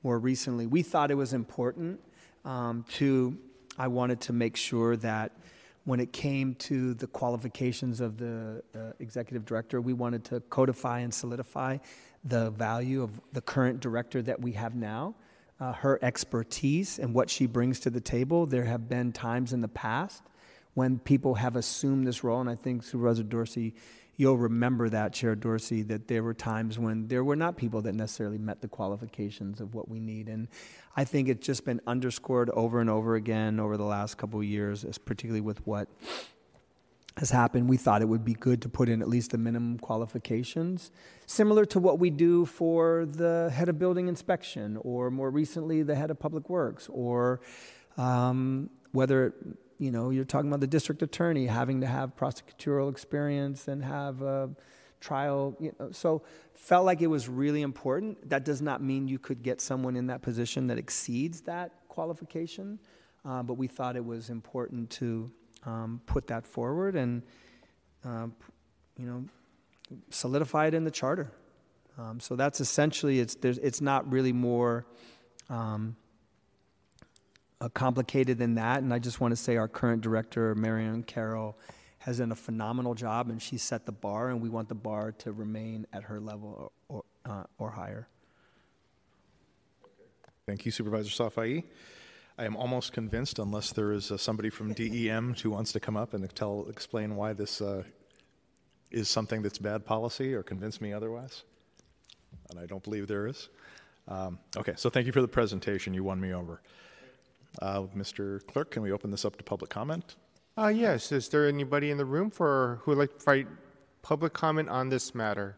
[0.06, 0.68] more recently.
[0.68, 2.00] We thought it was important
[2.46, 3.36] um, to,
[3.76, 5.32] I wanted to make sure that
[5.86, 11.00] when it came to the qualifications of the uh, executive director, we wanted to codify
[11.00, 11.80] and solidify
[12.24, 15.16] the value of the current director that we have now,
[15.60, 18.46] uh, her expertise and what she brings to the table.
[18.46, 20.22] There have been times in the past
[20.76, 23.74] when people have assumed this role, and I think Supervisor Dorsey,
[24.18, 27.94] you'll remember that, Chair Dorsey, that there were times when there were not people that
[27.94, 30.30] necessarily met the qualifications of what we need.
[30.30, 30.48] And
[30.96, 34.46] I think it's just been underscored over and over again over the last couple of
[34.46, 35.90] years, particularly with what
[37.18, 37.70] has happened.
[37.70, 40.92] We thought it would be good to put in at least the minimum qualifications,
[41.26, 45.96] similar to what we do for the head of building inspection, or more recently, the
[45.96, 47.42] head of public works, or
[47.98, 49.34] um, whether
[49.78, 54.22] you know you're talking about the district attorney having to have prosecutorial experience and have
[54.22, 54.50] a
[55.02, 56.24] trial you know, so
[56.54, 58.30] felt like it was really important.
[58.30, 62.80] That does not mean you could get someone in that position that exceeds that qualification
[63.26, 65.32] uh, but we thought it was important to
[65.66, 67.24] um, put that forward and
[68.06, 68.28] uh,
[68.98, 69.26] you know
[70.10, 71.32] solidify it in the charter.
[71.98, 74.86] Um, so that's essentially it's there's it's not really more
[75.50, 75.96] um,
[77.62, 78.82] uh, complicated than that.
[78.82, 81.58] And I just want to say our current director, Mary Ellen Carroll,
[82.00, 85.12] has done a phenomenal job, and she set the bar, and we want the bar
[85.12, 88.08] to remain at her level or, or, uh, or higher.
[90.46, 91.64] Thank you, Supervisor Safai.
[92.38, 95.98] I am almost convinced, unless there is uh, somebody from DEM who wants to come
[95.98, 97.84] up and tell, explain why this uh,
[98.92, 101.44] is something that's bad policy or convince me otherwise.
[102.52, 103.50] And I don't believe there is.
[104.08, 105.94] Um, okay, so thank you for the presentation.
[105.94, 106.62] You won me over.
[107.62, 108.46] Uh, Mr.
[108.48, 110.16] Clerk, can we open this up to public comment?
[110.58, 111.12] Uh, yes.
[111.12, 113.48] Is there anybody in the room for who would like to provide
[114.02, 115.58] public comment on this matter?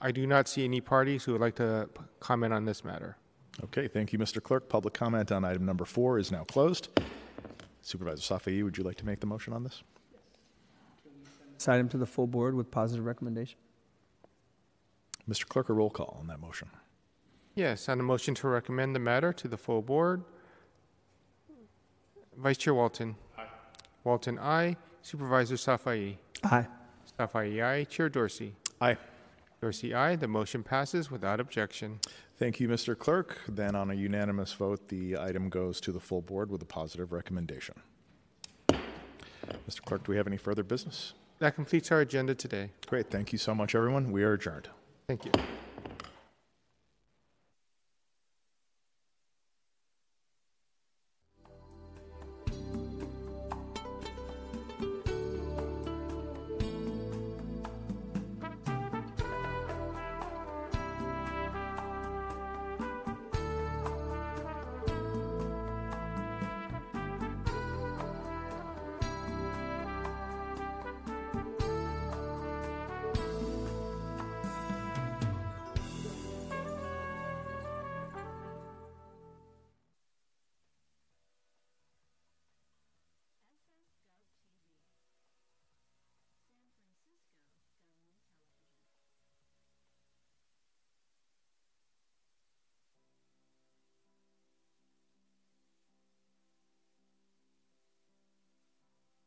[0.00, 3.16] I do not see any parties who would like to p- comment on this matter.
[3.64, 4.42] Okay, thank you, Mr.
[4.42, 4.68] Clerk.
[4.68, 6.88] Public comment on item number four is now closed.
[7.80, 9.82] Supervisor Safai, would you like to make the motion on this?
[11.56, 13.58] This item to the full board with positive recommendation.
[15.28, 15.46] Mr.
[15.48, 16.68] Clerk, a roll call on that motion.
[17.56, 20.22] Yes, on the motion to recommend the matter to the full board.
[22.36, 23.16] Vice Chair Walton.
[23.38, 23.44] Aye.
[24.04, 24.76] Walton, aye.
[25.00, 26.16] Supervisor Safai.
[26.44, 26.66] Aye.
[27.18, 27.84] Safai, aye.
[27.84, 28.54] Chair Dorsey.
[28.80, 28.98] Aye.
[29.62, 30.16] Dorsey, aye.
[30.16, 31.98] The motion passes without objection.
[32.38, 32.96] Thank you, Mr.
[32.96, 33.38] Clerk.
[33.48, 37.10] Then, on a unanimous vote, the item goes to the full board with a positive
[37.10, 37.76] recommendation.
[38.68, 39.80] Mr.
[39.82, 41.14] Clerk, do we have any further business?
[41.38, 42.70] That completes our agenda today.
[42.86, 43.10] Great.
[43.10, 44.12] Thank you so much, everyone.
[44.12, 44.68] We are adjourned.
[45.08, 45.32] Thank you.